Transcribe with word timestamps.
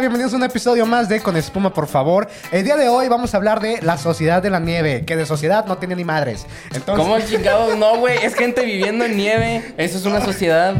Bienvenidos 0.00 0.32
a 0.32 0.36
un 0.36 0.42
episodio 0.42 0.86
más 0.86 1.08
de 1.08 1.20
Con 1.20 1.36
Espuma, 1.36 1.72
por 1.72 1.86
favor. 1.86 2.28
El 2.50 2.64
día 2.64 2.76
de 2.76 2.88
hoy 2.88 3.08
vamos 3.08 3.34
a 3.34 3.36
hablar 3.36 3.60
de 3.60 3.80
la 3.82 3.98
sociedad 3.98 4.42
de 4.42 4.50
la 4.50 4.58
nieve, 4.58 5.04
que 5.04 5.16
de 5.16 5.26
sociedad 5.26 5.66
no 5.66 5.78
tiene 5.78 5.94
ni 5.96 6.04
madres. 6.04 6.46
Entonces, 6.72 7.04
¿Cómo 7.06 7.20
chingados? 7.20 7.76
No, 7.76 7.98
güey. 7.98 8.16
Es 8.24 8.34
gente 8.34 8.64
viviendo 8.64 9.04
en 9.04 9.16
nieve. 9.16 9.74
Eso 9.76 9.98
es 9.98 10.06
una 10.06 10.20
sociedad. 10.24 10.74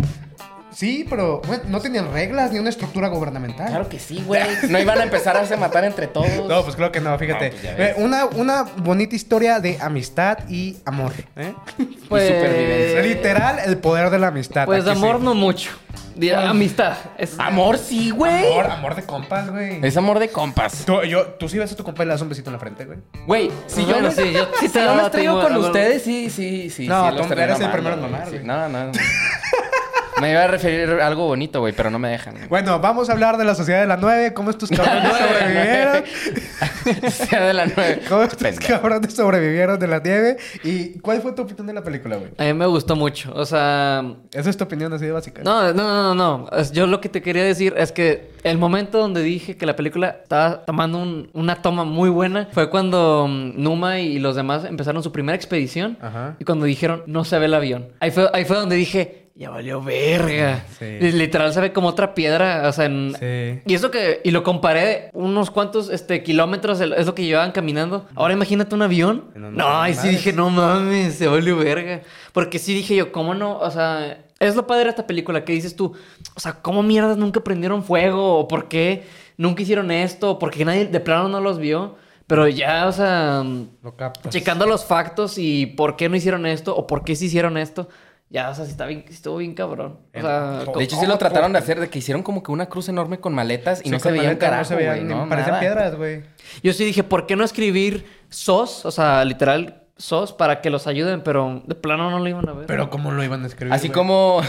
Sí, 0.74 1.06
pero 1.08 1.40
güey, 1.46 1.60
no 1.68 1.80
tenían 1.80 2.12
reglas 2.12 2.52
ni 2.52 2.58
una 2.58 2.70
estructura 2.70 3.08
gubernamental. 3.08 3.68
Claro 3.68 3.88
que 3.88 3.98
sí, 3.98 4.22
güey. 4.26 4.42
No 4.68 4.78
iban 4.78 4.98
a 4.98 5.02
empezar 5.04 5.36
a 5.36 5.56
matar 5.56 5.84
entre 5.84 6.06
todos. 6.08 6.48
No, 6.48 6.62
pues 6.64 6.76
creo 6.76 6.90
que 6.92 7.00
no, 7.00 7.16
fíjate. 7.18 7.50
No, 7.50 7.76
pues 7.76 7.94
una, 7.98 8.24
una 8.26 8.62
bonita 8.62 9.14
historia 9.14 9.60
de 9.60 9.78
amistad 9.80 10.38
y 10.48 10.76
amor. 10.84 11.12
¿eh? 11.36 11.54
Pues- 12.08 12.28
supervivencia. 12.28 13.02
Literal, 13.02 13.58
el 13.64 13.78
poder 13.78 14.10
de 14.10 14.18
la 14.18 14.28
amistad. 14.28 14.66
Pues 14.66 14.86
amor 14.86 15.18
sí. 15.18 15.24
no 15.24 15.34
mucho. 15.34 15.70
Amistad. 16.36 16.94
Es- 17.16 17.34
Amor 17.38 17.78
sí, 17.78 18.10
güey. 18.10 18.52
Amor, 18.52 18.66
amor 18.70 18.94
de 18.94 19.02
compas, 19.04 19.50
güey. 19.50 19.78
Es 19.82 19.96
amor 19.96 20.18
de 20.18 20.28
compas. 20.28 20.84
Tú, 20.84 21.00
yo, 21.04 21.24
tú 21.38 21.48
sí 21.48 21.58
ves 21.58 21.72
a 21.72 21.76
tu 21.76 21.84
compa 21.84 22.02
y 22.02 22.06
le 22.06 22.12
das 22.12 22.20
un 22.20 22.28
besito 22.28 22.50
en 22.50 22.52
la 22.54 22.58
frente, 22.58 22.84
güey. 22.84 22.98
Güey, 23.26 23.50
si 23.66 23.80
yo 23.86 23.94
Bueno, 23.94 24.10
sí, 24.10 24.30
yo 24.32 24.46
si 24.60 24.68
te 24.68 24.80
yo 24.80 24.84
daba 24.84 24.96
me 25.00 25.06
estrello 25.06 25.40
con 25.40 25.56
ustedes, 25.56 26.02
sí, 26.02 26.28
sí, 26.28 26.68
sí. 26.68 26.86
No, 26.86 27.10
sí, 27.24 27.32
eres 27.34 27.60
el 27.60 27.70
primero 27.70 27.94
en 27.94 28.00
güey, 28.00 28.12
mamar, 28.12 28.26
sí. 28.28 28.34
güey. 28.34 28.44
No, 28.44 28.68
no. 28.68 28.92
Me 30.20 30.30
iba 30.30 30.42
a 30.44 30.46
referir 30.46 30.88
a 31.00 31.06
algo 31.06 31.26
bonito, 31.26 31.60
güey, 31.60 31.72
pero 31.72 31.90
no 31.90 31.98
me 31.98 32.08
dejan. 32.10 32.34
güey. 32.34 32.48
Bueno, 32.48 32.78
vamos 32.80 33.08
a 33.08 33.12
hablar 33.12 33.36
de 33.38 33.44
la 33.44 33.54
sociedad 33.54 33.80
de 33.80 33.86
la 33.86 33.96
nueve. 33.96 34.32
¿Cómo 34.34 34.50
estos 34.50 34.68
cabrones 34.76 35.12
sobrevivieron? 35.16 36.04
sea 37.10 37.44
de 37.46 37.54
la 37.54 37.66
nueve. 37.66 38.00
¿Cómo 38.08 38.22
estos 38.22 38.38
Pendejo. 38.38 38.68
cabrones 38.80 39.14
sobrevivieron 39.14 39.78
de 39.78 39.86
la 39.88 39.98
nieve? 40.00 40.36
¿Y 40.64 40.98
cuál 41.00 41.20
fue 41.22 41.32
tu 41.32 41.42
opinión 41.42 41.66
de 41.66 41.72
la 41.74 41.82
película, 41.82 42.16
güey? 42.16 42.30
A 42.38 42.44
mí 42.44 42.54
me 42.54 42.66
gustó 42.66 42.96
mucho. 42.96 43.32
O 43.34 43.44
sea, 43.46 44.04
Esa 44.32 44.50
es 44.50 44.56
tu 44.56 44.64
opinión 44.64 44.92
así 44.92 45.06
de 45.06 45.12
básica. 45.12 45.42
no, 45.42 45.72
no, 45.72 46.14
no, 46.14 46.46
no, 46.48 46.62
Yo 46.72 46.86
lo 46.86 47.00
que 47.00 47.08
te 47.08 47.22
quería 47.22 47.44
decir 47.44 47.74
es 47.76 47.92
que 47.92 48.30
el 48.44 48.58
momento 48.58 48.98
donde 48.98 49.22
dije 49.22 49.56
que 49.56 49.66
la 49.66 49.76
película 49.76 50.18
estaba 50.22 50.64
tomando 50.64 50.98
un- 50.98 51.30
una 51.32 51.62
toma 51.62 51.84
muy 51.84 52.10
buena 52.10 52.48
fue 52.52 52.70
cuando 52.70 53.26
mm, 53.28 53.62
Numa 53.62 54.00
y 54.00 54.18
los 54.18 54.36
demás 54.36 54.64
empezaron 54.64 55.02
su 55.02 55.12
primera 55.12 55.36
expedición. 55.36 55.96
Ajá. 56.00 56.36
Y 56.38 56.44
cuando 56.44 56.66
dijeron, 56.66 57.02
no 57.06 57.24
se 57.24 57.38
ve 57.38 57.46
el 57.46 57.54
avión. 57.54 57.88
Ahí 58.00 58.10
fue, 58.10 58.28
ahí 58.32 58.44
fue 58.44 58.56
donde 58.56 58.76
dije, 58.76 59.21
ya 59.34 59.50
valió 59.50 59.82
verga. 59.82 60.64
Sí. 60.78 60.84
Y 61.00 61.12
Literal 61.12 61.52
se 61.52 61.60
ve 61.60 61.72
como 61.72 61.88
otra 61.88 62.14
piedra. 62.14 62.68
O 62.68 62.72
sea, 62.72 62.84
en- 62.86 63.14
Sí. 63.18 63.62
Y 63.66 63.74
eso 63.74 63.90
que, 63.90 64.20
y 64.24 64.30
lo 64.30 64.42
comparé 64.42 65.10
unos 65.14 65.50
cuantos 65.50 65.88
este, 65.88 66.22
kilómetros, 66.22 66.80
es 66.80 67.06
lo 67.06 67.14
que 67.14 67.24
llevaban 67.24 67.52
caminando. 67.52 68.06
Ahora 68.14 68.34
imagínate 68.34 68.74
un 68.74 68.82
avión. 68.82 69.24
No, 69.34 69.50
No, 69.50 69.50
no, 69.50 69.80
ahí 69.82 69.94
sí 69.94 70.08
dije, 70.08 70.32
no 70.32 70.50
mames, 70.50 71.14
se 71.14 71.28
volvió 71.28 71.56
verga. 71.56 72.02
Porque 72.32 72.58
sí 72.58 72.74
dije 72.74 72.94
yo, 72.94 73.10
¿cómo 73.12 73.34
no? 73.34 73.58
O 73.58 73.70
sea, 73.70 74.18
es 74.38 74.56
lo 74.56 74.66
padre 74.66 74.84
de 74.84 74.90
esta 74.90 75.06
película 75.06 75.44
que 75.44 75.52
dices 75.52 75.76
tú, 75.76 75.94
o 76.34 76.40
sea, 76.40 76.54
¿cómo 76.60 76.82
mierdas 76.82 77.16
nunca 77.16 77.40
prendieron 77.42 77.84
fuego? 77.84 78.38
¿O 78.38 78.48
por 78.48 78.68
qué 78.68 79.04
nunca 79.36 79.62
hicieron 79.62 79.90
esto? 79.90 80.32
¿O 80.32 80.38
por 80.38 80.50
qué 80.50 80.64
nadie 80.64 80.86
de 80.86 81.00
plano 81.00 81.28
no 81.28 81.40
los 81.40 81.58
vio? 81.58 81.96
Pero 82.26 82.48
ya, 82.48 82.86
o 82.86 82.92
sea, 82.92 83.42
Lo 83.44 83.94
checando 84.30 84.66
los 84.66 84.84
factos 84.84 85.36
y 85.38 85.66
por 85.66 85.96
qué 85.96 86.08
no 86.08 86.16
hicieron 86.16 86.46
esto 86.46 86.74
o 86.74 86.86
por 86.86 87.04
qué 87.04 87.14
sí 87.16 87.26
hicieron 87.26 87.56
esto. 87.56 87.88
Ya, 88.32 88.48
o 88.48 88.54
sea, 88.54 88.64
sí, 88.64 88.70
está 88.70 88.86
bien, 88.86 89.04
sí 89.08 89.12
estuvo 89.12 89.36
bien 89.36 89.54
cabrón. 89.54 89.98
O 90.14 90.20
sea, 90.20 90.64
De 90.74 90.82
hecho, 90.84 90.96
sí 90.96 91.06
lo 91.06 91.18
trataron 91.18 91.52
de 91.52 91.58
hacer, 91.58 91.78
de 91.78 91.90
que 91.90 91.98
hicieron 91.98 92.22
como 92.22 92.42
que 92.42 92.50
una 92.50 92.64
cruz 92.66 92.88
enorme 92.88 93.20
con 93.20 93.34
maletas 93.34 93.80
y 93.80 93.84
Sí, 93.84 93.90
no 93.90 93.98
se 93.98 94.10
veían 94.10 94.24
maleta, 94.28 94.46
carajo, 94.46 94.62
no 94.62 94.68
se 94.68 94.74
veían, 94.76 95.06
no, 95.06 95.28
parecían 95.28 95.50
nada. 95.50 95.60
piedras, 95.60 95.96
güey. 95.96 96.22
Yo 96.62 96.72
sí 96.72 96.86
dije, 96.86 97.04
¿por 97.04 97.26
qué 97.26 97.36
no 97.36 97.44
escribir 97.44 98.06
SOS? 98.30 98.86
O 98.86 98.90
sea, 98.90 99.22
literal, 99.26 99.82
SOS 99.98 100.32
para 100.32 100.62
que 100.62 100.70
los 100.70 100.86
ayuden, 100.86 101.22
pero 101.22 101.62
de 101.66 101.74
plano 101.74 102.10
no 102.10 102.20
lo 102.20 102.26
iban 102.26 102.48
a 102.48 102.52
ver. 102.54 102.66
Pero 102.66 102.88
¿cómo 102.88 103.10
lo 103.10 103.22
iban 103.22 103.44
a 103.44 103.48
escribir? 103.48 103.74
Así 103.74 103.90
como... 103.90 104.40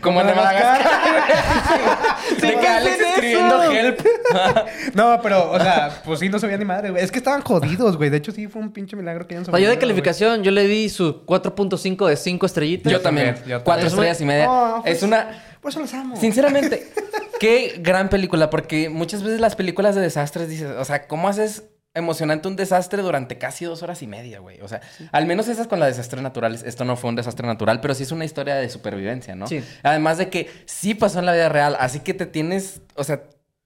como 0.00 0.20
en 0.20 0.26
Madagascar. 0.28 0.84
Madagascar. 0.84 1.98
escribiendo 2.78 3.62
help. 3.72 4.00
No, 4.94 5.20
pero, 5.22 5.50
o 5.50 5.58
sea, 5.58 6.02
pues 6.04 6.20
sí, 6.20 6.28
no 6.28 6.38
se 6.38 6.46
veía 6.46 6.58
ni 6.58 6.64
madre, 6.64 6.90
güey. 6.90 7.02
Es 7.02 7.10
que 7.10 7.18
estaban 7.18 7.42
jodidos, 7.42 7.96
güey. 7.96 8.10
De 8.10 8.16
hecho, 8.16 8.32
sí 8.32 8.46
fue 8.48 8.62
un 8.62 8.72
pinche 8.72 8.96
milagro 8.96 9.26
que 9.26 9.36
hayan 9.36 9.44
yo 9.44 9.68
de 9.68 9.78
calificación, 9.78 10.42
yo 10.42 10.50
le 10.50 10.66
di 10.66 10.88
su 10.88 11.24
4.5 11.26 12.06
de 12.08 12.16
5 12.16 12.46
estrellitas. 12.46 12.92
Yo 12.92 13.00
también. 13.00 13.34
también, 13.34 13.48
yo 13.48 13.64
Cuatro 13.64 13.88
también. 13.88 14.08
estrellas 14.12 14.20
y 14.20 14.24
media. 14.24 14.48
Pues- 14.82 14.96
es 14.96 15.02
una... 15.02 15.42
Por 15.60 15.70
eso 15.70 15.80
los 15.80 15.92
amo. 15.92 16.16
Sinceramente, 16.16 16.88
qué 17.40 17.74
gran 17.80 18.08
película, 18.08 18.48
porque 18.48 18.88
muchas 18.88 19.22
veces 19.22 19.40
las 19.40 19.56
películas 19.56 19.94
de 19.94 20.00
desastres 20.00 20.48
dices, 20.48 20.70
o 20.78 20.84
sea, 20.86 21.06
¿cómo 21.06 21.28
haces 21.28 21.64
emocionante 21.94 22.46
un 22.48 22.56
desastre 22.56 23.02
durante 23.02 23.36
casi 23.38 23.64
dos 23.64 23.82
horas 23.82 24.02
y 24.02 24.06
media, 24.06 24.38
güey? 24.38 24.60
O 24.60 24.68
sea, 24.68 24.80
al 25.12 25.26
menos 25.26 25.48
esas 25.48 25.66
con 25.66 25.80
las 25.80 25.88
desastres 25.88 26.22
naturales, 26.22 26.62
esto 26.62 26.84
no 26.84 26.96
fue 26.96 27.10
un 27.10 27.16
desastre 27.16 27.46
natural, 27.46 27.80
pero 27.80 27.94
sí 27.94 28.04
es 28.04 28.12
una 28.12 28.24
historia 28.24 28.54
de 28.54 28.68
supervivencia, 28.68 29.34
¿no? 29.34 29.46
Sí. 29.46 29.62
Además 29.82 30.18
de 30.18 30.28
que 30.30 30.48
sí 30.66 30.94
pasó 30.94 31.18
en 31.18 31.26
la 31.26 31.32
vida 31.32 31.48
real, 31.48 31.76
así 31.80 32.00
que 32.00 32.14
te 32.14 32.26
tienes, 32.26 32.82
o 32.94 33.04
sea... 33.04 33.22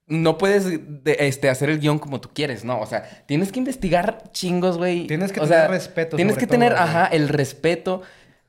No 0.06 0.36
puedes 0.36 0.66
de- 1.02 1.16
este, 1.20 1.48
hacer 1.48 1.70
el 1.70 1.78
guion 1.80 1.98
como 1.98 2.20
tú 2.20 2.28
quieres, 2.34 2.62
¿no? 2.62 2.78
O 2.78 2.84
sea, 2.84 3.08
tienes 3.24 3.50
que 3.52 3.58
investigar 3.58 4.22
chingos, 4.32 4.76
güey. 4.76 5.06
Tienes 5.06 5.32
que 5.32 5.40
O 5.40 5.44
tener 5.44 5.60
sea, 5.60 5.66
respeto 5.68 6.16
Tienes 6.16 6.34
sobre 6.34 6.46
que 6.46 6.50
tener, 6.50 6.72
güey. 6.72 6.82
ajá, 6.84 7.06
el 7.06 7.30
respeto. 7.30 8.02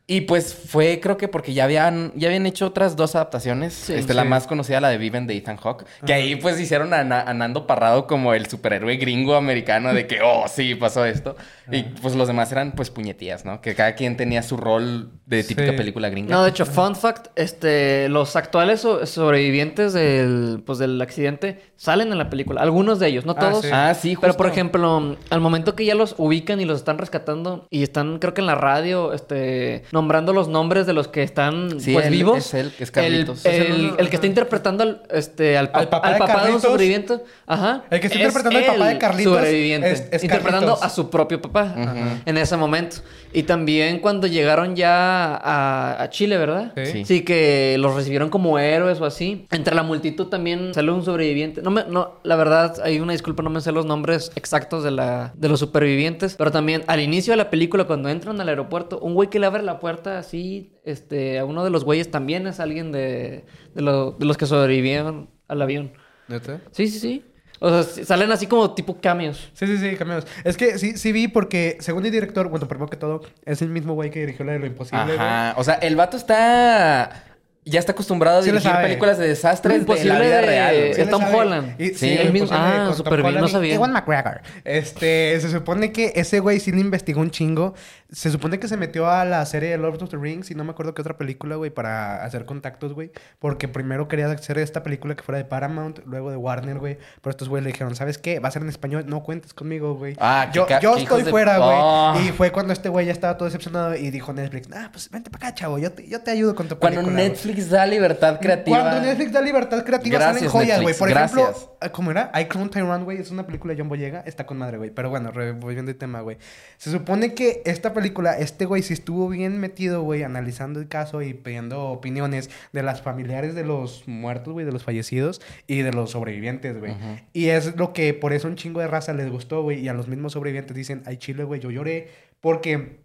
Y 0.07 0.21
pues 0.21 0.53
fue, 0.53 0.99
creo 1.01 1.17
que 1.17 1.27
porque 1.27 1.53
ya 1.55 1.63
habían, 1.63 2.11
ya 2.15 2.27
habían 2.27 2.45
hecho 2.45 2.67
otras 2.67 2.95
dos 2.95 3.15
adaptaciones. 3.15 3.89
este, 3.89 4.13
la 4.13 4.23
más 4.23 4.45
conocida, 4.45 4.79
la 4.79 4.89
de 4.89 4.99
Viven 4.99 5.25
de 5.25 5.35
Ethan 5.35 5.57
Hawke. 5.57 5.85
Que 6.05 6.13
ahí 6.13 6.35
pues 6.35 6.59
hicieron 6.59 6.93
a, 6.93 7.03
Na- 7.03 7.21
a 7.21 7.33
Nando 7.33 7.65
Parrado 7.65 8.05
como 8.05 8.35
el 8.35 8.45
superhéroe 8.45 8.97
gringo 8.97 9.35
americano 9.35 9.93
de 9.95 10.05
que, 10.05 10.19
oh, 10.23 10.45
sí, 10.47 10.75
pasó 10.75 11.05
esto. 11.05 11.35
Y 11.71 11.81
pues 11.83 12.13
los 12.15 12.27
demás 12.27 12.51
eran 12.51 12.73
pues 12.73 12.91
puñetías, 12.91 13.45
¿no? 13.45 13.61
Que 13.61 13.73
cada 13.73 13.95
quien 13.95 14.15
tenía 14.15 14.43
su 14.43 14.57
rol 14.57 15.09
de 15.25 15.43
típica 15.43 15.71
Sí. 15.71 15.77
película 15.77 16.09
gringa. 16.09 16.35
No, 16.35 16.43
de 16.43 16.51
hecho, 16.51 16.67
fun 16.67 16.95
fact, 16.95 17.27
este, 17.35 18.07
los 18.09 18.35
actuales 18.35 18.81
so- 18.81 19.07
sobrevivientes 19.07 19.93
del, 19.93 20.61
pues, 20.63 20.77
del 20.77 21.01
accidente 21.01 21.61
salen 21.77 22.11
en 22.11 22.19
la 22.19 22.29
película. 22.29 22.61
Algunos 22.61 22.99
de 22.99 23.07
ellos, 23.07 23.25
no 23.25 23.31
Ah, 23.35 23.39
todos. 23.39 23.65
sí. 23.65 23.71
Ah, 23.73 23.93
sí, 23.95 24.15
Pero, 24.21 24.33
justo. 24.33 24.37
por 24.37 24.47
ejemplo, 24.51 25.17
al 25.31 25.41
momento 25.41 25.75
que 25.75 25.83
ya 25.83 25.95
los 25.95 26.13
ubican 26.19 26.61
y 26.61 26.65
los 26.65 26.77
están 26.77 26.99
rescatando 26.99 27.65
y 27.71 27.81
están, 27.81 28.19
creo 28.19 28.35
que 28.35 28.41
en 28.41 28.47
la 28.47 28.53
radio, 28.55 29.11
este, 29.13 29.83
nombrando 29.95 30.31
los 30.33 30.47
nombres 30.47 30.85
de 30.85 30.93
los 30.93 31.07
que 31.07 31.23
están, 31.23 31.79
Sí, 31.79 31.93
pues, 31.93 32.05
él 32.05 32.11
vivos. 32.13 32.37
es 32.37 32.53
él, 32.53 32.71
que 32.77 32.83
es 32.83 32.91
Carlitos. 32.91 33.43
el- 33.45 33.61
el 33.63 33.95
el 33.97 34.09
que 34.09 34.15
está 34.17 34.27
interpretando 34.27 34.83
al, 34.83 35.01
este, 35.09 35.57
al, 35.57 35.71
Al 35.73 35.87
pa- 35.87 35.89
papá 35.89 36.07
al 36.09 36.13
de 36.13 36.19
papá 36.19 36.31
de 36.33 36.37
un 36.37 36.41
Carlitos. 36.43 36.61
sobreviviente. 36.63 37.19
Ajá. 37.47 37.83
El 37.89 37.99
que 37.99 38.07
está 38.07 38.19
Es 38.19 38.25
interpretando 38.25 38.59
al 38.59 38.65
papá 38.77 38.87
de 38.89 38.97
Carlitos 38.99 39.33
Sobreviviente. 39.37 39.91
es- 39.91 40.07
es 40.11 40.23
interpretando 40.23 40.67
Carlitos. 40.73 40.83
a 40.83 40.89
su 40.95 41.09
propio 41.09 41.41
papá 41.41 41.73
Ujú. 41.75 42.21
en 42.25 42.37
ese 42.37 42.55
momento. 42.57 42.97
Y 43.33 43.43
también 43.43 43.99
cuando 43.99 44.27
llegaron 44.27 44.75
ya 44.75 45.35
a, 45.35 46.03
a 46.03 46.09
Chile, 46.09 46.37
¿verdad? 46.37 46.73
Sí. 46.85 47.03
Sí. 47.05 47.21
que 47.25 47.77
los 47.79 47.95
recibieron 47.95 48.29
como 48.29 48.59
héroes 48.59 48.99
o 49.01 49.05
así. 49.05 49.47
Entre 49.51 49.73
la 49.73 49.83
multitud 49.83 50.27
también 50.27 50.73
salió 50.73 50.93
un 50.93 51.03
sobreviviente. 51.05 51.61
No 51.61 51.71
me, 51.71 51.85
no, 51.85 52.15
la 52.23 52.35
verdad, 52.35 52.75
hay 52.83 52.99
una 52.99 53.13
disculpa, 53.13 53.41
no 53.43 53.49
me 53.49 53.61
sé 53.61 53.71
los 53.71 53.85
nombres 53.85 54.31
exactos 54.35 54.83
de 54.83 54.91
la, 54.91 55.31
de 55.35 55.47
los 55.49 55.59
supervivientes. 55.61 56.35
Pero 56.37 56.51
también 56.51 56.83
al 56.87 56.99
inicio 56.99 57.31
de 57.31 57.37
la 57.37 57.49
película, 57.49 57.85
cuando 57.85 58.09
entran 58.09 58.39
al 58.41 58.49
aeropuerto, 58.49 58.99
un 58.99 59.13
güey 59.13 59.29
que 59.29 59.39
le 59.39 59.45
abre 59.47 59.63
la 59.63 59.79
puerta 59.79 59.84
así, 59.87 60.73
este, 60.83 61.39
a 61.39 61.45
uno 61.45 61.63
de 61.63 61.69
los 61.69 61.83
güeyes 61.83 62.11
también 62.11 62.47
es 62.47 62.59
alguien 62.59 62.91
de, 62.91 63.45
de, 63.73 63.81
lo- 63.81 64.11
de 64.11 64.25
los 64.25 64.37
que 64.37 64.45
sobrevivieron 64.45 65.29
al 65.47 65.61
avión. 65.61 65.91
¿Neta? 66.27 66.61
Sí, 66.71 66.87
sí, 66.87 66.99
sí. 66.99 67.25
O 67.59 67.69
sea, 67.69 68.05
salen 68.05 68.31
así 68.31 68.47
como 68.47 68.73
tipo 68.73 68.99
cameos. 68.99 69.49
Sí, 69.53 69.65
sí, 69.65 69.77
sí, 69.77 69.95
cambiamos. 69.95 70.25
Es 70.43 70.57
que 70.57 70.77
sí, 70.77 70.97
sí 70.97 71.11
vi 71.13 71.27
porque, 71.29 71.77
según 71.79 72.05
el 72.05 72.11
director, 72.11 72.49
bueno, 72.49 72.67
primero 72.67 72.89
que 72.89 72.97
todo, 72.97 73.21
es 73.45 73.61
el 73.61 73.69
mismo 73.69 73.93
güey 73.93 74.11
que 74.11 74.19
dirigió 74.19 74.43
la 74.45 74.53
de 74.53 74.59
Lo 74.59 74.65
Imposible, 74.65 75.05
güey. 75.05 75.17
Ajá. 75.17 75.53
O 75.57 75.63
sea, 75.63 75.75
el 75.75 75.95
vato 75.95 76.17
está... 76.17 77.23
Ya 77.67 77.79
está 77.79 77.93
acostumbrado 77.93 78.39
a 78.39 78.43
Sí 78.43 78.51
dirigir 78.51 78.71
películas 78.79 79.17
de 79.17 79.27
desastres 79.27 79.73
de 79.73 79.77
la 79.79 79.81
Imposible 79.81 80.19
vida 80.25 80.35
de- 80.41 80.45
real. 80.45 80.75
de 80.75 80.93
Sí 80.93 81.09
Tom 81.09 81.21
sabe. 81.21 81.35
Holland. 81.35 81.81
Y- 81.81 81.87
Sí, 81.89 81.95
sí, 81.95 82.09
el 82.19 82.31
mismo- 82.31 82.47
ah, 82.51 82.93
súper 82.95 83.23
bien, 83.23 83.35
no 83.41 83.47
sabía. 83.47 83.73
Ewan 83.73 83.91
McGregor. 83.91 84.41
Este, 84.63 85.39
se 85.39 85.49
supone 85.49 85.91
que 85.91 86.13
ese 86.15 86.39
güey 86.41 86.59
sí 86.59 86.71
le 86.71 86.81
investigó 86.81 87.21
un 87.21 87.31
chingo. 87.31 87.73
Se 88.11 88.29
supone 88.29 88.59
que 88.59 88.67
se 88.67 88.77
metió 88.77 89.09
a 89.09 89.25
la 89.25 89.43
serie 89.47 89.69
de 89.71 89.77
Lord 89.77 90.01
of 90.03 90.09
the 90.11 90.17
Rings 90.17 90.51
y 90.51 90.55
no 90.55 90.63
me 90.63 90.71
acuerdo 90.71 90.93
qué 90.93 91.01
otra 91.01 91.17
película, 91.17 91.55
güey, 91.55 91.71
para 91.71 92.23
hacer 92.23 92.45
contactos, 92.45 92.93
güey. 92.93 93.11
Porque 93.39 93.67
primero 93.67 94.07
quería 94.07 94.29
hacer 94.31 94.59
esta 94.59 94.83
película 94.83 95.15
que 95.15 95.23
fuera 95.23 95.39
de 95.39 95.45
Paramount, 95.45 95.99
luego 96.05 96.29
de 96.29 96.37
Warner, 96.37 96.77
güey. 96.77 96.97
Pero 97.21 97.31
estos 97.31 97.49
güeyes 97.49 97.65
le 97.65 97.71
dijeron, 97.71 97.95
¿sabes 97.95 98.19
qué? 98.19 98.39
Va 98.39 98.49
a 98.49 98.51
ser 98.51 98.61
en 98.61 98.69
español, 98.69 99.05
no 99.07 99.23
cuentes 99.23 99.53
conmigo, 99.55 99.95
güey. 99.95 100.15
Ah, 100.19 100.49
yo, 100.53 100.67
yo 100.81 100.93
qué 100.95 101.01
estoy 101.01 101.23
fuera, 101.23 101.57
güey. 101.57 101.77
Oh. 101.81 102.13
Y 102.23 102.31
fue 102.31 102.51
cuando 102.51 102.73
este 102.73 102.89
güey 102.89 103.07
ya 103.07 103.11
estaba 103.11 103.37
todo 103.37 103.45
decepcionado 103.45 103.95
y 103.95 104.11
dijo 104.11 104.31
Netflix, 104.33 104.69
ah, 104.71 104.89
pues 104.91 105.09
vente 105.09 105.31
para 105.31 105.47
acá, 105.47 105.55
chavo, 105.55 105.79
yo 105.79 105.91
te, 105.91 106.07
yo 106.07 106.21
te 106.21 106.29
ayudo 106.29 106.53
con 106.53 106.67
tu 106.67 106.77
Cuando 106.77 106.99
película. 106.99 107.15
güey". 107.21 107.29
Netflix 107.29 107.54
da 107.69 107.85
libertad 107.85 108.39
creativa. 108.39 108.81
Cuando 108.81 109.01
Netflix 109.01 109.31
da 109.31 109.41
libertad 109.41 109.83
creativa 109.83 110.17
Gracias, 110.17 110.37
salen 110.37 110.49
joyas, 110.51 110.81
güey. 110.81 110.95
Por 110.95 111.09
gracias. 111.09 111.41
ejemplo, 111.41 111.77
ah, 111.81 111.89
¿cómo 111.89 112.11
era? 112.11 112.31
I 112.39 112.45
Clone 112.45 112.69
Tyrone, 112.69 113.03
güey. 113.03 113.19
Es 113.19 113.31
una 113.31 113.45
película 113.45 113.73
de 113.73 113.79
John 113.79 113.89
Boyega. 113.89 114.21
Está 114.25 114.45
con 114.45 114.57
madre, 114.57 114.77
güey. 114.77 114.91
Pero 114.91 115.09
bueno, 115.09 115.31
volviendo 115.31 115.91
al 115.91 115.97
tema, 115.97 116.21
güey. 116.21 116.37
Se 116.77 116.91
supone 116.91 117.33
que 117.33 117.61
esta 117.65 117.93
película, 117.93 118.37
este 118.37 118.65
güey 118.65 118.83
sí 118.83 118.93
estuvo 118.93 119.29
bien 119.29 119.59
metido, 119.59 120.03
güey, 120.03 120.23
analizando 120.23 120.79
el 120.79 120.87
caso 120.87 121.21
y 121.21 121.33
pidiendo 121.33 121.85
opiniones 121.85 122.49
de 122.73 122.83
las 122.83 123.01
familiares 123.01 123.55
de 123.55 123.63
los 123.63 124.07
muertos, 124.07 124.53
güey, 124.53 124.65
de 124.65 124.71
los 124.71 124.83
fallecidos 124.83 125.41
y 125.67 125.81
de 125.81 125.91
los 125.91 126.11
sobrevivientes, 126.11 126.77
güey. 126.77 126.91
Ujú. 126.91 127.19
Y 127.33 127.49
es 127.49 127.75
lo 127.75 127.93
que 127.93 128.13
por 128.13 128.33
eso 128.33 128.47
un 128.47 128.55
chingo 128.55 128.79
de 128.79 128.87
raza 128.87 129.13
les 129.13 129.29
gustó, 129.29 129.63
güey. 129.63 129.79
Y 129.79 129.87
a 129.87 129.93
los 129.93 130.07
mismos 130.07 130.33
sobrevivientes 130.33 130.75
dicen, 130.75 131.03
ay, 131.05 131.17
chile, 131.17 131.43
güey, 131.43 131.59
yo 131.59 131.71
lloré 131.71 132.09
porque 132.41 132.99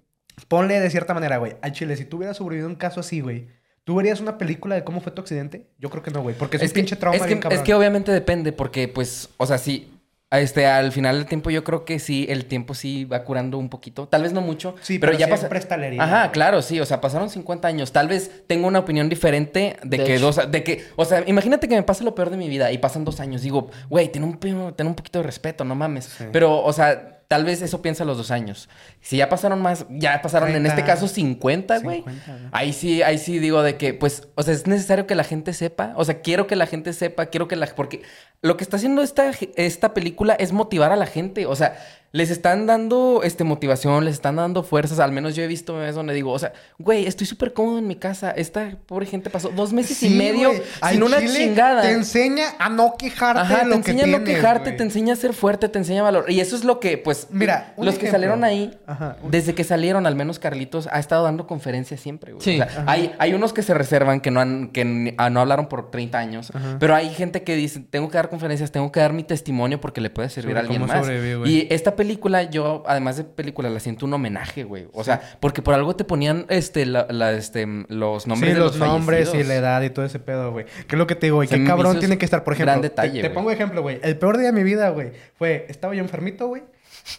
ponle 0.49 0.81
de 0.81 0.91
cierta 0.91 1.15
manera, 1.15 1.39
güey. 1.39 1.57
Al 1.63 1.73
chile, 1.73 1.97
si 1.97 2.05
tú 2.05 2.19
hubieras 2.19 2.37
sobrevivido 2.37 2.69
a 2.69 2.71
un 2.71 2.77
caso 2.77 3.01
así, 3.01 3.21
güey, 3.21 3.47
¿tú 3.91 3.97
verías 3.97 4.21
una 4.21 4.39
película 4.39 4.77
de 4.77 4.85
cómo 4.85 5.01
fue 5.01 5.11
tu 5.11 5.21
accidente? 5.21 5.67
Yo 5.81 5.91
creo 5.91 6.01
que 6.01 6.13
no, 6.13 6.23
güey. 6.23 6.37
Porque 6.37 6.59
es, 6.59 6.63
un 6.63 6.71
pinche 6.71 6.95
trauma 6.95 7.17
es 7.17 7.23
que, 7.23 7.27
bien 7.27 7.41
cabrón. 7.41 7.59
es 7.59 7.65
que 7.67 7.75
obviamente 7.75 8.13
depende, 8.13 8.53
porque, 8.53 8.87
pues, 8.87 9.31
o 9.37 9.47
sea, 9.47 9.59
sí. 9.59 9.91
Este, 10.31 10.65
al 10.65 10.93
final 10.93 11.17
del 11.17 11.27
tiempo, 11.27 11.51
yo 11.51 11.65
creo 11.65 11.85
que 11.85 11.99
sí, 11.99 12.25
el 12.29 12.45
tiempo 12.45 12.75
sí 12.75 13.05
va 13.05 13.25
curando 13.25 13.59
un 13.59 13.69
poquito. 13.69 14.07
Tal 14.07 14.23
vez 14.23 14.33
no 14.33 14.43
mucho. 14.43 14.77
Sí, 14.81 15.01
pero, 15.01 15.11
pero 15.11 15.19
ya 15.19 15.85
herida, 15.85 16.05
Ajá, 16.05 16.21
güey. 16.21 16.31
claro, 16.31 16.63
sí. 16.63 16.79
O 16.79 16.87
sea, 16.87 17.01
pasaron 17.01 17.31
50 17.31 17.67
años. 17.67 17.91
Tal 17.91 18.07
vez 18.07 18.45
tengo 18.47 18.69
una 18.69 18.79
opinión 18.79 19.09
diferente 19.09 19.77
de, 19.83 19.99
De 19.99 20.05
que 20.05 20.15
hecho. 20.15 20.27
dos. 20.27 20.53
De 20.53 20.63
que, 20.63 20.85
o 20.95 21.05
sea, 21.05 21.25
imagínate 21.27 21.67
que 21.67 21.75
me 21.75 21.83
pase 21.83 22.05
lo 22.05 22.15
peor 22.15 22.31
de 22.31 22.37
mi 22.37 22.49
vida 22.49 22.71
y 22.71 22.79
pasan 22.79 23.05
dos 23.05 23.19
años. 23.19 23.43
Digo, 23.43 23.73
güey, 23.89 24.13
ten 24.13 24.23
un, 24.23 24.39
ten 24.39 24.87
un 24.87 24.95
poquito 24.95 25.19
de 25.19 25.25
respeto, 25.25 25.65
no 25.65 25.75
mames. 25.75 26.17
Pero, 26.31 26.63
o 26.63 26.73
sea. 26.73 27.17
Tal 27.31 27.45
vez 27.45 27.63
eso 27.63 27.81
piensa 27.81 28.03
a 28.03 28.07
los 28.07 28.17
dos 28.17 28.33
años. 28.33 28.69
Si 29.01 29.19
ya 29.19 29.29
pasaron 29.29 29.63
más, 29.63 29.87
ya 29.89 30.21
pasaron 30.21 30.49
en 30.49 30.65
30, 30.65 30.71
este 30.71 30.85
caso 30.85 31.07
50, 31.07 31.79
güey. 31.79 31.99
50, 31.99 32.33
güey. 32.33 32.49
Ahí 32.51 32.73
sí, 32.73 33.05
ahí 33.05 33.19
sí 33.19 33.39
digo 33.39 33.63
de 33.63 33.77
que, 33.77 33.95
pues, 33.95 34.27
o 34.35 34.43
sea, 34.43 34.53
es 34.53 34.67
necesario 34.67 35.07
que 35.07 35.15
la 35.15 35.23
gente 35.23 35.53
sepa. 35.53 35.93
O 35.95 36.05
sea, 36.05 36.23
quiero 36.23 36.49
que 36.49 36.57
la 36.57 36.67
gente 36.67 36.93
sepa, 36.93 37.27
quiero 37.27 37.47
que 37.47 37.55
la... 37.55 37.69
Porque 37.69 38.03
lo 38.43 38.57
que 38.57 38.65
está 38.65 38.79
haciendo 38.79 39.01
esta, 39.01 39.31
esta 39.55 39.95
película 39.95 40.35
es 40.35 40.51
motivar 40.51 40.91
a 40.91 40.97
la 40.97 41.07
gente. 41.07 41.47
O 41.47 41.55
sea, 41.55 41.79
les 42.13 42.31
están 42.31 42.67
dando 42.67 43.21
este, 43.23 43.45
motivación, 43.45 44.05
les 44.05 44.15
están 44.15 44.37
dando 44.37 44.63
fuerzas. 44.65 44.99
Al 44.99 45.13
menos 45.13 45.37
yo 45.37 45.43
he 45.45 45.47
visto 45.47 45.75
memes 45.75 45.95
donde 45.95 46.13
digo, 46.13 46.33
o 46.33 46.39
sea, 46.39 46.53
güey, 46.79 47.07
estoy 47.07 47.27
súper 47.27 47.53
cómodo 47.53 47.79
en 47.79 47.87
mi 47.87 47.95
casa. 47.97 48.33
Esta 48.33 48.77
pobre 48.87 49.07
gente 49.07 49.31
pasó 49.31 49.51
dos 49.51 49.73
meses 49.73 50.03
y 50.03 50.11
medio 50.11 50.51
sin 50.91 51.03
una 51.03 51.21
chile 51.21 51.35
chingada. 51.47 51.83
Te 51.83 51.93
enseña 51.93 52.47
a 52.59 52.69
no 52.69 52.97
quejarte 52.99 53.41
Ajá, 53.41 53.59
de 53.59 53.63
te 53.65 53.69
que 53.71 53.75
enseña 53.93 54.03
a 54.03 54.07
no 54.07 54.25
tienes, 54.25 54.35
quejarte, 54.37 54.65
güey. 54.71 54.77
te 54.77 54.83
enseña 54.83 55.13
a 55.13 55.17
ser 55.17 55.33
fuerte, 55.35 55.69
te 55.69 55.79
enseña 55.79 56.03
valor. 56.03 56.25
Y 56.29 56.41
eso 56.41 56.57
es 56.57 56.65
lo 56.65 56.81
que, 56.81 56.99
pues, 56.99 57.29
Mira, 57.31 57.75
los 57.79 57.97
que 57.97 58.11
salieron 58.11 58.43
ahí, 58.43 58.77
Ajá. 58.87 59.17
desde 59.29 59.55
que 59.55 59.63
salieron, 59.63 60.07
al 60.07 60.17
menos 60.17 60.39
Carlitos, 60.41 60.89
ha 60.91 60.99
estado 60.99 61.25
dando 61.25 61.47
conferencias 61.47 62.01
siempre, 62.01 62.33
güey. 62.33 62.43
Sí. 62.43 62.61
O 62.61 62.65
sea, 62.65 62.85
hay, 62.87 63.13
hay 63.19 63.35
unos 63.35 63.53
que 63.53 63.63
se 63.63 63.73
reservan, 63.73 64.21
que 64.21 64.31
no 64.33 64.41
han, 64.41 64.69
que 64.71 65.15
ah, 65.17 65.31
no 65.31 65.41
hablaron 65.41 65.69
por 65.69 65.91
30 65.91 66.19
años, 66.19 66.53
pero 66.81 66.95
hay 66.97 67.11
gente 67.11 67.45
que 67.45 67.55
dice, 67.55 67.81
tengo 67.81 68.09
que 68.11 68.17
dar 68.17 68.29
conferencias, 68.29 68.73
tengo 68.73 68.91
que 68.91 68.99
dar 69.01 69.13
mi 69.13 69.23
testimonio 69.23 69.81
porque 69.81 70.01
le 70.01 70.11
puede 70.11 70.29
servir 70.29 70.57
Sobre 70.57 70.59
a 70.59 70.63
alguien 70.63 70.81
cómo 70.83 70.93
más. 70.93 71.03
sobreviví, 71.05 71.35
güey. 71.35 71.53
Y 71.53 71.67
esta 71.71 71.95
película, 72.01 72.45
yo, 72.45 72.83
además 72.87 73.19
de 73.19 73.25
película, 73.25 73.69
la 73.69 73.79
siento 73.79 74.07
un 74.07 74.15
homenaje, 74.15 74.65
güey. 74.65 74.89
O 74.95 75.05
sea, 75.05 75.21
porque 75.39 75.61
por 75.61 75.75
algo 75.75 75.95
te 75.95 76.05
ponían, 76.05 76.47
este, 76.49 76.87
la, 76.87 77.07
la, 77.11 77.33
este, 77.33 77.67
los 77.89 78.27
nombres 78.27 78.53
sí, 78.53 78.55
de 78.55 78.59
los, 78.59 78.77
los, 78.79 78.89
nombres 78.89 79.35
y 79.35 79.45
la 79.45 79.55
edad 79.55 79.83
y 79.83 79.91
todo 79.91 80.07
ese 80.07 80.19
pedo, 80.19 80.51
güey. 80.51 80.65
¿Qué 80.65 80.97
es 80.97 80.99
lo 80.99 81.07
que 81.07 81.15
te 81.15 81.27
digo, 81.27 81.37
güey? 81.37 81.49
Qué 81.49 81.63
cabrón 81.63 81.99
tiene 81.99 82.17
que 82.17 82.25
estar, 82.25 82.43
por 82.43 82.55
ejemplo. 82.55 82.73
gran 82.73 82.81
te- 82.81 82.89
detalle, 82.89 83.21
te, 83.21 83.29
pongo 83.29 83.51
ejemplo, 83.51 83.83
güey. 83.83 84.01
El 84.03 84.17
peor 84.17 84.39
día 84.39 84.47
de 84.47 84.53
mi 84.55 84.63
vida, 84.63 84.89
güey, 84.89 85.13
fue, 85.35 85.67
estaba 85.69 85.95
yo 85.95 86.01
enfermito, 86.01 86.49
güey. 86.49 86.63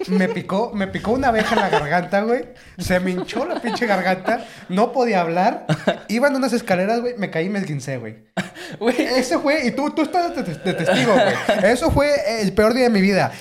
Me 0.07 0.27
picó, 0.29 0.71
me 0.73 0.87
picó 0.87 1.11
una 1.11 1.27
abeja 1.27 1.53
en 1.53 1.61
la 1.61 1.69
garganta, 1.69 2.21
güey. 2.21 2.45
Se 2.79 2.99
me 2.99 3.11
hinchó 3.11 3.45
la 3.45 3.61
pinche 3.61 3.85
garganta. 3.85 4.45
No 4.69 4.91
podía 4.93 5.21
hablar. 5.21 5.65
Iba 6.07 6.27
en 6.27 6.35
unas 6.35 6.53
escaleras, 6.53 7.01
güey. 7.01 7.15
Me 7.17 7.29
caí 7.29 7.45
y 7.45 7.49
me 7.49 7.59
esguincé, 7.59 7.97
güey. 7.97 8.15
Güey, 8.79 8.95
Ese 9.01 9.37
fue, 9.37 9.65
y 9.65 9.71
tú, 9.71 9.89
tú 9.91 10.01
estás 10.03 10.33
de, 10.33 10.43
de 10.43 10.73
testigo, 10.73 11.13
güey. 11.13 11.71
Eso 11.71 11.91
fue 11.91 12.09
el 12.41 12.53
peor 12.53 12.73
día 12.73 12.83
de 12.83 12.89
mi 12.89 13.01
vida. 13.01 13.31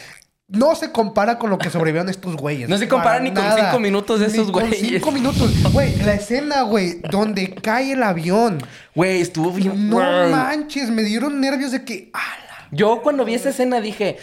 No 0.51 0.75
se 0.75 0.91
compara 0.91 1.39
con 1.39 1.49
lo 1.51 1.59
que 1.59 1.71
sobrevivieron 1.71 2.09
estos 2.09 2.37
güeyes. 2.37 2.69
No 2.69 2.77
se 2.77 2.89
compara 2.89 3.19
Para 3.19 3.25
ni 3.25 3.33
con 3.33 3.45
cinco 3.57 3.79
minutos 3.79 4.19
de 4.21 4.27
Ni 4.27 4.33
esos 4.33 4.51
con 4.51 4.69
güeyes. 4.69 4.81
cinco 4.81 5.13
minutos. 5.13 5.73
Güey, 5.73 5.97
la 6.03 6.15
escena, 6.15 6.63
güey, 6.63 7.01
donde 7.11 7.55
cae 7.55 7.93
el 7.93 8.03
avión. 8.03 8.59
güey, 8.95 9.21
estuvo 9.21 9.53
bien... 9.53 9.89
No 9.89 9.99
manches, 10.31 10.91
me 10.91 11.03
dieron 11.05 11.41
nervios 11.41 11.71
de 11.73 11.85
que. 11.85 12.11
¡ala! 12.13 12.69
Yo 12.73 13.01
cuando 13.03 13.25
vi 13.25 13.35
esa 13.35 13.51
escena 13.51 13.81
dije, 13.81 14.17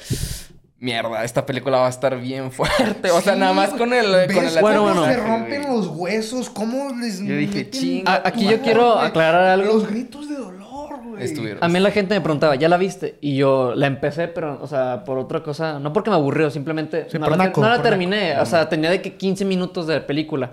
mierda, 0.79 1.23
esta 1.23 1.45
película 1.45 1.77
va 1.79 1.87
a 1.87 1.89
estar 1.89 2.19
bien 2.19 2.51
fuerte. 2.51 3.09
O 3.11 3.21
sea, 3.21 3.33
Sí, 3.33 3.39
nada 3.39 3.53
más 3.53 3.69
con 3.71 3.93
el... 3.93 4.11
¿ves 4.27 4.33
Con 4.35 4.45
el 4.45 4.59
Bueno, 4.59 4.81
cómo 4.81 4.93
bueno. 4.95 5.05
se 5.05 5.17
rompen 5.17 5.63
los 5.63 5.87
huesos? 5.87 6.49
¿Cómo 6.49 6.93
les 6.99 7.19
Yo 7.19 7.35
dije, 7.35 7.69
chinga 7.69 8.21
aquí 8.25 8.45
yo 8.47 8.61
quiero 8.61 8.99
aclarar 8.99 9.45
algo. 9.59 9.73
Los 9.73 9.87
gritos 9.89 10.29
de 10.29 10.35
dolor, 10.35 10.66
güey. 11.07 11.23
Estuvieron. 11.23 11.63
A 11.63 11.67
mí 11.67 11.79
la 11.79 11.91
gente 11.91 12.13
me 12.15 12.21
preguntaba, 12.21 12.55
¿ya 12.55 12.69
la 12.69 12.77
viste? 12.77 13.17
Y 13.21 13.35
yo 13.37 13.73
la 13.75 13.87
empecé, 13.87 14.27
pero, 14.27 14.59
o 14.61 14.67
sea, 14.67 15.03
por 15.03 15.17
otra 15.17 15.41
cosa, 15.43 15.79
no 15.79 15.93
porque 15.93 16.09
me 16.09 16.15
aburrió, 16.15 16.49
simplemente 16.49 17.07
Sí, 17.09 17.17
no, 17.19 17.27
por 17.27 17.37
la, 17.37 17.45
naco, 17.45 17.61
no 17.61 17.69
la 17.69 17.75
por 17.75 17.83
terminé. 17.83 18.39
O 18.39 18.45
sea, 18.45 18.69
tenía 18.69 18.89
de 18.89 19.01
que 19.01 19.15
15 19.15 19.45
minutos 19.45 19.87
de 19.87 19.99
película. 20.01 20.51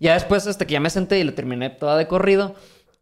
Ya 0.00 0.14
después, 0.14 0.46
hasta 0.46 0.66
que 0.66 0.72
ya 0.74 0.80
me 0.80 0.90
senté 0.90 1.18
y 1.18 1.24
la 1.24 1.32
terminé 1.32 1.70
toda 1.70 1.96
de 1.96 2.06
corrido, 2.06 2.54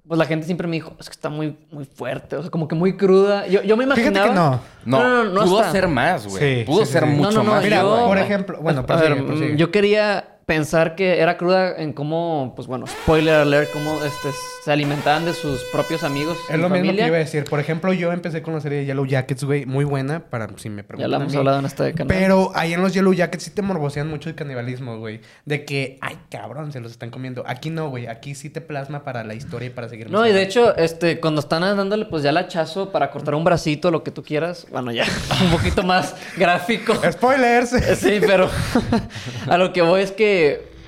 pues 0.07 0.19
la 0.19 0.25
gente 0.27 0.45
siempre 0.47 0.67
me 0.67 0.77
dijo, 0.77 0.95
es 0.99 1.09
que 1.09 1.13
está 1.13 1.29
muy, 1.29 1.57
muy 1.71 1.85
fuerte, 1.85 2.35
o 2.37 2.43
sea, 2.43 2.51
como 2.51 2.67
que 2.69 2.75
muy 2.75 2.97
cruda. 2.97 3.47
Yo, 3.47 3.63
yo 3.63 3.77
me 3.77 3.85
Fíjate 3.85 4.01
imaginaba... 4.19 4.29
que 4.29 4.35
no. 4.35 4.99
No, 4.99 5.25
no, 5.25 5.31
no 5.33 5.45
pudo 5.45 5.61
está. 5.61 5.73
ser 5.73 5.89
más, 5.89 6.27
güey. 6.27 6.59
Sí, 6.61 6.65
pudo 6.67 6.85
sí, 6.85 6.93
ser 6.93 7.05
sí, 7.05 7.11
mucho 7.11 7.31
No, 7.31 7.37
no, 7.39 7.45
no, 7.45 7.51
más. 7.53 7.65
Mira, 7.65 7.83
yo- 7.83 8.07
por 8.07 8.19
ejemplo, 8.19 8.59
bueno, 8.61 8.81
A 8.81 8.87
prosigue, 8.87 9.15
ver, 9.15 9.25
prosigue. 9.27 9.55
mm, 9.55 9.57
yo 9.57 9.71
quería 9.71 10.40
pensar 10.51 10.97
que 10.97 11.21
era 11.21 11.37
cruda 11.37 11.77
en 11.77 11.93
cómo, 11.93 12.55
pues 12.57 12.67
bueno, 12.67 12.85
spoiler 12.85 13.37
alert, 13.37 13.71
cómo 13.73 14.03
este, 14.03 14.31
se 14.65 14.73
alimentaban 14.73 15.25
de 15.25 15.33
sus 15.33 15.63
propios 15.71 16.03
amigos. 16.03 16.37
Es 16.51 16.59
lo 16.59 16.69
mismo 16.69 16.91
que 16.91 17.07
iba 17.07 17.15
a 17.15 17.21
decir. 17.21 17.45
Por 17.45 17.61
ejemplo, 17.61 17.93
yo 17.93 18.13
empecé 18.13 18.43
con 18.43 18.55
la 18.55 18.61
serie 18.61 18.79
de 18.79 18.87
Yellow 18.87 19.07
Jackets, 19.07 19.45
güey. 19.45 19.65
Muy 19.65 19.85
buena, 19.85 20.25
para 20.29 20.49
si 20.57 20.69
me 20.69 20.83
preguntan 20.83 21.09
Ya 21.09 21.17
la 21.17 21.23
hemos 21.23 21.37
hablado 21.37 21.61
en 21.61 21.67
este 21.67 21.93
canal. 21.93 22.09
Pero 22.09 22.51
ahí 22.57 22.73
en 22.73 22.83
los 22.83 22.93
Yellow 22.93 23.13
Jackets 23.13 23.45
sí 23.45 23.51
te 23.53 23.63
morbosean 23.63 24.09
mucho 24.09 24.29
el 24.29 24.35
canibalismo, 24.35 24.99
güey. 24.99 25.21
De 25.45 25.65
que, 25.65 25.99
ay, 26.01 26.19
cabrón, 26.29 26.73
se 26.73 26.81
los 26.81 26.91
están 26.91 27.11
comiendo. 27.11 27.45
Aquí 27.47 27.71
no, 27.71 27.89
güey. 27.89 28.09
Aquí 28.09 28.35
sí 28.35 28.51
te 28.51 28.61
plasma 28.61 29.05
para 29.05 29.23
la 29.23 29.35
historia 29.35 29.69
y 29.69 29.71
para 29.71 29.89
seguir. 29.89 30.11
No, 30.11 30.27
y 30.27 30.33
de 30.33 30.43
hecho, 30.43 30.77
este, 30.77 31.21
cuando 31.21 31.43
están 31.43 31.61
dándole 31.61 32.07
pues 32.07 32.25
ya 32.25 32.31
el 32.31 32.37
hachazo 32.39 32.91
para 32.91 33.13
cortar 33.13 33.37
un 33.37 33.45
bracito, 33.45 33.93
lo 33.93 34.03
que 34.03 34.11
tú 34.11 34.25
quieras, 34.25 34.67
bueno, 34.73 34.91
ya 34.91 35.05
un 35.45 35.53
poquito 35.53 35.85
más 35.85 36.17
gráfico. 36.37 36.95
Spoilers. 37.13 37.71
Sí, 38.01 38.19
pero 38.21 38.51
a 39.49 39.57
lo 39.57 39.73
que 39.73 39.83
voy 39.83 40.03
es 40.03 40.11
que 40.11 40.40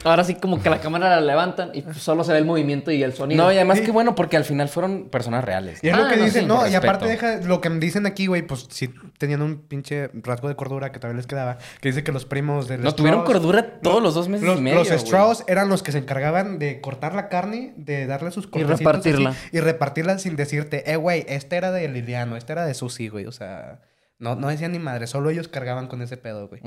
ahora 0.04 0.24
sí 0.24 0.34
como 0.34 0.60
que 0.60 0.68
la 0.68 0.80
cámara 0.80 1.08
la 1.10 1.20
levantan 1.20 1.70
y 1.74 1.82
pues, 1.82 1.98
solo 1.98 2.24
se 2.24 2.32
ve 2.32 2.38
el 2.38 2.44
movimiento 2.44 2.90
y 2.90 3.04
el 3.04 3.12
sonido. 3.12 3.44
No, 3.44 3.52
y 3.52 3.56
además 3.56 3.78
Sí. 3.78 3.84
que 3.84 3.92
bueno, 3.92 4.16
porque 4.16 4.36
al 4.36 4.44
final 4.44 4.68
fueron 4.68 5.08
personas 5.10 5.44
reales. 5.44 5.78
Y 5.82 5.88
es 5.88 5.94
Ah, 5.94 5.98
lo 5.98 6.08
que 6.08 6.16
no, 6.16 6.24
dicen, 6.24 6.42
sí, 6.42 6.48
¿no? 6.48 6.66
Y 6.66 6.74
aparte 6.74 7.06
deja 7.06 7.36
lo 7.36 7.60
que 7.60 7.70
me 7.70 7.78
dicen 7.78 8.04
aquí, 8.06 8.26
güey, 8.26 8.42
pues 8.42 8.66
sí 8.70 8.90
tenían 9.18 9.42
un 9.42 9.58
pinche 9.58 10.10
rasgo 10.14 10.48
de 10.48 10.56
cordura 10.56 10.90
que 10.90 10.98
todavía 10.98 11.18
les 11.18 11.28
quedaba. 11.28 11.58
Que 11.80 11.90
dice 11.90 12.02
que 12.02 12.10
los 12.10 12.24
primos 12.24 12.66
de 12.66 12.78
No, 12.78 12.92
tuvieron 12.96 13.22
cordura 13.24 13.78
todos 13.80 14.02
los 14.02 14.14
dos 14.14 14.28
meses 14.28 14.44
los, 14.44 14.58
y 14.58 14.62
medio, 14.62 14.78
Los. 14.80 14.90
Strauss 14.90 15.44
eran 15.46 15.68
los 15.68 15.84
que 15.84 15.92
se 15.92 15.98
encargaban 15.98 16.58
de 16.58 16.80
cortar 16.80 17.14
la 17.14 17.28
carne, 17.28 17.72
de 17.76 18.06
darle 18.06 18.32
sus 18.32 18.48
cortecitos 18.48 18.80
repartirla. 18.80 19.30
así, 19.30 19.38
y 19.52 19.60
repartirla 19.60 20.18
sin 20.18 20.34
decirte, 20.34 20.90
eh, 20.90 20.96
güey, 20.96 21.24
este 21.28 21.54
era 21.56 21.70
de 21.70 21.86
Liliano, 21.88 22.36
este 22.36 22.52
era 22.54 22.66
de 22.66 22.74
Susi, 22.74 23.06
güey. 23.08 23.26
O 23.26 23.32
sea, 23.32 23.78
no, 24.22 24.36
no 24.36 24.48
decían 24.48 24.72
ni 24.72 24.78
madre, 24.78 25.06
solo 25.06 25.28
ellos 25.30 25.48
cargaban 25.48 25.88
con 25.88 26.00
ese 26.00 26.16
pedo, 26.16 26.48
güey. 26.48 26.60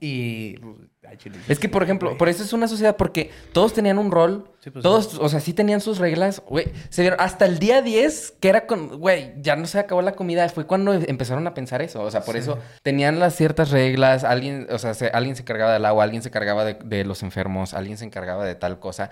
Y. 0.00 0.56
pues, 0.58 0.76
ay, 1.08 1.16
chile, 1.18 1.38
Es 1.48 1.58
que, 1.58 1.68
por 1.68 1.82
ejemplo, 1.82 2.10
güey. 2.10 2.18
por 2.18 2.28
eso 2.28 2.42
es 2.44 2.52
una 2.52 2.68
sociedad, 2.68 2.96
porque 2.96 3.30
todos 3.52 3.74
tenían 3.74 3.98
un 3.98 4.10
rol, 4.10 4.50
Sí, 4.60 4.70
pues, 4.70 4.82
todos, 4.82 5.18
o 5.18 5.28
sea, 5.28 5.40
sí 5.40 5.52
tenían 5.52 5.80
sus 5.80 5.98
reglas, 5.98 6.40
güey. 6.46 6.66
Se 6.88 7.02
dieron 7.02 7.20
hasta 7.20 7.44
el 7.46 7.58
día 7.58 7.82
10, 7.82 8.34
que 8.40 8.48
era 8.48 8.66
con, 8.66 8.98
güey, 8.98 9.34
ya 9.42 9.56
no 9.56 9.66
se 9.66 9.78
acabó 9.78 10.02
la 10.02 10.12
comida, 10.12 10.48
fue 10.48 10.66
cuando 10.66 10.92
empezaron 10.92 11.46
a 11.46 11.54
pensar 11.54 11.82
eso. 11.82 12.00
O 12.02 12.10
sea, 12.10 12.22
por 12.22 12.36
eso 12.36 12.58
tenían 12.82 13.18
las 13.18 13.34
ciertas 13.34 13.70
reglas, 13.70 14.22
alguien, 14.24 14.66
o 14.70 14.78
sea, 14.78 14.94
se- 14.94 15.08
alguien 15.08 15.34
se 15.36 15.44
cargaba 15.44 15.72
del 15.72 15.84
agua, 15.86 16.04
alguien 16.04 16.22
se 16.22 16.30
cargaba 16.30 16.64
de, 16.64 16.74
de 16.84 17.04
los 17.04 17.22
enfermos, 17.22 17.74
alguien 17.74 17.98
se 17.98 18.04
encargaba 18.04 18.44
de 18.44 18.54
tal 18.54 18.78
cosa. 18.78 19.10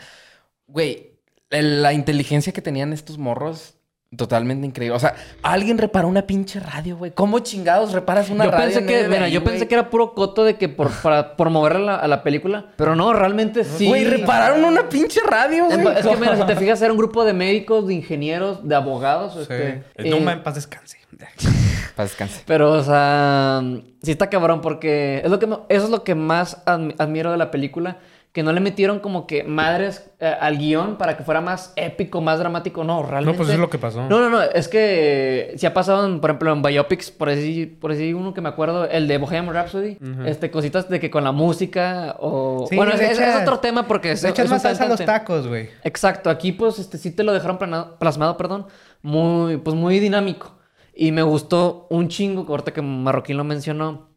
Güey, 0.67 1.19
la 1.51 1.93
inteligencia 1.95 2.53
que 2.53 2.63
tenían 2.63 2.93
estos 2.93 3.19
morros. 3.19 3.75
Totalmente 4.17 4.67
increíble. 4.67 4.97
O 4.97 4.99
sea, 4.99 5.15
alguien 5.43 5.77
reparó 5.77 6.09
una 6.09 6.23
pinche 6.27 6.61
radio, 6.61 6.97
güey. 6.97 7.11
¿Cómo 7.11 7.41
chingados 7.41 7.93
reparas 7.93 8.31
una 8.31 8.47
yo 8.47 8.51
radio? 8.51 8.65
pensé 8.65 8.79
en 8.81 8.87
que, 8.87 8.93
medio 8.95 9.03
de 9.05 9.09
mira, 9.11 9.25
ahí, 9.27 9.33
yo 9.33 9.45
pensé 9.45 9.69
que 9.69 9.75
era 9.75 9.91
puro 9.91 10.15
coto 10.15 10.45
de 10.45 10.57
que 10.57 10.71
por, 10.71 10.91
para, 11.03 11.37
por 11.37 11.51
mover 11.51 11.75
a 11.77 11.79
la, 11.79 11.97
a 11.97 12.09
la 12.09 12.23
película, 12.23 12.73
pero 12.77 12.97
no, 12.97 13.13
realmente 13.13 13.65
sí. 13.65 13.87
Güey, 13.87 14.05
repararon 14.05 14.65
una 14.65 14.89
pinche 14.89 15.21
radio, 15.29 15.67
güey. 15.67 15.99
Es 15.99 16.07
que 16.07 16.17
mira, 16.17 16.37
si 16.37 16.43
te 16.45 16.57
fijas, 16.57 16.81
era 16.81 16.91
un 16.91 16.99
grupo 16.99 17.23
de 17.25 17.35
médicos, 17.35 17.87
de 17.87 17.95
ingenieros, 17.95 18.67
de 18.67 18.75
abogados. 18.75 19.35
Sí. 19.35 19.41
Este, 19.43 19.85
El 19.97 20.07
eh, 20.07 20.11
Numa 20.11 20.33
en 20.33 20.43
paz 20.43 20.55
descanse. 20.55 20.97
Para 21.95 22.09
descanse. 22.09 22.43
Pero, 22.47 22.73
o 22.73 22.83
sea, 22.83 23.61
sí 24.03 24.11
está 24.11 24.31
cabrón 24.31 24.61
porque 24.63 25.21
es 25.23 25.31
lo 25.31 25.39
que 25.39 25.47
eso 25.69 25.85
es 25.85 25.91
lo 25.91 26.03
que 26.05 26.15
más 26.15 26.65
admi- 26.65 26.95
admiro 26.99 27.31
de 27.31 27.37
la 27.37 27.51
película. 27.51 27.99
Que 28.39 28.45
no 28.45 28.53
le 28.53 28.61
metieron 28.61 29.01
como 29.01 29.27
que 29.27 29.43
madres 29.43 30.13
eh, 30.21 30.33
al 30.41 30.59
guion 30.59 30.97
para 30.97 31.17
que 31.17 31.25
fuera 31.25 31.41
más 31.41 31.73
épico, 31.75 32.21
más 32.21 32.39
dramático. 32.39 32.85
No, 32.85 33.03
realmente. 33.03 33.37
No, 33.37 33.37
pues 33.37 33.53
es 33.53 33.59
lo 33.59 33.69
que 33.69 33.79
pasó. 33.79 34.09
No, 34.09 34.21
no, 34.21 34.31
no. 34.31 34.41
Es 34.41 34.69
que 34.69 35.55
si 35.57 35.67
ha 35.67 35.75
pasado, 35.75 36.07
en, 36.07 36.21
por 36.21 36.31
ejemplo, 36.31 36.53
en 36.53 36.63
Biopics, 36.63 37.11
por 37.11 37.31
así, 37.31 37.67
por 37.67 37.91
así 37.91 38.15
uno 38.15 38.35
que 38.35 38.41
me 38.41 38.49
acuerdo, 38.49 38.89
el 38.89 39.09
de 39.09 39.19
Bohemian 39.19 39.53
Rhapsody. 39.53 39.99
este, 40.25 40.53
cositas 40.53 40.89
de 40.89 41.01
que 41.01 41.11
con 41.11 41.25
la 41.25 41.33
música 41.33 42.15
o... 42.21 42.65
Sí, 42.71 42.77
bueno, 42.77 42.93
es, 42.93 43.19
otro 43.43 43.59
tema 43.59 43.89
porque 43.89 44.13
es, 44.13 44.23
Le 44.23 44.29
echas 44.29 44.49
más 44.49 44.63
salsa 44.63 44.85
a 44.85 44.89
los 44.89 45.05
tacos, 45.05 45.49
güey. 45.49 45.71
Exacto, 45.83 46.31
aquí 46.31 46.53
pues 46.53 46.79
este 46.79 46.97
sí 46.97 47.11
te 47.11 47.25
lo 47.25 47.33
dejaron 47.33 47.59
plasmado, 47.99 48.37
perdón, 48.37 48.69
muy 49.03 49.57
pues 49.57 49.75
muy 49.75 49.99
dinámico 49.99 50.55
y 50.95 51.11
me 51.11 51.23
gustó 51.23 51.89
un 51.91 52.07
chingo, 52.07 52.47
ahorita 52.49 52.73
que 52.73 52.83
Marroquín 52.83 53.37
lo 53.37 53.43
mencionó, 53.43 54.11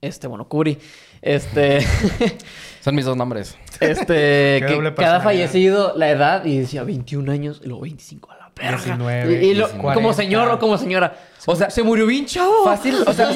este 0.00 0.28
bueno, 0.28 0.48
Curi, 0.48 0.78
este 1.22 1.84
Son 2.84 2.94
mis 2.94 3.06
dos 3.06 3.16
nombres. 3.16 3.56
este 3.80 4.62
que 4.68 4.92
cada 4.94 5.20
fallecido 5.20 5.94
la 5.96 6.10
edad 6.10 6.44
y 6.44 6.58
decía 6.58 6.84
21 6.84 7.32
años 7.32 7.62
y 7.64 7.68
luego 7.68 7.80
25 7.82 8.30
a 8.30 8.36
la 8.36 8.50
perra. 8.50 8.76
19, 8.76 9.32
y, 9.42 9.46
y 9.46 9.54
lo- 9.54 9.68
19, 9.68 9.94
como 9.94 10.12
señor 10.12 10.48
o 10.50 10.58
como 10.58 10.76
señora, 10.76 11.16
O 11.46 11.56
sea, 11.56 11.70
Se 11.70 11.82
murió 11.82 12.06
bien 12.06 12.26
chavo. 12.26 12.64
Fácil, 12.64 12.96
o 13.06 13.12
sea, 13.12 13.28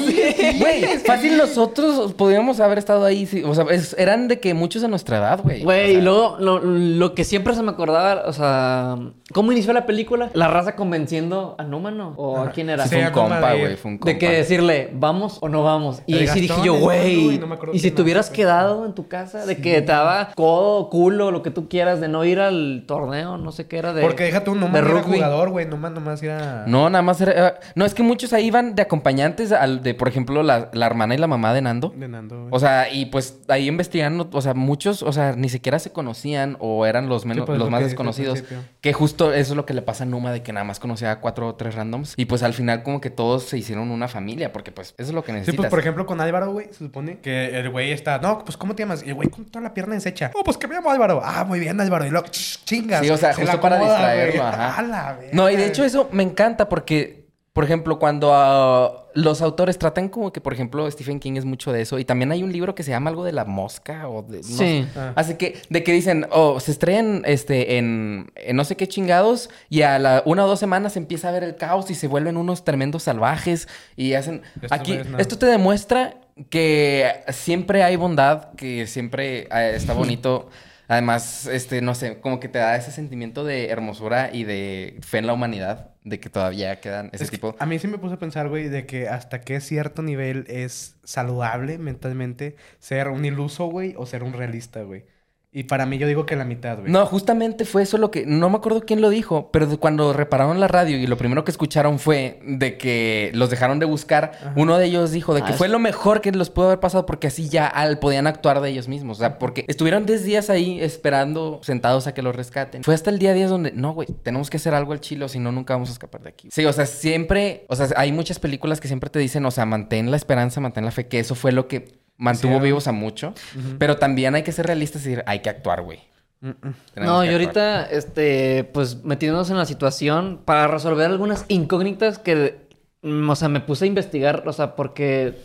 güey, 0.59 0.83
fácil 1.05 1.37
nosotros 1.37 2.13
podríamos 2.13 2.59
haber 2.59 2.77
estado 2.77 3.05
ahí. 3.05 3.25
sí, 3.25 3.43
o 3.43 3.53
sea, 3.53 3.65
es- 3.69 3.95
eran 3.99 4.27
de 4.27 4.39
que 4.39 4.53
muchos 4.53 4.81
de 4.81 4.87
nuestra 4.87 5.17
edad, 5.17 5.41
güey. 5.43 5.63
Güey, 5.63 5.83
O 5.83 5.87
sea, 5.91 5.99
y 5.99 6.01
luego 6.01 6.37
lo, 6.39 6.59
lo 6.59 7.13
que 7.13 7.23
siempre 7.23 7.53
se 7.55 7.61
me 7.63 7.71
acordaba, 7.71 8.23
o 8.25 8.33
sea, 8.33 8.97
¿cómo 9.33 9.51
inició 9.51 9.73
la 9.73 9.85
película? 9.85 10.29
La 10.33 10.47
raza 10.47 10.75
convenciendo 10.75 11.55
a 11.57 11.63
Númano 11.63 12.13
o 12.17 12.37
a 12.39 12.51
quién 12.51 12.69
era. 12.69 12.83
Sí, 12.83 12.95
fue 12.95 13.03
a 13.03 13.07
un 13.09 13.13
compa, 13.13 13.53
güey, 13.53 13.75
fue 13.75 13.91
un 13.91 13.97
compa. 13.97 14.11
De 14.11 14.17
que 14.17 14.29
decirle, 14.31 14.89
vamos 14.93 15.37
o 15.41 15.49
no 15.49 15.63
vamos. 15.63 16.01
Y 16.07 16.17
El 16.17 16.27
sí 16.29 16.41
dije 16.41 16.47
Gastón, 16.47 16.65
yo, 16.65 16.75
el 16.75 16.81
güey. 16.81 17.35
y 17.35 17.37
no 17.39 17.47
me 17.47 17.55
acuerdo 17.55 17.73
Y 17.75 17.79
si 17.79 17.83
quién 17.83 17.95
te 17.95 18.01
más, 18.01 18.05
hubieras 18.05 18.27
güey. 18.29 18.35
quedado 18.37 18.85
en 18.85 18.93
tu 18.93 19.07
casa, 19.07 19.45
de 19.45 19.57
que 19.57 19.81
te 19.81 19.91
daba 19.91 20.31
codo, 20.35 20.89
culo, 20.89 21.31
lo 21.31 21.41
que 21.43 21.51
tú 21.51 21.69
quieras, 21.69 21.99
de 22.01 22.07
no 22.07 22.25
ir 22.25 22.39
al 22.39 22.83
torneo, 22.87 23.37
no 23.37 23.51
sé 23.51 23.67
qué 23.67 23.77
era 23.77 23.93
de. 23.93 24.01
Porque 24.01 24.23
deja 24.23 24.43
tú, 24.43 24.55
no 24.55 24.65
de 24.67 24.71
más 24.71 24.81
era 24.81 24.87
rugby. 25.01 25.15
jugador, 25.17 25.49
güey. 25.51 25.65
Nomás, 25.67 25.91
nomás 25.91 26.23
era... 26.23 26.63
No, 26.67 26.89
nada 26.89 27.01
más 27.01 27.21
era... 27.21 27.47
eh, 27.49 27.53
No, 27.75 27.85
es 27.85 27.93
que 27.99 28.03
muchos 28.03 28.31
ahí 28.33 28.45
iban 28.47 28.75
de 28.75 28.81
acompañantes 28.81 29.51
al 29.51 29.83
de, 29.83 29.93
por 29.93 30.07
ejemplo, 30.07 30.41
la, 30.41 30.69
la 30.73 30.85
hermana 30.85 31.13
y 31.15 31.17
la 31.17 31.27
mamá 31.27 31.53
de 31.53 31.61
Nando. 31.61 31.93
De 31.95 32.07
Nando, 32.07 32.37
güey. 32.43 32.49
O 32.51 32.59
sea, 32.59 32.89
y 32.91 33.07
pues 33.07 33.39
ahí 33.49 33.67
investigando, 33.67 34.29
o 34.31 34.41
sea, 34.41 34.53
muchos, 34.53 35.03
o 35.03 35.11
sea, 35.11 35.33
ni 35.33 35.49
siquiera 35.49 35.79
se 35.79 35.91
conocían 35.91 36.55
o 36.59 36.85
eran 36.85 37.09
los 37.09 37.25
menos, 37.25 37.45
pues, 37.45 37.59
los 37.59 37.67
lo 37.67 37.71
más 37.71 37.79
que 37.81 37.85
desconocidos. 37.87 38.43
Que 38.81 38.93
justo 38.93 39.33
eso 39.33 39.51
es 39.53 39.57
lo 39.57 39.65
que 39.65 39.73
le 39.73 39.81
pasa 39.81 40.03
a 40.03 40.07
Numa 40.07 40.31
de 40.31 40.41
que 40.41 40.53
nada 40.53 40.63
más 40.63 40.79
conocía 40.79 41.11
a 41.11 41.19
cuatro 41.19 41.47
o 41.47 41.55
tres 41.55 41.75
randoms. 41.75 42.13
Y 42.15 42.25
pues 42.25 42.41
al 42.43 42.53
final 42.53 42.83
como 42.83 43.01
que 43.01 43.09
todos 43.09 43.43
se 43.43 43.57
hicieron 43.57 43.91
una 43.91 44.07
familia, 44.07 44.53
porque 44.53 44.71
pues 44.71 44.95
eso 44.97 45.09
es 45.09 45.13
lo 45.13 45.23
que 45.23 45.31
Sí, 45.33 45.39
necesitas. 45.39 45.57
pues 45.57 45.69
por 45.69 45.79
ejemplo 45.79 46.05
con 46.05 46.21
Álvaro, 46.21 46.51
güey, 46.53 46.67
se 46.67 46.79
supone 46.79 47.19
que 47.19 47.59
el 47.59 47.69
güey 47.69 47.91
está, 47.91 48.19
no, 48.19 48.43
pues 48.45 48.55
¿cómo 48.57 48.73
te 48.75 48.83
llamas? 48.83 49.03
Y 49.05 49.09
el 49.09 49.15
güey 49.15 49.27
con 49.29 49.43
toda 49.45 49.61
la 49.63 49.73
pierna 49.73 49.95
deshecha. 49.95 50.31
Oh, 50.33 50.43
pues 50.43 50.57
que 50.57 50.67
me 50.67 50.75
llamo 50.75 50.89
Álvaro. 50.91 51.21
Ah, 51.23 51.43
muy 51.43 51.59
bien, 51.59 51.79
Álvaro. 51.81 52.05
Y 52.05 52.09
luego, 52.09 52.27
ch- 52.27 52.59
chingas. 52.63 53.01
Sí, 53.01 53.09
o 53.09 53.17
sea, 53.17 53.33
justo 53.33 53.59
para 53.59 53.77
distraerlo, 53.79 54.43
ajá. 54.43 55.17
No, 55.33 55.49
y 55.49 55.55
de 55.57 55.65
hecho 55.67 55.83
eso 55.83 56.07
me 56.11 56.23
encanta 56.23 56.69
porque, 56.69 57.18
por 57.53 57.63
ejemplo, 57.63 57.99
cuando 57.99 58.31
ah, 58.33 59.07
los 59.15 59.41
autores 59.41 59.77
tratan 59.77 60.07
como 60.09 60.31
que, 60.31 60.39
por 60.39 60.53
ejemplo, 60.53 60.89
Stephen 60.89 61.19
King 61.19 61.33
es 61.35 61.45
mucho 61.45 61.71
de 61.71 61.81
eso. 61.81 61.99
Y 61.99 62.05
también 62.05 62.31
hay 62.31 62.43
un 62.43 62.51
libro 62.53 62.75
que 62.75 62.83
se 62.83 62.91
llama 62.91 63.09
algo 63.09 63.23
de 63.23 63.31
la 63.31 63.43
mosca 63.45 64.07
o 64.07 64.21
de... 64.23 64.37
no 64.37 64.43
Sí. 64.43 64.55
sé. 64.55 64.85
Ah. 64.95 65.13
Así 65.15 65.35
que, 65.35 65.61
de 65.69 65.83
que 65.83 65.91
dicen, 65.91 66.27
oh, 66.31 66.59
se 66.59 66.71
estrellan 66.71 67.23
este, 67.25 67.77
en, 67.77 68.31
en 68.35 68.55
no 68.55 68.63
sé 68.63 68.77
qué 68.77 68.87
chingados 68.87 69.49
y 69.69 69.81
a 69.81 69.97
la 69.99 70.21
una 70.25 70.45
o 70.45 70.47
dos 70.47 70.59
semanas 70.59 70.95
empieza 70.95 71.29
a 71.29 71.31
ver 71.31 71.43
el 71.43 71.55
caos 71.55 71.89
y 71.91 71.95
se 71.95 72.07
vuelven 72.07 72.37
unos 72.37 72.63
tremendos 72.63 73.03
salvajes 73.03 73.67
y 73.95 74.13
hacen... 74.13 74.43
Estos 74.61 74.71
Aquí, 74.71 74.97
no. 75.09 75.17
esto 75.17 75.37
te 75.37 75.47
demuestra 75.47 76.15
que 76.49 77.11
siempre 77.29 77.83
hay 77.83 77.95
bondad, 77.97 78.53
que 78.53 78.87
siempre 78.87 79.47
eh, 79.51 79.73
está 79.75 79.93
bonito. 79.93 80.49
Además, 80.87 81.45
este, 81.45 81.81
no 81.81 81.93
sé, 81.93 82.19
como 82.19 82.39
que 82.39 82.47
te 82.47 82.57
da 82.59 82.75
ese 82.75 82.91
sentimiento 82.91 83.43
de 83.43 83.67
hermosura 83.69 84.29
y 84.33 84.43
de 84.43 84.97
fe 85.01 85.19
en 85.19 85.27
la 85.27 85.33
humanidad, 85.33 85.88
de 86.03 86.19
que 86.19 86.29
todavía 86.29 86.79
quedan 86.81 87.09
ese 87.13 87.25
Es 87.25 87.29
tipo. 87.29 87.55
a 87.59 87.65
mí 87.65 87.79
sí 87.79 87.87
me 87.87 87.97
puse 87.97 88.15
a 88.15 88.19
pensar, 88.19 88.49
güey, 88.49 88.69
de 88.69 88.85
que 88.85 89.07
hasta 89.09 89.41
qué 89.41 89.59
cierto 89.61 90.01
nivel 90.01 90.45
es 90.47 90.97
saludable 91.03 91.77
mentalmente 91.77 92.55
ser 92.79 93.09
un 93.09 93.25
iluso, 93.25 93.65
güey, 93.67 93.93
o 93.97 94.05
ser 94.05 94.23
un 94.23 94.33
realista, 94.33 94.83
güey. 94.83 95.05
Y 95.51 95.63
para 95.63 95.87
mí 95.87 95.97
yo 95.97 96.05
digo 96.05 96.27
que 96.27 96.35
la 96.35 96.45
mitad, 96.45 96.77
güey. 96.77 96.91
No, 96.91 97.07
justamente 97.07 97.65
fue 97.65 97.81
eso 97.81 97.97
lo 97.97 98.11
que... 98.11 98.23
No 98.23 98.51
me 98.51 98.57
acuerdo 98.57 98.81
quién 98.81 99.01
lo 99.01 99.09
dijo, 99.09 99.49
pero 99.51 99.79
cuando 99.79 100.13
repararon 100.13 100.59
la 100.59 100.67
radio 100.67 100.97
y 100.97 101.07
lo 101.07 101.17
primero 101.17 101.43
que 101.43 101.49
escucharon 101.49 101.97
fue 101.97 102.39
de 102.45 102.77
que 102.77 103.31
los 103.33 103.49
dejaron 103.49 103.79
de 103.79 103.87
buscar, 103.87 104.53
uno 104.55 104.77
de 104.77 104.85
ellos 104.85 105.11
dijo 105.11 105.33
de 105.33 105.41
que 105.41 105.53
Ah, 105.53 105.55
fue 105.55 105.67
lo 105.67 105.79
mejor 105.79 106.21
que 106.21 106.31
les 106.31 106.51
pudo 106.51 106.67
haber 106.67 106.79
pasado 106.79 107.07
porque 107.07 107.25
así 107.25 107.49
ya 107.49 107.65
al, 107.65 107.97
podían 107.97 108.27
actuar 108.27 108.61
de 108.61 108.69
ellos 108.69 108.87
mismos. 108.87 109.17
O 109.17 109.21
sea, 109.21 109.39
porque 109.39 109.65
estuvieron 109.67 110.05
10 110.05 110.23
días 110.23 110.51
ahí 110.51 110.79
esperando, 110.81 111.61
sentados 111.63 112.05
a 112.05 112.13
que 112.13 112.21
los 112.21 112.35
rescaten. 112.35 112.83
Fue 112.83 112.93
hasta 112.93 113.09
el 113.09 113.17
día 113.17 113.33
10 113.33 113.49
donde, 113.49 113.71
no, 113.71 113.93
güey, 113.93 114.07
tenemos 114.21 114.51
que 114.51 114.57
hacer 114.57 114.75
algo 114.75 114.93
al 114.93 114.99
chilo, 114.99 115.29
si 115.29 115.39
no, 115.39 115.51
nunca 115.51 115.73
vamos 115.73 115.89
a 115.89 115.93
escapar 115.93 116.21
de 116.21 116.29
aquí. 116.29 116.49
Sí, 116.51 116.63
o 116.65 116.73
sea, 116.73 116.85
siempre... 116.85 117.65
O 117.69 117.75
sea, 117.75 117.87
hay 117.95 118.11
muchas 118.11 118.37
películas 118.37 118.79
que 118.79 118.87
siempre 118.87 119.09
te 119.09 119.17
dicen, 119.17 119.43
o 119.47 119.51
sea, 119.51 119.65
mantén 119.65 120.11
la 120.11 120.17
esperanza, 120.17 120.61
mantén 120.61 120.85
la 120.85 120.91
fe, 120.91 121.07
que 121.07 121.17
eso 121.17 121.33
fue 121.33 121.51
lo 121.51 121.67
que 121.67 121.97
mantuvo 122.19 122.59
vivos 122.59 122.87
a 122.87 122.91
mucho. 122.91 123.33
Pero 123.79 123.97
también 123.97 124.35
hay 124.35 124.43
que 124.43 124.51
ser 124.51 124.67
realistas 124.67 125.03
y 125.05 125.09
decir, 125.09 125.23
hay 125.25 125.39
que 125.39 125.49
actuar, 125.49 125.81
güey. 125.81 125.99
No, 126.41 126.53
y 126.95 126.99
actuar. 126.99 127.31
ahorita, 127.31 127.85
este, 127.85 128.63
pues 128.65 129.03
metiéndonos 129.03 129.49
en 129.49 129.57
la 129.57 129.65
situación 129.65 130.41
para 130.45 130.67
resolver 130.67 131.07
algunas 131.07 131.45
incógnitas 131.47 132.19
que, 132.19 132.67
o 133.03 133.35
sea, 133.35 133.49
me 133.49 133.59
puse 133.61 133.85
a 133.85 133.87
investigar, 133.87 134.43
o 134.47 134.53
sea, 134.53 134.75
porque 134.75 135.35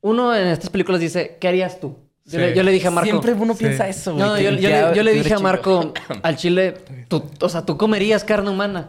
uno 0.00 0.34
en 0.34 0.48
estas 0.48 0.70
películas 0.70 1.00
dice, 1.00 1.38
¿qué 1.40 1.48
harías 1.48 1.80
tú? 1.80 1.96
Yo, 2.26 2.32
Sí. 2.32 2.36
le, 2.38 2.54
yo 2.54 2.62
le 2.62 2.72
dije 2.72 2.88
a 2.88 2.90
Marco. 2.90 3.08
Siempre 3.10 3.32
uno 3.34 3.52
Sí. 3.54 3.60
piensa 3.64 3.86
eso, 3.88 4.12
güey. 4.14 4.24
No, 4.24 4.38
yo, 4.40 4.50
le, 4.50 4.60
yo 4.94 5.02
le 5.02 5.12
dije 5.12 5.34
a. 5.34 5.38
Marco, 5.38 5.92
al 6.22 6.36
chile, 6.36 6.74
tú, 7.08 7.22
o 7.40 7.48
sea, 7.48 7.62
tú 7.66 7.76
comerías 7.76 8.24
carne 8.24 8.48
humana. 8.50 8.88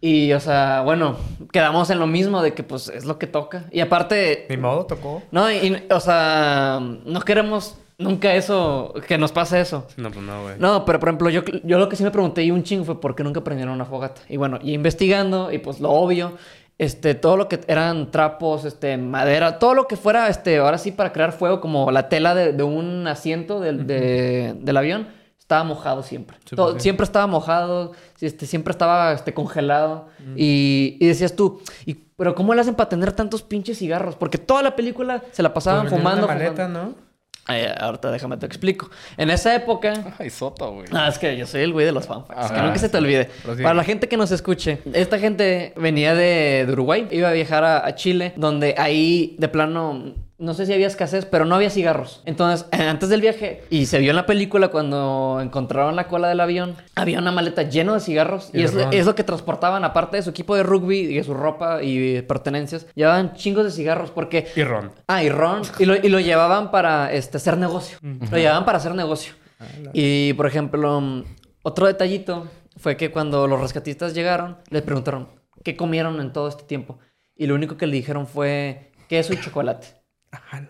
Y, 0.00 0.32
o 0.32 0.38
sea, 0.40 0.82
bueno, 0.82 1.16
quedamos 1.52 1.90
en 1.90 1.98
lo 1.98 2.06
mismo 2.06 2.40
de 2.42 2.54
que, 2.54 2.62
pues, 2.62 2.88
es 2.88 3.04
lo 3.04 3.18
que 3.18 3.26
toca. 3.26 3.64
Y 3.72 3.80
aparte, 3.80 4.46
Ni 4.48 4.56
modo, 4.56 4.86
tocó. 4.86 5.22
no, 5.32 5.50
y, 5.50 5.56
y, 5.56 5.86
o 5.92 6.00
sea, 6.00 6.78
no 6.80 7.20
queremos 7.22 7.76
nunca 7.98 8.32
eso, 8.34 8.94
que 9.08 9.18
nos 9.18 9.32
pase 9.32 9.60
eso. 9.60 9.86
No, 9.96 10.10
pues 10.12 10.24
no, 10.24 10.42
güey. 10.44 10.54
No, 10.58 10.84
pero 10.84 11.00
por 11.00 11.08
ejemplo, 11.08 11.30
yo, 11.30 11.42
yo 11.64 11.78
lo 11.80 11.88
que 11.88 11.96
sí 11.96 12.04
me 12.04 12.12
pregunté 12.12 12.44
y 12.44 12.52
un 12.52 12.62
chingo 12.62 12.84
fue 12.84 13.00
por 13.00 13.16
qué 13.16 13.24
nunca 13.24 13.42
prendieron 13.42 13.74
una 13.74 13.86
fogata. 13.86 14.20
Y 14.28 14.36
bueno, 14.36 14.60
y 14.62 14.72
investigando, 14.74 15.50
y 15.50 15.58
pues 15.58 15.80
lo 15.80 15.90
obvio, 15.90 16.34
este, 16.78 17.16
todo 17.16 17.36
lo 17.36 17.48
que 17.48 17.58
eran 17.66 18.12
trapos, 18.12 18.64
este, 18.64 18.96
madera, 18.98 19.58
todo 19.58 19.74
lo 19.74 19.88
que 19.88 19.96
fuera, 19.96 20.28
este, 20.28 20.58
ahora 20.58 20.78
sí 20.78 20.92
para 20.92 21.12
crear 21.12 21.32
fuego, 21.32 21.60
como 21.60 21.90
la 21.90 22.08
tela 22.08 22.36
de, 22.36 22.52
de 22.52 22.62
un 22.62 23.08
asiento 23.08 23.58
del, 23.58 23.84
de- 23.88 24.54
del 24.60 24.76
avión, 24.76 25.08
estaba 25.48 25.64
mojado 25.64 26.02
siempre. 26.02 26.36
Sí, 26.44 26.54
Todo- 26.56 26.72
pues 26.72 26.82
sí. 26.82 26.88
Siempre 26.88 27.04
estaba 27.04 27.26
mojado, 27.26 27.92
este, 28.20 28.44
siempre 28.44 28.70
estaba 28.72 29.12
este, 29.14 29.32
congelado. 29.32 30.08
y, 30.36 30.98
y 31.00 31.06
decías 31.06 31.34
tú, 31.34 31.62
y, 31.86 31.94
pero 31.94 32.34
¿cómo 32.34 32.52
le 32.54 32.60
hacen 32.60 32.74
para 32.74 32.90
tener 32.90 33.12
tantos 33.12 33.42
pinches 33.42 33.78
cigarros? 33.78 34.14
Porque 34.14 34.36
toda 34.36 34.62
la 34.62 34.76
película 34.76 35.22
se 35.32 35.42
la 35.42 35.54
pasaban 35.54 35.88
fumando. 35.88 36.26
una 36.26 36.34
maleta, 36.34 36.66
fumando. 36.66 36.82
¿no? 36.90 36.94
Ay, 37.46 37.62
ahorita 37.80 38.10
déjame 38.10 38.36
te 38.36 38.44
explico. 38.44 38.90
En 39.16 39.30
esa 39.30 39.54
época, 39.54 40.14
Ay, 40.18 40.28
Soto, 40.28 40.70
güey. 40.70 40.86
Ah, 40.92 41.08
es 41.08 41.18
que 41.18 41.34
yo 41.34 41.46
soy 41.46 41.62
el 41.62 41.72
güey 41.72 41.86
de 41.86 41.92
los 41.92 42.06
fanfacts. 42.06 42.48
Que 42.50 42.56
Ajá. 42.58 42.66
nunca 42.66 42.78
se 42.78 42.90
te 42.90 42.98
olvide. 42.98 43.24
Prosigue. 43.42 43.62
Para 43.62 43.74
la 43.74 43.84
gente 43.84 44.06
que 44.06 44.18
nos 44.18 44.30
escuche, 44.32 44.82
esta 44.92 45.18
gente 45.18 45.72
venía 45.78 46.14
de, 46.14 46.64
de 46.66 46.72
Uruguay, 46.74 47.08
iba 47.10 47.30
a 47.30 47.32
viajar 47.32 47.64
a, 47.64 47.86
a 47.86 47.94
Chile, 47.94 48.34
donde 48.36 48.74
ahí 48.76 49.34
de 49.38 49.48
plano, 49.48 50.12
no 50.38 50.54
sé 50.54 50.66
si 50.66 50.72
había 50.72 50.86
escasez, 50.86 51.26
pero 51.26 51.44
no 51.44 51.56
había 51.56 51.68
cigarros. 51.68 52.22
Entonces, 52.24 52.66
antes 52.72 53.08
del 53.08 53.20
viaje, 53.20 53.64
y 53.70 53.86
se 53.86 53.98
vio 53.98 54.10
en 54.10 54.16
la 54.16 54.26
película 54.26 54.68
cuando 54.68 55.40
encontraron 55.42 55.96
la 55.96 56.06
cola 56.06 56.28
del 56.28 56.40
avión, 56.40 56.76
había 56.94 57.18
una 57.18 57.32
maleta 57.32 57.64
llena 57.64 57.94
de 57.94 58.00
cigarros. 58.00 58.50
Y 58.52 58.60
Y, 58.60 58.64
es, 58.64 59.06
lo 59.06 59.14
que 59.14 59.24
transportaban, 59.24 59.84
aparte 59.84 60.16
de 60.16 60.22
su 60.22 60.30
equipo 60.30 60.54
de 60.54 60.62
rugby 60.62 61.00
y 61.00 61.14
de 61.14 61.24
su 61.24 61.34
ropa 61.34 61.82
y 61.82 62.22
pertenencias. 62.22 62.86
Llevaban 62.94 63.34
chingos 63.34 63.64
de 63.64 63.72
cigarros 63.72 64.10
porque 64.10 64.46
Y 64.54 64.62
Ron. 64.62 64.92
Ah, 65.08 65.22
y 65.22 65.28
ron. 65.28 65.62
Y 65.78 65.84
lo, 65.84 65.96
y 65.96 66.08
lo 66.08 66.20
llevaban 66.20 66.70
para 66.70 67.12
este, 67.12 67.38
hacer 67.38 67.58
negocio. 67.58 67.98
Lo 68.02 68.38
llevaban 68.38 68.64
para 68.64 68.78
hacer 68.78 68.94
negocio. 68.94 69.34
Y, 69.92 70.34
por 70.34 70.46
ejemplo, 70.46 71.24
otro 71.62 71.86
detallito 71.86 72.48
fue 72.76 72.96
que 72.96 73.10
cuando 73.10 73.48
los 73.48 73.60
rescatistas 73.60 74.14
llegaron, 74.14 74.58
les 74.70 74.82
preguntaron, 74.82 75.28
¿qué 75.64 75.76
comieron 75.76 76.20
en 76.20 76.32
todo 76.32 76.48
este 76.48 76.62
tiempo? 76.62 76.98
Y 77.34 77.46
lo 77.46 77.56
único 77.56 77.76
que 77.76 77.86
le 77.86 77.94
dijeron 77.94 78.26
fue 78.26 78.92
queso 79.08 79.32
y 79.32 79.40
chocolate. 79.40 79.97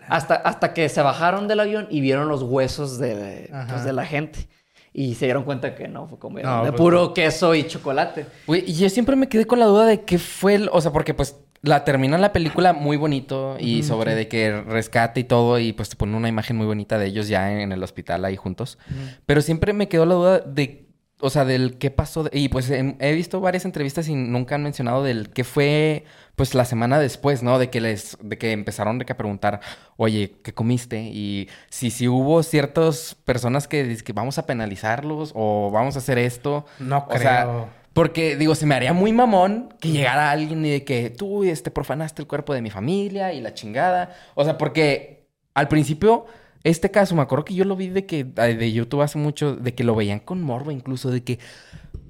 Hasta, 0.07 0.35
hasta 0.35 0.73
que 0.73 0.87
se 0.89 1.01
bajaron 1.01 1.47
del 1.47 1.59
avión 1.59 1.87
y 1.89 2.01
vieron 2.01 2.27
los 2.27 2.43
huesos 2.43 2.97
de, 2.97 3.49
pues, 3.69 3.83
de 3.83 3.93
la 3.93 4.05
gente. 4.05 4.47
Y 4.93 5.15
se 5.15 5.25
dieron 5.25 5.43
cuenta 5.43 5.75
que 5.75 5.87
no, 5.87 6.07
fue 6.07 6.17
comida 6.17 6.43
No, 6.43 6.65
de 6.65 6.71
pues 6.71 6.81
puro 6.81 7.13
queso 7.13 7.53
y 7.53 7.67
chocolate. 7.67 8.25
Güey, 8.47 8.63
y 8.67 8.73
yo 8.73 8.89
siempre 8.89 9.15
me 9.15 9.29
quedé 9.29 9.45
con 9.45 9.59
la 9.59 9.65
duda 9.65 9.85
de 9.85 10.01
qué 10.01 10.17
fue 10.17 10.55
el... 10.55 10.69
O 10.71 10.81
sea, 10.81 10.91
porque 10.91 11.13
pues 11.13 11.35
la 11.61 11.83
terminan 11.83 12.21
la 12.21 12.33
película 12.33 12.73
muy 12.73 12.97
bonito 12.97 13.57
y 13.59 13.83
sobre 13.83 14.15
de 14.15 14.27
que 14.27 14.61
rescate 14.61 15.19
y 15.19 15.23
todo 15.25 15.59
y 15.59 15.73
pues 15.73 15.89
te 15.89 15.95
ponen 15.95 16.15
una 16.15 16.29
imagen 16.29 16.55
muy 16.55 16.65
bonita 16.65 16.97
de 16.97 17.07
ellos 17.07 17.27
ya 17.27 17.51
en, 17.51 17.71
el 17.71 17.83
hospital 17.83 18.25
ahí 18.25 18.35
juntos. 18.35 18.77
Pero 19.25 19.41
siempre 19.41 19.73
me 19.73 19.87
quedó 19.87 20.05
la 20.05 20.15
duda 20.15 20.39
de... 20.39 20.88
O 21.21 21.29
sea, 21.29 21.43
del 21.43 21.77
qué 21.77 21.91
pasó. 21.91 22.23
de- 22.23 22.29
y 22.37 22.47
pues 22.47 22.69
he 22.71 23.13
visto 23.13 23.41
varias 23.41 23.65
entrevistas 23.65 24.07
y 24.07 24.15
nunca 24.15 24.55
han 24.55 24.63
mencionado 24.63 25.03
del 25.03 25.29
qué 25.31 25.43
fue, 25.43 26.05
pues 26.37 26.55
la 26.55 26.63
semana 26.63 26.97
después, 26.97 27.43
¿no? 27.43 27.59
De 27.59 27.69
que 27.69 27.81
les, 27.81 28.17
de 28.21 28.37
que 28.37 28.53
empezaron 28.53 28.99
de 28.99 29.05
que 29.05 29.11
a 29.11 29.17
preguntar, 29.17 29.59
oye, 29.97 30.35
¿qué 30.43 30.53
comiste? 30.53 31.01
Y 31.01 31.49
si, 31.69 31.91
si 31.91 32.07
hubo 32.07 32.41
ciertas 32.41 33.15
personas 33.25 33.67
que 33.67 33.83
dicen 33.83 34.05
que 34.05 34.13
vamos 34.13 34.37
a 34.37 34.45
penalizarlos 34.45 35.33
o 35.35 35.69
vamos 35.71 35.95
a 35.95 35.99
hacer 35.99 36.17
esto. 36.17 36.65
No 36.79 37.05
O 37.09 37.17
sea, 37.17 37.43
creo. 37.43 37.67
porque, 37.91 38.37
digo, 38.37 38.55
se 38.55 38.65
me 38.65 38.75
haría 38.75 38.93
muy 38.93 39.11
mamón 39.11 39.73
que 39.81 39.89
llegara 39.89 40.31
alguien 40.31 40.65
y 40.65 40.69
de 40.69 40.85
que 40.85 41.09
tú 41.09 41.43
este, 41.43 41.69
profanaste 41.69 42.21
el 42.21 42.29
cuerpo 42.29 42.53
de 42.53 42.61
mi 42.61 42.69
familia 42.69 43.33
y 43.33 43.41
la 43.41 43.53
chingada. 43.53 44.15
O 44.35 44.45
sea, 44.45 44.57
porque 44.57 45.27
al 45.53 45.67
principio, 45.67 46.27
este 46.63 46.91
caso, 46.91 47.15
me 47.15 47.21
acuerdo 47.21 47.45
que 47.45 47.53
yo 47.53 47.63
lo 47.63 47.75
vi 47.75 47.89
de 47.89 48.05
que 48.05 48.23
de 48.23 48.71
YouTube 48.71 49.01
hace 49.01 49.17
mucho, 49.17 49.55
de 49.55 49.73
que 49.73 49.83
lo 49.83 49.95
veían 49.95 50.19
con 50.19 50.41
morbo, 50.41 50.71
incluso, 50.71 51.09
de 51.09 51.23
que 51.23 51.39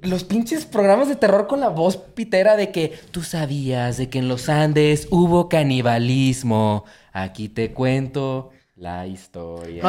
los 0.02 0.24
pinches 0.24 0.64
programas 0.64 1.08
de 1.08 1.16
terror 1.16 1.46
con 1.46 1.60
la 1.60 1.68
voz 1.68 1.96
pitera 1.96 2.56
de 2.56 2.70
que 2.70 2.98
tú 3.10 3.22
sabías 3.22 3.96
de 3.96 4.08
que 4.08 4.18
en 4.18 4.28
los 4.28 4.48
Andes 4.48 5.08
hubo 5.10 5.48
canibalismo. 5.48 6.84
Aquí 7.12 7.48
te 7.48 7.72
cuento 7.72 8.50
la 8.76 9.06
historia. 9.06 9.82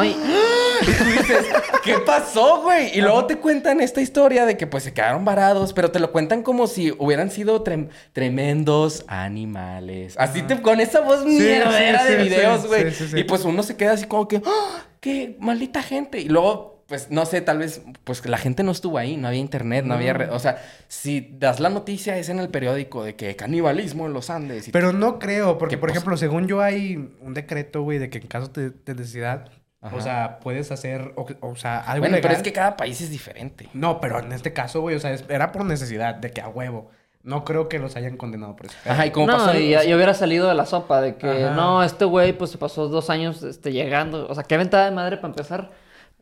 Y 0.88 0.92
tú 0.92 1.04
dices, 1.04 1.46
¿qué 1.84 1.94
pasó, 2.04 2.62
güey? 2.62 2.96
Y 2.96 3.00
luego 3.00 3.26
te 3.26 3.36
cuentan 3.36 3.80
esta 3.80 4.00
historia 4.00 4.44
de 4.46 4.56
que 4.56 4.66
pues 4.66 4.84
se 4.84 4.92
quedaron 4.92 5.24
varados, 5.24 5.72
pero 5.72 5.90
te 5.90 5.98
lo 6.00 6.12
cuentan 6.12 6.42
como 6.42 6.66
si 6.66 6.92
hubieran 6.98 7.30
sido 7.30 7.62
trem- 7.64 7.88
tremendos 8.12 9.04
animales. 9.08 10.14
Así 10.18 10.42
te, 10.42 10.60
con 10.62 10.80
esa 10.80 11.00
voz 11.00 11.20
sí, 11.22 11.28
mierdera 11.28 12.04
de 12.04 12.16
sí, 12.16 12.22
videos, 12.28 12.62
sí, 12.62 12.66
güey. 12.68 13.20
Y 13.20 13.24
pues 13.24 13.44
uno 13.44 13.62
se 13.62 13.76
queda 13.76 13.92
así 13.92 14.06
como 14.06 14.28
que, 14.28 14.42
¡Ah! 14.44 14.84
¡qué 15.00 15.36
maldita 15.40 15.82
gente! 15.82 16.20
Y 16.20 16.28
luego, 16.28 16.84
pues 16.86 17.10
no 17.10 17.24
sé, 17.26 17.40
tal 17.40 17.58
vez, 17.58 17.82
pues 18.04 18.24
la 18.26 18.38
gente 18.38 18.62
no 18.62 18.70
estuvo 18.72 18.98
ahí, 18.98 19.16
no 19.16 19.28
había 19.28 19.40
internet, 19.40 19.84
no, 19.84 19.94
había... 19.94 20.12
re- 20.12 20.30
O 20.30 20.38
sea, 20.38 20.62
si 20.88 21.28
das 21.38 21.58
la 21.60 21.68
noticia 21.70 22.16
es 22.18 22.28
en 22.28 22.38
el 22.38 22.48
periódico 22.48 23.02
de 23.04 23.16
que 23.16 23.34
canibalismo 23.36 24.06
en 24.06 24.12
los 24.12 24.30
Andes. 24.30 24.68
y 24.68 24.70
Pero 24.72 24.92
no 24.92 25.18
creo, 25.18 25.58
porque 25.58 25.76
¿Qué 25.76 25.80
por 25.80 25.88
pasa? 25.88 25.98
ejemplo, 25.98 26.16
según 26.16 26.46
yo 26.46 26.60
hay 26.60 26.96
un 27.20 27.34
decreto, 27.34 27.82
güey, 27.82 27.98
de 27.98 28.10
que 28.10 28.18
en 28.18 28.26
caso 28.26 28.48
de, 28.48 28.70
de 28.70 28.94
necesidad, 28.94 29.50
Ajá. 29.82 29.96
o 29.96 30.00
sea, 30.00 30.38
puedes 30.40 30.70
hacer, 30.70 31.12
o, 31.16 31.26
o 31.40 31.56
sea, 31.56 31.80
algo 31.80 32.02
Bueno, 32.06 32.18
pero 32.22 32.32
es 32.34 32.42
que 32.42 32.52
cada 32.52 32.76
país 32.76 33.00
es 33.00 33.10
diferente. 33.10 33.68
No, 33.74 34.00
pero 34.00 34.20
en 34.20 34.30
este 34.32 34.52
caso, 34.52 34.80
güey, 34.80 34.94
o 34.96 35.00
sea, 35.00 35.12
es- 35.12 35.24
era 35.28 35.50
por 35.50 35.64
necesidad, 35.64 36.14
de 36.14 36.30
que 36.30 36.40
a 36.40 36.48
huevo. 36.48 36.90
No 37.24 37.44
creo 37.44 37.68
que 37.68 37.78
los 37.78 37.94
hayan 37.94 38.16
condenado 38.16 38.56
por 38.56 38.66
eso. 38.66 38.76
Ajá, 38.84 39.06
y 39.06 39.10
como 39.10 39.26
no, 39.28 39.34
pasó... 39.38 39.56
y 39.58 39.74
hubiera 39.94 40.12
salido 40.14 40.48
de 40.48 40.54
la 40.54 40.66
sopa 40.66 41.00
de 41.00 41.14
que 41.16 41.28
Ajá. 41.46 41.54
no, 41.54 41.82
este 41.84 42.04
güey 42.04 42.32
pues 42.32 42.50
se 42.50 42.58
pasó 42.58 42.88
dos 42.88 43.10
años 43.10 43.42
este, 43.44 43.70
llegando. 43.72 44.26
O 44.28 44.34
sea, 44.34 44.42
qué 44.44 44.56
ventada 44.56 44.86
de 44.86 44.90
madre 44.92 45.16
para 45.18 45.28
empezar. 45.28 45.70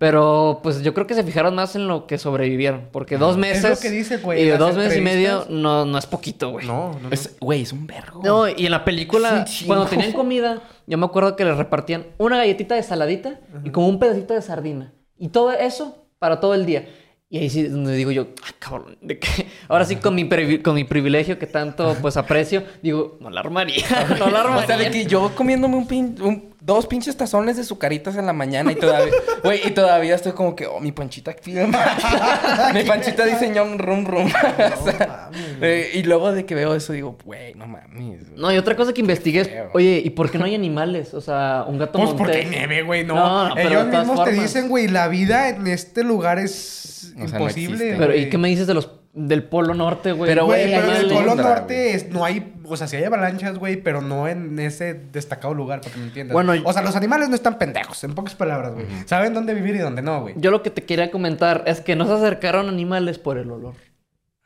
Pero 0.01 0.61
pues 0.63 0.81
yo 0.81 0.95
creo 0.95 1.07
que 1.07 1.13
se 1.13 1.23
fijaron 1.23 1.55
más 1.55 1.77
en 1.77 1.87
lo 1.87 2.07
que 2.07 2.17
sobrevivieron. 2.17 2.89
Porque 2.91 3.19
dos 3.19 3.37
meses. 3.37 3.63
Es 3.65 3.71
lo 3.71 3.79
que 3.83 3.91
dice, 3.91 4.17
güey, 4.17 4.43
Y 4.43 4.49
dos 4.49 4.75
meses 4.75 4.97
y 4.97 5.03
medio 5.03 5.45
no, 5.51 5.85
no 5.85 5.99
es 5.99 6.07
poquito, 6.07 6.53
güey. 6.53 6.67
No, 6.67 6.95
no, 6.95 7.01
no. 7.01 7.09
Es- 7.11 7.37
Güey, 7.39 7.61
es 7.61 7.73
un 7.75 7.87
vergo. 7.87 8.23
No, 8.25 8.49
y 8.49 8.65
en 8.65 8.71
la 8.71 8.83
película, 8.83 9.45
cuando 9.67 9.85
tenían 9.85 10.13
comida, 10.13 10.63
yo 10.87 10.97
me 10.97 11.05
acuerdo 11.05 11.37
que 11.37 11.45
les 11.45 11.55
repartían 11.55 12.07
una 12.17 12.39
galletita 12.39 12.75
de 12.77 12.83
saladita 12.83 13.41
y 13.63 13.69
como 13.69 13.89
un 13.89 13.99
pedacito 13.99 14.33
de 14.33 14.41
sardina. 14.41 14.95
Y 15.19 15.29
todo 15.29 15.53
eso 15.53 16.07
para 16.19 16.41
todo 16.41 16.55
el 16.55 16.65
día. 16.65 16.89
Y 17.29 17.37
ahí 17.37 17.51
sí 17.51 17.65
donde 17.65 17.93
digo 17.95 18.11
yo, 18.11 18.29
ah, 18.43 18.55
cabrón, 18.59 18.97
¿de 19.03 19.19
qué? 19.19 19.47
Ahora 19.69 19.85
sí 19.85 19.97
con 19.97 20.15
mi, 20.15 20.27
con 20.63 20.75
mi 20.75 20.85
privilegio 20.85 21.39
que 21.39 21.47
tanto 21.47 21.95
pues 22.01 22.17
aprecio, 22.17 22.65
digo, 22.83 23.19
no 23.21 23.29
la 23.29 23.41
armaría, 23.41 23.85
no 24.19 24.31
la 24.31 24.41
armaría. 24.41 24.65
O 24.65 24.67
sea, 24.67 24.79
de 24.79 24.91
que 24.91 25.05
yo 25.05 25.31
comiéndome 25.37 25.77
un, 25.77 25.87
pin- 25.87 26.19
un- 26.23 26.50
dos 26.61 26.87
pinches 26.87 27.17
tazones 27.17 27.57
de 27.57 27.65
sucaritas 27.65 28.17
en 28.17 28.27
la 28.27 28.33
mañana 28.33 28.71
y 28.73 28.75
todavía, 28.75 29.13
güey, 29.45 29.61
y 29.67 29.71
todavía 29.71 30.15
estoy 30.15 30.33
como 30.33 30.55
que, 30.55 30.67
oh, 30.67 30.81
mi 30.81 30.93
panchita 30.93 31.35
más. 31.69 32.75
mi 32.75 32.85
panchita 32.85 33.25
dice 33.25 33.49
ñom 33.49 33.79
rum 33.79 34.05
rum. 34.05 34.31
O 34.81 34.85
sea, 34.85 35.31
eh, 35.61 35.91
y 35.95 36.03
luego 36.03 36.33
de 36.33 36.45
que 36.45 36.55
veo 36.55 36.75
eso 36.75 36.93
digo, 36.93 37.17
güey, 37.25 37.55
no 37.55 37.67
mames. 37.67 38.31
No, 38.37 38.53
y 38.53 38.57
otra 38.57 38.77
cosa 38.77 38.93
que 38.93 39.01
investigué 39.01 39.41
es, 39.41 39.51
oye, 39.73 40.03
¿y 40.05 40.11
por 40.11 40.31
qué 40.31 40.39
no 40.39 40.45
hay 40.45 40.55
animales? 40.55 41.15
O 41.15 41.21
sea, 41.21 41.65
un 41.67 41.79
gato 41.79 41.99
Pues 41.99 42.11
montés. 42.11 42.19
porque 42.27 42.39
hay 42.39 42.47
nieve, 42.47 42.83
güey, 42.83 43.05
no. 43.05 43.15
No, 43.15 43.49
no, 43.49 43.55
pero 43.55 43.69
Ellos 43.83 43.87
mismos 43.87 44.25
te 44.25 44.33
dicen, 44.33 44.69
güey, 44.69 44.89
la 44.89 45.09
vida 45.09 45.49
en 45.49 45.67
este 45.67 46.05
lugar 46.05 46.39
es 46.39 47.13
O 47.17 47.29
sea, 47.29 47.39
no 47.39 47.45
imposible. 47.45 47.75
existe. 47.75 47.97
Pero, 47.99 48.15
¿y 48.17 48.29
qué 48.29 48.39
me 48.39 48.49
dices 48.49 48.67
de 48.67 48.75
los 48.75 48.87
del 49.13 49.43
Polo 49.45 49.75
Norte, 49.75 50.13
güey? 50.13 50.31
Pero, 50.31 50.47
Güey, 50.47 50.69
güey, 50.71 50.81
pero 50.81 50.93
en 50.93 51.01
el 51.01 51.09
Polo 51.09 51.35
Norte 51.35 51.95
es- 51.95 52.09
no 52.11 52.25
hay, 52.25 52.55
o 52.65 52.77
sea, 52.77 52.87
sí 52.87 52.97
hay 52.97 53.05
avalanchas, 53.05 53.59
güey, 53.59 53.77
pero 53.83 54.01
no 54.03 54.29
en 54.29 54.59
ese 54.61 54.95
destacado 54.95 55.53
lugar, 55.53 55.81
para 55.81 55.93
que 55.93 55.99
me 55.99 56.07
entiendas. 56.07 56.33
Bueno, 56.33 56.53
o 56.65 56.73
sea, 56.73 56.83
los 56.83 56.95
animales 56.95 57.29
no 57.29 57.35
están 57.35 57.59
pendejos, 57.59 58.03
en 58.05 58.15
pocas 58.15 58.35
palabras, 58.37 58.73
güey. 58.75 58.87
Saben 59.07 59.35
dónde 59.35 59.55
vivir 59.55 59.75
y 59.75 59.79
dónde 59.79 60.03
no, 60.03 60.21
güey. 60.23 60.35
Yo 60.39 60.51
lo 60.53 60.63
que 60.63 60.71
te 60.71 60.85
quería 60.85 61.11
comentar 61.11 61.65
es 61.67 61.81
que 61.81 61.97
no 61.97 62.07
se 62.07 62.13
acercaron 62.13 62.69
animales 62.69 63.19
por 63.19 63.37
el 63.39 63.51
olor. 63.51 63.75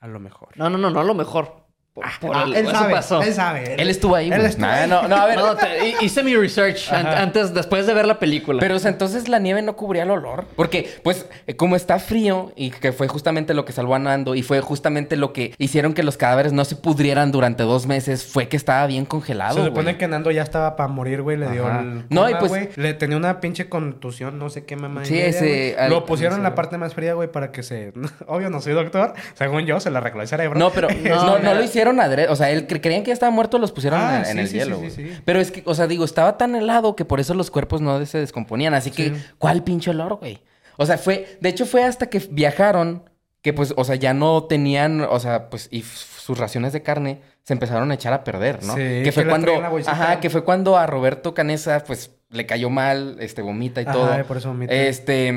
A 0.01 0.07
lo 0.07 0.19
mejor. 0.21 0.49
No, 0.57 0.69
no, 0.71 0.79
no, 0.79 0.91
no 0.91 1.01
a 1.01 1.05
lo 1.05 1.15
mejor. 1.15 1.64
Por, 1.95 2.05
por 2.21 2.37
Ah, 2.37 2.43
el- 2.45 2.55
él 2.57 2.67
eso 2.67 2.71
sabe, 2.75 2.93
pasó. 2.93 3.23
él 3.23 3.33
sabe. 3.35 3.77
Él 3.81 3.89
estuvo 3.89 4.17
ahí, 4.17 4.27
Él 4.29 4.45
estuvo 4.45 4.67
Nah, 4.67 4.73
ahí. 4.83 4.89
no, 4.91 5.07
no, 5.07 5.15
a 5.15 5.27
ver. 5.27 5.37
No, 5.37 5.55
te- 5.55 5.87
hi- 5.91 5.95
hice 6.01 6.25
mi 6.25 6.35
research 6.35 6.93
an- 6.93 7.07
antes, 7.07 7.55
después 7.55 7.87
de 7.87 7.95
ver 7.95 8.05
la 8.05 8.19
película. 8.19 8.59
Pero, 8.59 8.75
o 8.75 8.79
sea, 8.81 8.91
entonces 8.91 9.29
la 9.29 9.39
nieve 9.39 9.63
no 9.63 9.77
cubría 9.77 10.03
el 10.03 10.11
olor. 10.11 10.45
Porque, 10.57 10.91
pues, 11.05 11.27
eh, 11.47 11.55
como 11.55 11.77
está 11.77 12.01
frío 12.01 12.51
y 12.57 12.71
que 12.73 12.91
fue 12.91 13.07
justamente 13.07 13.55
lo 13.55 13.65
que 13.65 13.71
salvó 13.73 13.95
a 13.95 14.01
Nando 14.01 14.35
y 14.35 14.43
fue 14.43 14.61
justamente 14.61 15.15
lo 15.17 15.33
que 15.33 15.55
hicieron 15.59 15.95
que 15.95 16.03
los 16.03 16.17
cadáveres 16.17 16.53
no 16.53 16.65
se 16.65 16.75
pudrieran 16.75 17.31
durante 17.31 17.63
dos 17.63 17.87
meses, 17.87 18.25
fue 18.27 18.49
que 18.49 18.57
estaba 18.57 18.85
bien 18.89 19.05
congelado. 19.07 19.55
Se 19.55 19.65
supone 19.65 19.97
que 19.97 20.09
Nando 20.09 20.33
ya 20.33 20.43
estaba 20.43 20.75
para 20.75 20.89
morir, 20.89 21.23
güey. 21.23 21.37
Le 21.37 21.49
dio 21.49 21.69
el. 21.71 22.07
No, 22.11 22.29
y 22.29 22.35
pues-. 22.35 22.77
Le 22.77 22.95
tenía 22.95 23.17
una 23.17 23.39
pinche 23.41 23.69
contusión, 23.69 24.37
no 24.41 24.51
sé 24.51 24.65
qué 24.65 24.75
mamá. 24.75 25.05
Sí, 25.05 25.17
ese- 25.17 25.77
al- 25.79 25.91
Lo 25.91 26.05
pusieron 26.07 26.39
en 26.39 26.43
la 26.43 26.57
parte 26.57 26.77
más 26.77 26.93
fría, 26.93 27.15
güey, 27.15 27.31
para 27.31 27.53
que 27.53 27.63
se. 27.63 27.93
Obvio, 28.27 28.51
no 28.51 28.61
soy 28.61 28.73
doctor. 28.73 29.13
Según 29.35 29.65
yo, 29.65 29.79
se 29.79 29.93
le 29.93 29.99
arregló 29.99 30.23
el 30.23 30.27
cerebro. 30.29 30.59
No, 30.59 30.71
pero 30.71 30.89
no, 30.89 31.15
no, 31.25 31.39
no. 31.39 31.55
lo 31.55 31.63
hicieron 31.63 31.84
adrede. 31.91 32.29
O 32.29 32.37
sea, 32.37 32.51
él 32.51 32.67
cre- 32.67 32.81
creían 32.81 33.03
que 33.03 33.09
ya 33.09 33.13
estaba 33.15 33.31
muerto, 33.31 33.59
los 33.59 33.73
pusieron 33.73 34.01
Ah, 34.01 34.23
en, 34.29 34.39
el 34.39 34.49
sí, 34.49 34.57
hielo, 34.59 34.77
sí, 34.77 34.81
güey. 34.81 34.91
sí, 34.91 35.05
sí. 35.09 35.21
Pero 35.25 35.41
es 35.41 35.51
que, 35.51 35.63
o 35.67 35.75
sea, 35.75 35.87
digo, 35.87 36.05
estaba 36.05 36.37
tan 36.39 36.55
helado 36.55 36.97
que 36.97 37.05
por 37.05 37.21
eso 37.21 37.35
los 37.35 37.51
cuerpos 37.51 37.81
no 37.81 38.05
se 38.07 38.19
descomponían. 38.19 38.75
Así 38.75 38.91
que. 38.91 39.15
¿cuál 39.39 39.63
pinche 39.65 39.91
olor, 39.91 40.17
güey? 40.17 40.41
O 40.77 40.87
sea, 40.87 40.99
fue, 40.99 41.39
de 41.41 41.49
hecho, 41.49 41.67
fue 41.67 41.85
hasta 41.85 42.07
que 42.11 42.19
viajaron 42.31 43.09
que, 43.43 43.53
pues, 43.53 43.75
o 43.77 43.85
sea, 43.85 43.95
ya 43.97 44.15
no 44.15 44.45
tenían, 44.45 45.03
o 45.03 45.21
sea, 45.21 45.51
pues, 45.51 45.69
y 45.71 45.83
sus 45.83 46.39
raciones 46.39 46.73
de 46.73 46.83
carne 46.83 47.21
se 47.43 47.53
empezaron 47.53 47.91
a 47.91 47.95
echar 47.95 48.13
a 48.15 48.25
perder, 48.25 48.65
¿no? 48.65 48.73
Sí, 48.73 48.81
que 48.81 49.03
que 49.05 49.13
fue 49.13 49.27
cuando, 49.29 49.53
ajá, 49.87 50.19
que 50.21 50.31
fue 50.31 50.45
cuando 50.45 50.79
a 50.79 50.87
Roberto 50.87 51.35
Canesa, 51.35 51.85
pues, 51.87 52.11
le 52.31 52.47
cayó 52.47 52.71
mal, 52.71 53.17
este, 53.21 53.43
vomita 53.43 53.83
y 53.83 53.85
Ajá, 53.85 53.93
todo. 53.93 54.25
por 54.25 54.39
eso 54.39 54.49
vomita. 54.49 54.73
Este, 54.75 55.33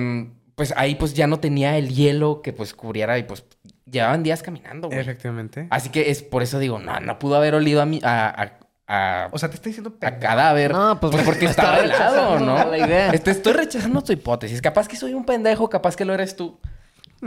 pues 0.55 0.73
ahí, 0.77 0.95
pues, 0.95 1.13
ya 1.13 1.27
no 1.27 1.39
tenía 1.41 1.77
el 1.77 1.89
hielo 1.93 2.41
que, 2.41 2.53
pues, 2.53 2.73
cubriera 2.73 3.17
y, 3.19 3.23
pues, 3.23 3.43
llevaban 3.89 4.23
días 4.23 4.43
caminando, 4.43 4.87
güey. 4.87 4.99
Efectivamente. 4.99 5.67
Así 5.69 5.89
que 5.89 6.09
es 6.11 6.21
por 6.23 6.43
eso 6.43 6.59
digo, 6.59 6.79
no, 6.79 6.99
no 6.99 7.19
pudo 7.19 7.35
haber 7.35 7.55
olido 7.55 7.81
a 7.81 7.85
mi, 7.85 7.99
a, 8.03 8.27
a, 8.27 8.53
a, 8.87 9.29
O 9.31 9.37
sea, 9.37 9.49
te 9.49 9.55
estoy 9.55 9.71
diciendo 9.71 9.95
a 10.01 10.17
cadáver. 10.19 10.71
No, 10.73 10.99
pues, 10.99 11.15
porque 11.23 11.45
estaba 11.47 11.79
está 11.79 11.83
helado, 12.09 12.39
¿no? 12.39 12.69
la 12.71 12.77
idea. 12.77 13.09
Este, 13.11 13.31
estoy 13.31 13.53
rechazando 13.53 14.01
tu 14.03 14.13
hipótesis. 14.13 14.61
Capaz 14.61 14.87
que 14.87 14.95
soy 14.95 15.13
un 15.13 15.25
pendejo, 15.25 15.69
capaz 15.69 15.95
que 15.95 16.05
lo 16.05 16.13
eres 16.13 16.35
tú. 16.35 16.59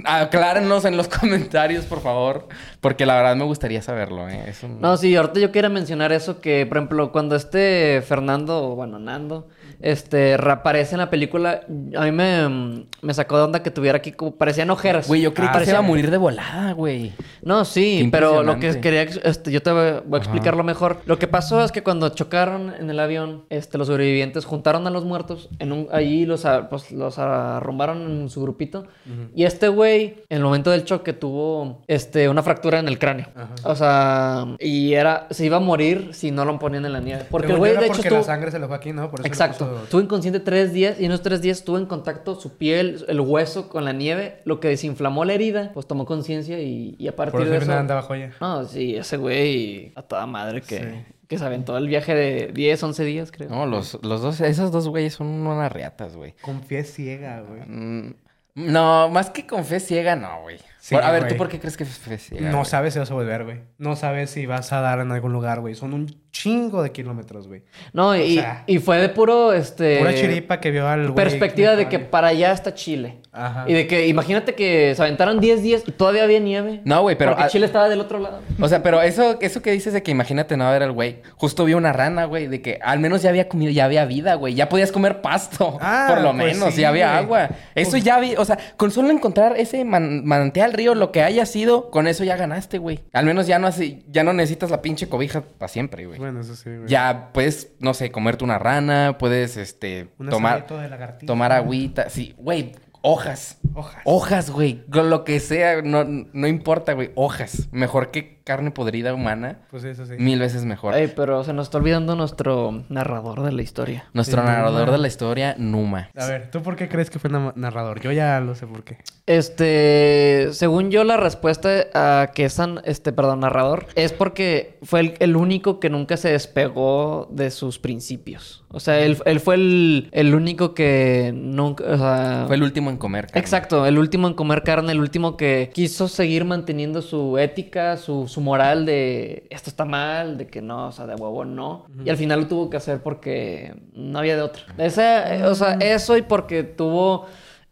Aclárenos 0.04 0.84
en 0.84 0.96
los 0.96 1.08
comentarios, 1.08 1.84
por 1.84 2.00
favor. 2.00 2.48
Porque 2.80 3.06
la 3.06 3.16
verdad 3.16 3.34
me 3.36 3.44
gustaría 3.44 3.82
saberlo, 3.82 4.28
¿eh? 4.28 4.44
Es 4.48 4.62
un- 4.62 4.80
No, 4.80 4.96
sí, 4.96 5.14
ahorita 5.16 5.40
yo 5.40 5.50
quería 5.50 5.68
mencionar 5.68 6.12
eso 6.12 6.40
que, 6.40 6.64
por 6.66 6.76
ejemplo, 6.78 7.10
cuando 7.10 7.34
este 7.34 8.00
Fernando, 8.06 8.70
o 8.70 8.76
bueno, 8.76 8.98
Nando, 9.00 9.48
este, 9.80 10.36
reaparece 10.36 10.94
en 10.94 10.98
la 11.00 11.10
película, 11.10 11.62
a 11.96 12.04
mí 12.04 12.12
me, 12.12 12.86
me 13.02 13.14
sacó 13.14 13.36
de 13.38 13.44
onda 13.44 13.62
que 13.62 13.70
tuviera 13.70 13.98
aquí 13.98 14.12
como, 14.12 14.32
parecían 14.36 14.70
ojeras. 14.70 15.08
Güey, 15.08 15.22
yo 15.22 15.34
creí 15.34 15.48
Ah, 15.50 15.58
que 15.58 15.64
se 15.64 15.70
iba 15.70 15.78
a 15.78 15.82
morir 15.82 16.10
de 16.10 16.16
volada, 16.16 16.72
güey. 16.72 17.12
No, 17.42 17.64
sí, 17.64 18.00
Qué 18.04 18.08
pero 18.10 18.42
lo 18.42 18.58
que 18.58 18.80
quería, 18.80 19.02
este, 19.02 19.50
yo 19.50 19.62
te 19.62 19.70
voy 19.72 19.84
a 20.12 20.16
explicarlo 20.18 20.62
mejor. 20.64 20.98
Lo 21.06 21.18
que 21.18 21.26
pasó 21.26 21.64
es 21.64 21.72
que 21.72 21.82
cuando 21.82 22.08
chocaron 22.10 22.74
en 22.78 22.90
el 22.90 23.00
avión, 23.00 23.44
este, 23.50 23.78
los 23.78 23.86
sobrevivientes 23.86 24.44
juntaron 24.44 24.86
a 24.86 24.90
los 24.90 25.04
muertos, 25.04 25.48
en 25.58 25.72
un, 25.72 25.88
ahí 25.92 26.26
los, 26.26 26.44
a- 26.44 26.68
pues, 26.68 26.92
los 26.92 27.18
arrumbaron 27.18 28.02
en 28.22 28.28
su 28.28 28.42
grupito, 28.42 28.86
y 29.34 29.44
este 29.44 29.68
güey, 29.68 30.16
en 30.28 30.36
el 30.38 30.42
momento 30.42 30.70
del 30.70 30.84
choque, 30.84 31.12
tuvo, 31.12 31.82
este, 31.86 32.28
una 32.28 32.42
fractura 32.42 32.78
en 32.78 32.88
el 32.88 32.98
cráneo. 32.98 33.26
O 33.64 33.74
sea, 33.74 34.46
y 34.58 34.92
era, 34.94 35.26
se 35.30 35.46
iba 35.46 35.56
a 35.56 35.60
morir 35.60 36.10
si 36.12 36.30
no 36.30 36.44
lo 36.44 36.58
ponían 36.58 36.84
en 36.84 36.92
la 36.92 37.00
nieve. 37.00 37.24
Porque 37.30 37.52
el 37.52 37.58
güey, 37.58 37.72
de 37.76 37.86
hecho, 37.86 37.94
porque 37.94 38.10
la 38.10 38.22
sangre 38.22 38.50
se 38.50 38.58
le 38.58 38.66
fue 38.66 38.76
aquí, 38.76 38.92
¿no? 38.92 39.10
Por 39.10 39.20
eso 39.20 39.26
Exacto. 39.26 39.69
Puso- 39.70 39.84
Estuvo 39.84 40.00
inconsciente 40.00 40.40
tres 40.40 40.72
días 40.72 41.00
y 41.00 41.04
en 41.04 41.12
esos 41.12 41.22
tres 41.22 41.40
días 41.42 41.58
estuvo 41.58 41.78
en 41.78 41.86
contacto 41.86 42.38
su 42.40 42.56
piel, 42.56 43.04
el 43.08 43.20
hueso 43.20 43.68
con 43.68 43.84
la 43.84 43.92
nieve, 43.92 44.40
lo 44.44 44.60
que 44.60 44.68
desinflamó 44.68 45.24
la 45.24 45.32
herida, 45.34 45.70
pues 45.74 45.86
tomó 45.86 46.04
conciencia 46.06 46.60
y, 46.60 46.94
y 46.98 47.08
a 47.08 47.16
Por 47.16 47.30
partir 47.30 47.42
eso 47.42 47.50
de 47.50 47.58
eso... 47.58 47.72
andaba 47.72 48.02
joya. 48.02 48.32
No, 48.40 48.64
sí, 48.64 48.96
ese 48.96 49.16
güey 49.16 49.92
a 49.96 50.02
toda 50.02 50.26
madre 50.26 50.60
que, 50.62 50.78
Sí. 50.78 51.14
que 51.28 51.38
se 51.38 51.44
aventó 51.44 51.76
el 51.76 51.86
viaje 51.88 52.14
de 52.14 52.50
10, 52.52 52.82
11 52.82 53.04
días, 53.04 53.30
creo. 53.32 53.48
No, 53.48 53.66
los, 53.66 53.98
los 54.02 54.20
dos, 54.22 54.40
esos 54.40 54.72
dos 54.72 54.88
güeyes 54.88 55.14
son 55.14 55.26
unas 55.28 55.70
reatas, 55.72 56.16
güey. 56.16 56.34
Con 56.42 56.62
fe 56.62 56.84
ciega, 56.84 57.40
güey. 57.42 57.62
Mm, 57.66 58.14
No, 58.56 59.08
más 59.10 59.30
que 59.30 59.46
con 59.46 59.64
fe 59.64 59.78
ciega, 59.80 60.16
no, 60.16 60.42
güey. 60.42 60.58
Sí, 60.80 60.94
a 60.94 61.10
ver, 61.12 61.20
güey. 61.20 61.32
¿tú 61.32 61.36
por 61.36 61.48
qué 61.48 61.60
crees 61.60 61.76
que 61.76 61.84
ciega? 61.84 62.50
No 62.50 62.58
güey? 62.58 62.64
sabes 62.64 62.94
si 62.94 62.98
vas 62.98 63.10
a 63.10 63.14
volver, 63.14 63.44
güey. 63.44 63.60
No 63.76 63.96
sabes 63.96 64.30
si 64.30 64.46
vas 64.46 64.72
a 64.72 64.80
dar 64.80 65.00
en 65.00 65.12
algún 65.12 65.32
lugar, 65.32 65.60
güey. 65.60 65.74
Son 65.74 65.92
un 65.92 66.06
chingo 66.30 66.82
de 66.82 66.90
kilómetros, 66.90 67.48
güey. 67.48 67.64
No, 67.92 68.16
y, 68.16 68.36
sea, 68.36 68.64
y 68.66 68.78
fue 68.78 68.96
de 68.96 69.10
puro, 69.10 69.52
este... 69.52 69.98
Pura 69.98 70.14
chiripa 70.14 70.58
que 70.58 70.70
vio 70.70 70.88
al 70.88 71.02
güey. 71.02 71.14
Perspectiva 71.14 71.76
de 71.76 71.88
que 71.88 71.98
para 71.98 72.28
allá 72.28 72.52
está 72.52 72.74
Chile. 72.74 73.20
Ajá. 73.32 73.64
Y 73.68 73.74
de 73.74 73.86
que, 73.86 74.06
imagínate 74.08 74.54
que 74.54 74.92
se 74.96 75.02
aventaron 75.02 75.38
10 75.40 75.62
días 75.62 75.82
y 75.86 75.92
todavía 75.92 76.24
había 76.24 76.40
nieve. 76.40 76.80
No, 76.84 77.02
güey, 77.02 77.16
pero... 77.16 77.30
Porque 77.32 77.44
ah, 77.44 77.48
Chile 77.48 77.66
estaba 77.66 77.88
del 77.88 78.00
otro 78.00 78.18
lado. 78.18 78.40
O 78.60 78.68
sea, 78.68 78.82
pero 78.82 79.00
eso, 79.02 79.38
eso 79.40 79.62
que 79.62 79.70
dices 79.70 79.92
de 79.92 80.02
que 80.02 80.10
imagínate 80.10 80.56
no 80.56 80.68
ver 80.70 80.82
al 80.82 80.92
güey. 80.92 81.20
Justo 81.36 81.64
vi 81.64 81.74
una 81.74 81.92
rana, 81.92 82.24
güey, 82.24 82.48
de 82.48 82.60
que 82.60 82.80
al 82.82 82.98
menos 82.98 83.22
ya 83.22 83.30
había 83.30 83.48
comido, 83.48 83.70
ya 83.70 83.84
había 83.84 84.04
vida, 84.04 84.34
güey. 84.34 84.54
Ya 84.54 84.68
podías 84.68 84.92
comer 84.92 85.20
pasto. 85.20 85.78
Ah, 85.92 86.06
por 86.08 86.20
lo 86.22 86.32
pues 86.36 86.54
menos, 86.56 86.74
sí, 86.74 86.80
ya 86.82 86.88
había 86.90 87.06
güey. 87.22 87.42
agua. 87.42 87.56
Eso 87.74 87.96
ya 87.96 88.18
vi, 88.20 88.34
o 88.36 88.44
sea, 88.44 88.58
con 88.76 88.90
solo 88.90 89.10
encontrar 89.10 89.54
ese 89.56 89.84
man- 89.84 90.24
manantial 90.24 90.72
río, 90.72 90.94
lo 90.94 91.10
que 91.12 91.22
haya 91.22 91.46
sido, 91.46 91.90
con 91.90 92.06
eso 92.06 92.24
ya 92.24 92.36
ganaste, 92.36 92.78
güey. 92.78 93.00
Al 93.12 93.24
menos 93.26 93.46
ya 93.46 93.58
no 93.58 93.66
así, 93.66 94.04
ya 94.08 94.22
no 94.24 94.32
necesitas 94.32 94.70
la 94.70 94.82
pinche 94.82 95.08
cobija 95.08 95.42
para 95.42 95.68
siempre, 95.68 96.06
güey. 96.06 96.18
Bueno, 96.18 96.40
eso 96.40 96.54
sí, 96.56 96.68
güey. 96.70 96.88
Ya 96.88 97.30
puedes, 97.32 97.72
no 97.78 97.94
sé, 97.94 98.10
comerte 98.10 98.44
una 98.44 98.58
rana, 98.58 99.16
puedes, 99.18 99.56
este, 99.56 100.08
Un 100.18 100.28
tomar, 100.28 100.66
de 100.66 101.26
tomar 101.26 101.52
agüita. 101.52 102.10
Sí, 102.10 102.34
güey, 102.36 102.72
hojas. 103.02 103.58
Hojas. 103.74 104.02
Hojas, 104.04 104.50
güey. 104.50 104.84
Con 104.90 105.10
Lo 105.10 105.24
que 105.24 105.40
sea, 105.40 105.82
no, 105.82 106.04
no 106.04 106.46
importa, 106.46 106.92
güey. 106.92 107.12
Hojas. 107.14 107.68
Mejor 107.72 108.10
que 108.10 108.39
carne 108.50 108.72
podrida 108.72 109.14
humana, 109.14 109.58
Pues 109.70 109.84
eso 109.84 110.04
sí. 110.06 110.14
mil 110.18 110.40
veces 110.40 110.64
mejor. 110.64 110.94
Ey, 110.96 111.12
pero 111.14 111.44
se 111.44 111.52
nos 111.52 111.68
está 111.68 111.78
olvidando 111.78 112.16
nuestro 112.16 112.82
narrador 112.88 113.44
de 113.44 113.52
la 113.52 113.62
historia. 113.62 114.06
Nuestro 114.12 114.42
Sí, 114.42 114.46
narrador 114.48 114.80
Numa. 114.86 114.92
de 114.92 114.98
la 114.98 115.06
historia, 115.06 115.54
Numa. 115.56 116.08
A 116.16 116.26
ver, 116.26 116.50
¿tú 116.50 116.60
por 116.60 116.74
qué 116.74 116.88
crees 116.88 117.10
que 117.10 117.20
fue 117.20 117.30
na- 117.30 117.52
narrador? 117.54 118.00
Yo 118.00 118.10
ya 118.10 118.40
lo 118.40 118.56
sé 118.56 118.66
por 118.66 118.82
qué. 118.82 118.98
Este, 119.26 120.48
según 120.52 120.90
yo, 120.90 121.04
la 121.04 121.16
respuesta 121.16 121.70
a 121.94 122.32
que 122.34 122.46
es 122.46 122.58
an- 122.58 122.80
este, 122.84 123.12
perdón, 123.12 123.40
narrador, 123.40 123.86
es 123.94 124.12
porque 124.12 124.78
fue 124.82 125.00
el, 125.00 125.14
el 125.20 125.36
único 125.36 125.78
que 125.78 125.90
nunca 125.90 126.16
se 126.16 126.30
despegó 126.32 127.28
de 127.30 127.50
sus 127.52 127.78
principios. 127.78 128.64
O 128.72 128.78
sea, 128.80 129.00
él, 129.00 129.18
él 129.24 129.40
fue 129.40 129.56
el, 129.56 130.08
el 130.12 130.34
único 130.34 130.74
que 130.74 131.32
nunca, 131.34 131.84
o 131.84 131.96
sea... 131.98 132.44
Fue 132.46 132.54
el 132.56 132.62
último 132.62 132.88
en 132.90 132.96
comer. 132.98 133.26
carne. 133.26 133.40
Exacto, 133.40 133.84
el 133.86 133.98
último 133.98 134.28
en 134.28 134.34
comer 134.34 134.62
carne, 134.62 134.92
el 134.92 135.00
último 135.00 135.36
que 135.36 135.70
quiso 135.74 136.06
seguir 136.08 136.44
manteniendo 136.44 137.02
su 137.02 137.36
ética, 137.38 137.96
su, 137.96 138.28
su 138.28 138.39
moral 138.40 138.86
de 138.86 139.46
esto 139.50 139.70
está 139.70 139.84
mal, 139.84 140.38
de 140.38 140.46
que 140.46 140.62
no, 140.62 140.88
o 140.88 140.92
sea, 140.92 141.06
de 141.06 141.14
huevo 141.14 141.44
no. 141.44 141.86
Y 142.04 142.10
al 142.10 142.16
final 142.16 142.40
lo 142.40 142.46
tuvo 142.48 142.70
que 142.70 142.76
hacer 142.76 143.02
porque 143.02 143.74
no 143.92 144.18
había 144.18 144.36
de 144.36 144.42
otra. 144.42 144.62
Ese, 144.78 145.02
eh, 145.02 145.44
o 145.44 145.54
sea, 145.54 145.74
eso 145.74 146.16
y 146.16 146.22
porque 146.22 146.62
tuvo 146.62 147.26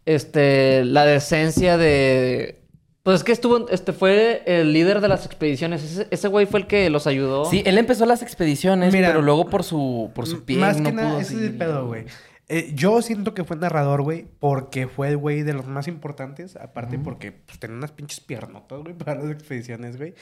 este 0.05 0.85
la 0.85 1.05
decencia 1.05 1.77
de 1.77 2.59
pues 3.03 3.21
es 3.21 3.23
que 3.23 3.31
estuvo, 3.31 3.67
este 3.69 3.91
fue 3.91 4.43
el 4.45 4.71
líder 4.73 5.01
de 5.01 5.07
las 5.07 5.25
expediciones. 5.25 5.83
Ese, 5.83 6.07
ese 6.11 6.27
güey 6.27 6.45
fue 6.45 6.59
el 6.59 6.67
que 6.67 6.89
los 6.89 7.07
ayudó. 7.07 7.45
Sí, 7.45 7.63
él 7.65 7.77
empezó 7.77 8.05
las 8.05 8.21
expediciones, 8.21 8.93
Mira, 8.93 9.07
pero 9.07 9.21
luego 9.21 9.49
por 9.49 9.63
su, 9.63 10.11
por 10.13 10.27
su 10.27 10.43
piel 10.43 10.59
Más 10.59 10.77
no 10.77 10.89
que 10.89 10.95
nada, 10.95 11.09
pudo 11.09 11.21
ese 11.21 11.35
es 11.35 11.41
el 11.41 11.57
pedo, 11.57 11.87
güey. 11.87 12.05
Eh, 12.49 12.71
yo 12.73 13.01
siento 13.01 13.35
que 13.35 13.43
fue 13.43 13.57
narrador, 13.57 14.01
güey, 14.01 14.25
porque 14.39 14.87
fue 14.87 15.09
el 15.09 15.17
güey 15.17 15.43
de 15.43 15.53
los 15.53 15.67
más 15.67 15.87
importantes. 15.87 16.55
Aparte, 16.55 16.97
porque 16.97 17.31
pues, 17.31 17.59
tenía 17.59 17.77
unas 17.77 17.91
pinches 17.91 18.19
piernotas, 18.19 18.79
güey, 18.79 18.93
para 18.95 19.15
las 19.15 19.31
expediciones, 19.31 19.97
güey. 19.97 20.15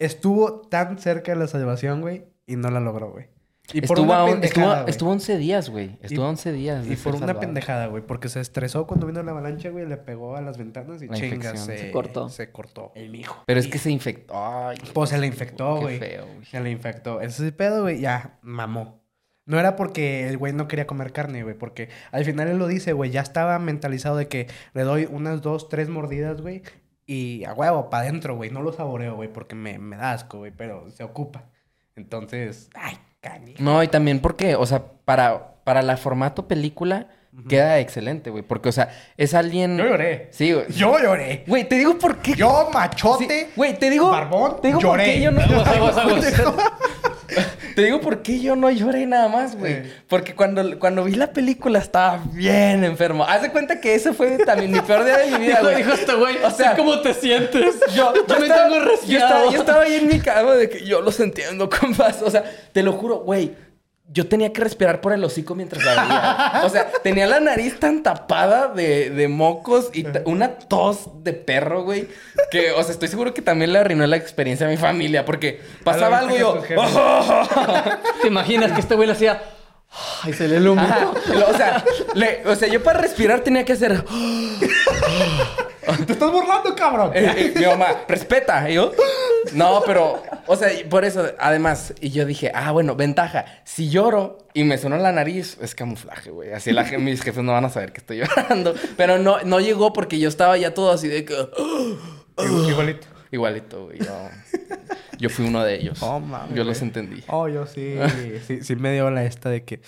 Estuvo 0.00 0.62
tan 0.62 0.98
cerca 0.98 1.32
de 1.32 1.38
la 1.38 1.46
salvación, 1.46 2.00
güey, 2.00 2.24
y 2.46 2.56
no 2.56 2.70
la 2.70 2.80
logró, 2.80 3.12
güey. 3.12 3.26
Y 3.72 3.82
por 3.82 3.98
estuvo, 3.98 4.12
una 4.12 4.22
a- 4.24 4.26
pendejada, 4.26 4.72
estuvo, 4.78 4.88
estuvo 4.88 5.10
11 5.12 5.36
días, 5.38 5.70
güey. 5.70 5.96
Estuvo 6.02 6.26
11 6.26 6.50
días. 6.52 6.84
Y 6.88 6.96
por 6.96 7.12
una 7.14 7.20
salvado. 7.26 7.38
pendejada, 7.40 7.86
güey, 7.86 8.04
porque 8.04 8.28
se 8.28 8.40
estresó 8.40 8.84
cuando 8.88 9.06
vino 9.06 9.22
la 9.22 9.30
avalancha, 9.30 9.68
güey, 9.70 9.86
le 9.86 9.96
pegó 9.96 10.34
a 10.34 10.40
las 10.40 10.58
ventanas 10.58 11.00
y 11.02 11.06
La 11.06 11.14
chinga, 11.14 11.54
se, 11.56 11.78
Se 11.78 11.90
cortó. 11.92 12.28
Se 12.30 12.50
cortó 12.50 12.90
el 12.96 13.14
hijo. 13.14 13.44
Pero 13.46 13.60
es 13.60 13.68
que 13.68 13.78
se 13.78 13.92
infectó. 13.92 14.32
Ay, 14.34 14.76
Pues 14.92 15.10
se 15.10 15.18
le 15.18 15.28
infectó, 15.28 15.76
qué 15.76 15.80
güey. 15.82 15.98
feo, 16.00 16.26
güey. 16.26 16.44
Se 16.46 16.60
le 16.60 16.70
infectó. 16.72 17.20
Ese 17.20 17.28
es 17.28 17.40
el 17.40 17.54
pedo, 17.54 17.82
güey. 17.82 18.00
Ya, 18.00 18.38
mamó. 18.42 18.98
No 19.46 19.60
era 19.60 19.76
porque 19.76 20.28
el 20.28 20.36
güey 20.36 20.52
no 20.52 20.66
quería 20.66 20.88
comer 20.88 21.12
carne, 21.12 21.44
güey. 21.44 21.56
Porque 21.56 21.90
al 22.10 22.24
final 22.24 22.48
él 22.48 22.58
lo 22.58 22.66
dice, 22.66 22.92
güey. 22.92 23.10
Ya 23.12 23.20
estaba 23.20 23.56
mentalizado 23.60 24.16
de 24.16 24.26
que 24.26 24.48
le 24.74 24.82
doy 24.82 25.06
unas 25.08 25.42
dos, 25.42 25.68
tres 25.68 25.88
mordidas, 25.88 26.40
güey. 26.40 26.62
Y 27.10 27.44
a 27.44 27.54
huevo, 27.54 27.90
para 27.90 28.04
adentro, 28.04 28.36
güey. 28.36 28.50
No 28.50 28.62
lo 28.62 28.72
saboreo, 28.72 29.16
güey. 29.16 29.28
Porque 29.28 29.56
me, 29.56 29.80
me 29.80 29.96
da 29.96 30.12
asco, 30.12 30.38
güey. 30.38 30.52
Pero 30.56 30.88
se 30.90 31.02
ocupa. 31.02 31.42
Entonces, 31.96 32.70
ay, 32.72 32.96
carne. 33.20 33.54
No, 33.58 33.82
y 33.82 33.88
también 33.88 34.20
porque, 34.20 34.54
o 34.54 34.64
sea, 34.64 34.84
para, 35.04 35.56
para 35.64 35.82
la 35.82 35.96
formato 35.96 36.46
película 36.46 37.08
queda 37.48 37.78
excelente, 37.78 38.30
güey. 38.30 38.42
Porque, 38.42 38.68
o 38.68 38.72
sea, 38.72 38.90
es 39.16 39.34
alguien. 39.34 39.76
Yo 39.78 39.84
lloré. 39.86 40.28
Sí, 40.32 40.52
güey. 40.52 40.66
Yo 40.70 40.98
lloré. 40.98 41.44
Güey, 41.46 41.68
te 41.68 41.76
digo 41.76 41.98
por 41.98 42.18
qué. 42.18 42.34
Yo, 42.34 42.66
Sí, 42.70 42.74
machote. 42.74 43.48
Güey, 43.56 43.78
te 43.78 43.88
digo. 43.90 44.10
Barbón, 44.10 44.60
te 44.60 44.68
digo 44.68 44.80
por 44.80 44.90
lloré. 44.90 45.04
qué 45.04 45.20
yo 45.22 45.30
no. 45.30 45.40
Aguas, 45.40 45.68
aguas, 45.96 45.96
aguas. 46.40 46.56
Te 47.76 47.82
digo 47.84 48.00
por 48.00 48.22
qué 48.22 48.40
yo 48.40 48.56
no 48.56 48.68
lloré 48.70 49.06
nada 49.06 49.28
más, 49.28 49.56
güey. 49.56 49.84
Porque 50.08 50.34
cuando, 50.34 50.78
cuando 50.80 51.04
vi 51.04 51.14
la 51.14 51.32
película 51.32 51.78
estaba 51.78 52.20
bien 52.32 52.82
enfermo. 52.82 53.24
Haz 53.24 53.42
de 53.42 53.50
cuenta 53.52 53.80
que 53.80 53.94
ese 53.94 54.12
fue 54.12 54.38
también 54.38 54.72
mi 54.72 54.80
peor 54.80 55.04
día 55.04 55.18
de 55.18 55.26
mi 55.30 55.38
vida, 55.46 55.58
Dijo, 55.60 55.62
güey. 55.62 55.76
dijo 55.76 55.92
este 55.92 56.14
güey, 56.14 56.36
O 56.44 56.50
sea, 56.50 56.74
cómo 56.76 57.00
te 57.00 57.14
sientes. 57.14 57.76
Yo, 57.94 58.12
yo 58.12 58.20
estaba- 58.22 58.40
tengo 58.68 58.74
yo 58.80 58.84
resfriado. 58.84 59.26
estaba, 59.26 59.52
yo 59.52 59.60
estaba 59.60 59.82
ahí 59.82 59.94
en 59.94 60.08
mi 60.08 60.18
cama 60.18 60.54
de 60.54 60.68
que 60.68 60.84
yo 60.84 61.00
los 61.00 61.20
entiendo, 61.20 61.70
compas. 61.70 62.20
O 62.22 62.30
sea, 62.30 62.42
te 62.72 62.82
lo 62.82 62.92
juro, 62.94 63.20
güey. 63.20 63.54
Yo 64.12 64.26
tenía 64.26 64.52
que 64.52 64.60
respirar 64.60 65.00
por 65.00 65.12
el 65.12 65.22
hocico 65.22 65.54
mientras 65.54 65.84
la 65.84 66.02
veía. 66.02 66.62
O 66.64 66.68
sea, 66.68 66.90
tenía 67.04 67.28
la 67.28 67.38
nariz 67.38 67.78
tan 67.78 68.02
tapada 68.02 68.66
de, 68.66 69.10
de 69.10 69.28
mocos 69.28 69.90
y 69.92 70.04
una 70.24 70.58
tos 70.58 71.22
de 71.22 71.32
perro, 71.32 71.84
güey. 71.84 72.08
Que, 72.50 72.72
o 72.72 72.82
sea, 72.82 72.90
estoy 72.90 73.06
seguro 73.06 73.32
que 73.34 73.40
también 73.40 73.72
le 73.72 73.78
arruinó 73.78 74.04
la 74.08 74.16
experiencia 74.16 74.66
a 74.66 74.70
mi 74.70 74.76
familia. 74.76 75.24
Porque 75.24 75.60
pasaba 75.84 76.18
algo 76.18 76.34
y 76.34 76.40
yo... 76.40 76.60
¿Te 78.22 78.26
imaginas 78.26 78.72
que 78.72 78.80
este 78.80 78.96
güey 78.96 79.06
le 79.06 79.12
hacía... 79.12 79.40
Ay, 80.22 80.32
se 80.32 80.48
le 80.48 80.56
el 80.56 80.66
humo. 80.68 80.80
Ajá. 80.82 81.10
O 81.48 81.56
sea, 81.56 81.84
le- 82.14 82.42
o 82.46 82.56
sea, 82.56 82.66
yo 82.68 82.82
para 82.82 83.00
respirar 83.00 83.40
tenía 83.40 83.64
que 83.64 83.74
hacer... 83.74 84.04
Te 86.06 86.12
estás 86.12 86.30
burlando, 86.30 86.74
cabrón. 86.74 87.12
Eh, 87.14 87.32
eh, 87.36 87.52
mi 87.56 87.64
mamá, 87.66 88.04
respeta. 88.08 88.68
Y 88.70 88.74
yo, 88.74 88.92
no, 89.54 89.82
pero, 89.86 90.22
o 90.46 90.56
sea, 90.56 90.68
por 90.88 91.04
eso, 91.04 91.26
además, 91.38 91.94
y 92.00 92.10
yo 92.10 92.24
dije, 92.26 92.52
ah, 92.54 92.70
bueno, 92.72 92.94
ventaja. 92.96 93.46
Si 93.64 93.88
lloro 93.88 94.38
y 94.52 94.64
me 94.64 94.78
sonó 94.78 94.96
la 94.98 95.12
nariz, 95.12 95.56
es 95.60 95.74
camuflaje, 95.74 96.30
güey. 96.30 96.52
Así 96.52 96.72
la, 96.72 96.84
mis 96.98 97.22
jefes 97.22 97.42
no 97.42 97.52
van 97.52 97.64
a 97.64 97.70
saber 97.70 97.92
que 97.92 97.98
estoy 97.98 98.18
llorando. 98.20 98.74
Pero 98.96 99.18
no, 99.18 99.42
no 99.42 99.60
llegó 99.60 99.92
porque 99.92 100.18
yo 100.18 100.28
estaba 100.28 100.56
ya 100.56 100.74
todo 100.74 100.92
así 100.92 101.08
de 101.08 101.24
que. 101.24 101.34
Igualito. 102.68 103.06
Igualito, 103.32 103.84
güey. 103.86 103.98
Yo, 103.98 104.28
yo 105.18 105.30
fui 105.30 105.46
uno 105.46 105.64
de 105.64 105.76
ellos. 105.76 106.02
Oh, 106.02 106.20
yo 106.54 106.64
los 106.64 106.82
entendí. 106.82 107.22
Oh, 107.28 107.48
yo 107.48 107.66
sí. 107.66 107.96
sí, 108.46 108.62
sí 108.62 108.76
me 108.76 108.92
dio 108.92 109.10
la 109.10 109.24
esta 109.24 109.48
de 109.50 109.64
que. 109.64 109.80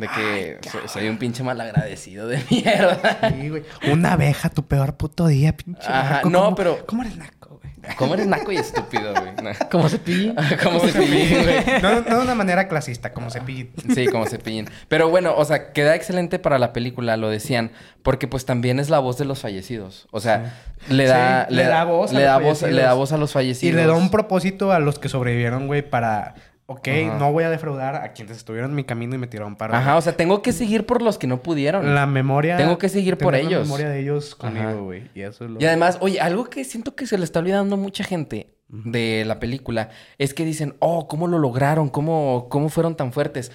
De 0.00 0.08
que 0.08 0.58
soy, 0.70 0.80
soy 0.86 1.08
un 1.08 1.18
pinche 1.18 1.42
malagradecido 1.42 2.26
de 2.26 2.42
mierda. 2.50 3.18
Sí, 3.30 3.48
güey. 3.50 3.62
Una 3.92 4.12
abeja, 4.14 4.48
tu 4.50 4.66
peor 4.66 4.96
puto 4.96 5.26
día, 5.26 5.56
pinche. 5.56 5.86
Ajá, 5.86 6.16
naco. 6.16 6.30
no, 6.30 6.40
¿Cómo- 6.44 6.56
pero- 6.56 6.86
¿Cómo 6.86 7.02
eres 7.02 7.16
naco, 7.16 7.60
güey? 7.62 7.70
¿Cómo 7.96 8.12
eres 8.14 8.26
naco 8.26 8.52
y 8.52 8.56
estúpido, 8.56 9.12
güey? 9.14 9.32
No. 9.42 9.50
Como 9.70 9.88
cepillín. 9.88 10.34
¿Cómo 10.62 10.80
se 10.80 10.92
pide, 10.92 11.42
güey? 11.64 11.82
No, 11.82 12.02
no 12.02 12.18
de 12.18 12.22
una 12.24 12.34
manera 12.34 12.68
clasista, 12.68 13.12
como 13.14 13.30
cepillín. 13.30 13.70
Sí, 13.94 14.06
como 14.08 14.26
cepillín. 14.26 14.68
Pero 14.88 15.08
bueno, 15.08 15.34
o 15.34 15.44
sea, 15.46 15.72
queda 15.72 15.94
excelente 15.94 16.38
para 16.38 16.58
la 16.58 16.72
película, 16.74 17.16
lo 17.16 17.30
decían, 17.30 17.72
porque 18.02 18.28
pues 18.28 18.44
también 18.44 18.80
es 18.80 18.90
la 18.90 18.98
voz 18.98 19.16
de 19.16 19.24
los 19.24 19.40
fallecidos. 19.40 20.08
O 20.10 20.20
sea, 20.20 20.54
le 20.88 21.06
da, 21.06 21.46
Sí, 21.48 21.54
le 21.54 21.64
da 21.64 21.84
voz 21.84 22.10
a 22.10 22.14
le 22.14 22.20
los 22.20 22.26
da 22.28 22.34
voz, 22.36 22.42
fallecidos. 22.60 22.72
le 22.74 22.82
da 22.82 22.92
voz 22.92 23.12
a 23.12 23.16
los 23.16 23.30
Y 23.30 23.32
fallecidos. 23.32 23.76
le 23.76 23.86
da 23.86 23.94
un 23.94 24.10
propósito 24.10 24.72
a 24.72 24.78
los 24.78 24.98
que 24.98 25.08
sobrevivieron, 25.08 25.66
güey, 25.66 25.80
para. 25.82 26.34
Ok, 26.72 26.86
Ajá. 26.86 27.18
no 27.18 27.32
voy 27.32 27.42
a 27.42 27.50
defraudar 27.50 27.96
a 27.96 28.12
quienes 28.12 28.36
estuvieron 28.36 28.70
en 28.70 28.76
mi 28.76 28.84
camino 28.84 29.16
y 29.16 29.18
me 29.18 29.26
tiraron 29.26 29.56
paro. 29.56 29.74
Ajá, 29.74 29.96
o 29.96 30.00
sea, 30.00 30.16
tengo 30.16 30.40
que 30.40 30.52
seguir 30.52 30.86
por 30.86 31.02
los 31.02 31.18
que 31.18 31.26
no 31.26 31.42
pudieron. 31.42 31.96
La 31.96 32.06
memoria. 32.06 32.56
Tengo 32.56 32.78
que 32.78 32.88
seguir 32.88 33.18
por 33.18 33.32
tener 33.32 33.46
la 33.46 33.50
ellos. 33.50 33.66
memoria 33.66 33.88
de 33.88 33.98
ellos 33.98 34.36
conmigo, 34.36 34.84
güey. 34.84 35.10
Y 35.12 35.22
eso 35.22 35.46
es 35.46 35.50
lo. 35.50 35.60
Y 35.60 35.64
además, 35.64 35.98
oye, 36.00 36.20
algo 36.20 36.44
que 36.44 36.62
siento 36.62 36.94
que 36.94 37.08
se 37.08 37.18
le 37.18 37.24
está 37.24 37.40
olvidando 37.40 37.74
a 37.74 37.78
mucha 37.78 38.04
gente 38.04 38.54
de 38.68 39.24
la 39.26 39.40
película 39.40 39.88
es 40.16 40.32
que 40.32 40.44
dicen, 40.44 40.76
oh, 40.78 41.08
¿cómo 41.08 41.26
lo 41.26 41.40
lograron? 41.40 41.88
¿Cómo, 41.88 42.46
cómo 42.48 42.68
fueron 42.68 42.94
tan 42.94 43.12
fuertes? 43.12 43.50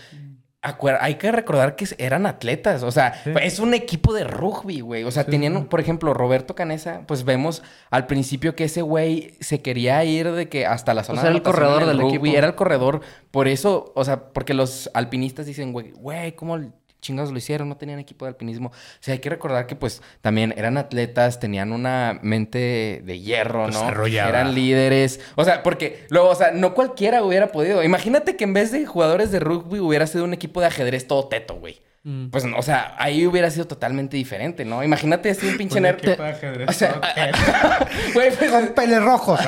Hay 0.99 1.15
que 1.15 1.31
recordar 1.31 1.75
que 1.75 1.85
eran 1.97 2.25
atletas, 2.25 2.83
o 2.83 2.91
sea, 2.91 3.13
Sí. 3.23 3.31
es 3.41 3.59
un 3.59 3.73
equipo 3.73 4.13
de 4.13 4.23
rugby, 4.23 4.81
güey. 4.81 5.03
O 5.03 5.11
sea, 5.11 5.23
Sí, 5.23 5.31
tenían, 5.31 5.55
sí. 5.57 5.63
por 5.69 5.79
ejemplo, 5.79 6.13
Roberto 6.13 6.55
Canesa, 6.55 7.01
pues 7.07 7.23
vemos 7.23 7.61
al 7.91 8.07
principio 8.07 8.55
que 8.55 8.65
ese 8.65 8.81
güey 8.81 9.35
se 9.39 9.61
quería 9.61 10.03
ir 10.03 10.31
de 10.31 10.49
que 10.49 10.65
hasta 10.65 10.93
la 10.93 11.03
zona 11.03 11.21
sea, 11.21 11.29
de 11.29 11.37
era 11.37 11.37
el 11.37 11.43
corredor 11.43 11.85
del 11.85 11.99
rugby, 11.99 12.15
equipo. 12.17 12.37
Era 12.37 12.47
el 12.47 12.55
corredor, 12.55 13.01
por 13.31 13.47
eso, 13.47 13.91
o 13.95 14.03
sea, 14.03 14.25
porque 14.33 14.53
los 14.53 14.89
alpinistas 14.93 15.45
dicen, 15.45 15.71
güey, 15.73 15.91
güey, 15.91 16.33
¿cómo 16.35 16.59
chingados 17.05 17.31
lo 17.31 17.37
hicieron? 17.37 17.69
No 17.69 17.77
tenían 17.77 17.99
equipo 17.99 18.25
de 18.25 18.29
alpinismo. 18.29 18.69
O 18.69 18.73
sea, 18.99 19.13
hay 19.13 19.19
que 19.19 19.29
recordar 19.29 19.67
que 19.67 19.75
pues 19.75 20.01
también 20.21 20.53
eran 20.57 20.77
atletas, 20.77 21.39
tenían 21.39 21.71
una 21.71 22.19
mente 22.21 23.01
de 23.03 23.19
hierro, 23.19 23.67
¿no? 23.67 23.67
Desarrollada. 23.67 24.29
Eran 24.29 24.55
líderes. 24.55 25.19
O 25.35 25.43
sea, 25.45 25.63
porque 25.63 26.05
luego, 26.09 26.29
o 26.29 26.35
sea, 26.35 26.51
no 26.51 26.73
cualquiera 26.73 27.23
hubiera 27.23 27.51
podido. 27.51 27.83
Imagínate 27.83 28.35
que 28.35 28.43
en 28.43 28.53
vez 28.53 28.71
de 28.71 28.85
jugadores 28.85 29.31
de 29.31 29.39
rugby 29.39 29.79
hubiera 29.79 30.07
sido 30.07 30.23
un 30.23 30.33
equipo 30.33 30.59
de 30.61 30.67
ajedrez 30.67 31.07
todo 31.07 31.27
teto, 31.27 31.55
güey. 31.55 31.81
Mm. 32.03 32.29
Pues, 32.29 32.45
o 32.55 32.61
sea, 32.61 32.93
ahí 32.99 33.25
hubiera 33.25 33.49
sido 33.49 33.65
totalmente 33.65 34.15
diferente, 34.15 34.63
¿no? 34.63 34.83
Imagínate 34.83 35.31
así 35.31 35.47
un 35.47 35.57
pinche 35.57 35.77
Un 35.77 35.83
nerd. 35.83 35.97
equipo 35.97 36.21
de 36.21 36.29
ajedrez, 36.29 36.69
O 36.69 36.73
sea. 36.73 37.01
Güey, 38.13 38.31
pues, 38.35 38.51
Con 38.51 38.67
pelirrojos. 38.69 39.39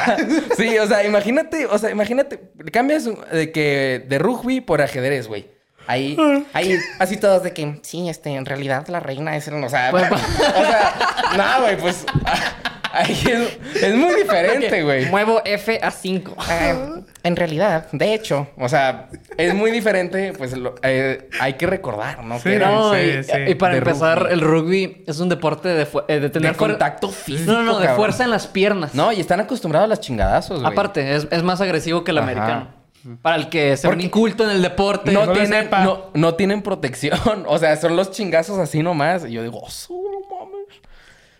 Sí, 0.57 0.77
o 0.79 0.87
sea, 0.87 1.05
imagínate, 1.05 1.67
o 1.67 1.77
sea, 1.77 1.91
imagínate, 1.91 2.39
cambias 2.71 3.07
de 3.31 3.51
que 3.51 4.03
de 4.07 4.17
rugby 4.17 4.61
por 4.61 4.81
ajedrez, 4.81 5.27
güey. 5.27 5.56
Ahí, 5.87 6.17
ahí, 6.53 6.77
así 6.99 7.17
todos 7.17 7.43
de 7.43 7.53
que, 7.53 7.79
sí, 7.81 8.09
este, 8.09 8.31
en 8.35 8.45
realidad 8.45 8.85
la 8.89 8.99
reina 8.99 9.35
es, 9.37 9.47
el- 9.47 9.63
o 9.63 9.69
sea, 9.69 9.89
Pues, 9.91 10.03
o 10.11 10.17
sea, 10.17 10.93
no, 11.37 11.61
güey, 11.63 11.77
pues, 11.77 12.05
ahí 12.91 13.13
es, 13.25 13.83
es 13.83 13.95
muy 13.95 14.13
diferente, 14.15 14.83
güey. 14.83 15.05
Muevo 15.07 15.41
F 15.45 15.79
a 15.81 15.91
5. 15.91 16.35
Eh, 16.51 16.75
en 17.23 17.35
realidad, 17.35 17.87
de 17.91 18.13
hecho, 18.13 18.47
o 18.57 18.67
sea, 18.69 19.09
es 19.37 19.53
muy 19.53 19.71
diferente, 19.71 20.33
pues, 20.37 20.57
lo- 20.57 20.75
eh, 20.83 21.29
hay 21.39 21.53
que 21.53 21.67
recordar, 21.67 22.23
¿no? 22.23 22.37
Sí, 22.37 22.43
Que 22.43 22.55
era- 22.55 22.69
No, 22.71 22.93
sí, 22.93 22.99
y, 22.99 23.23
sí. 23.23 23.31
y 23.47 23.55
para 23.55 23.73
De 23.73 23.79
empezar, 23.79 24.19
rugby. 24.19 24.33
el 24.33 24.41
rugby 24.41 25.03
es 25.07 25.19
un 25.19 25.29
deporte 25.29 25.69
de, 25.69 25.87
eh, 26.09 26.19
de 26.19 26.29
tener 26.29 26.51
de 26.51 26.57
contacto 26.57 27.09
físico, 27.09 27.51
No, 27.51 27.59
no, 27.63 27.73
no, 27.73 27.79
de 27.79 27.85
cabrón. 27.85 27.95
fuerza 27.97 28.23
en 28.25 28.31
las 28.31 28.47
piernas. 28.47 28.93
No, 28.93 29.11
y 29.13 29.19
están 29.21 29.39
acostumbrados 29.39 29.85
a 29.85 29.89
las 29.89 29.99
chingadazos, 30.01 30.59
güey. 30.61 30.71
Aparte, 30.71 31.15
es, 31.15 31.27
es 31.31 31.43
más 31.43 31.61
agresivo 31.61 32.03
que 32.03 32.11
el 32.11 32.17
Ajá. 32.17 32.27
americano. 32.29 32.76
Para 33.21 33.37
el 33.37 33.49
que 33.49 33.75
sea 33.77 33.89
un 33.89 33.95
Porque- 33.95 34.05
inculto 34.05 34.43
en 34.43 34.49
el 34.51 34.61
deporte. 34.61 35.11
no, 35.11 35.25
no 35.25 35.33
tienen, 35.33 35.69
no, 35.71 36.11
no 36.13 36.63
protección. 36.63 37.19
O 37.47 37.57
sea, 37.57 37.75
son 37.77 37.95
los 37.95 38.11
chingazos 38.11 38.57
así 38.59 38.83
nomás. 38.83 39.25
Y 39.25 39.31
yo 39.31 39.43
digo, 39.43 39.59
oh, 39.63 39.69
su, 39.69 39.93
no 39.93 40.35
mames. 40.37 40.81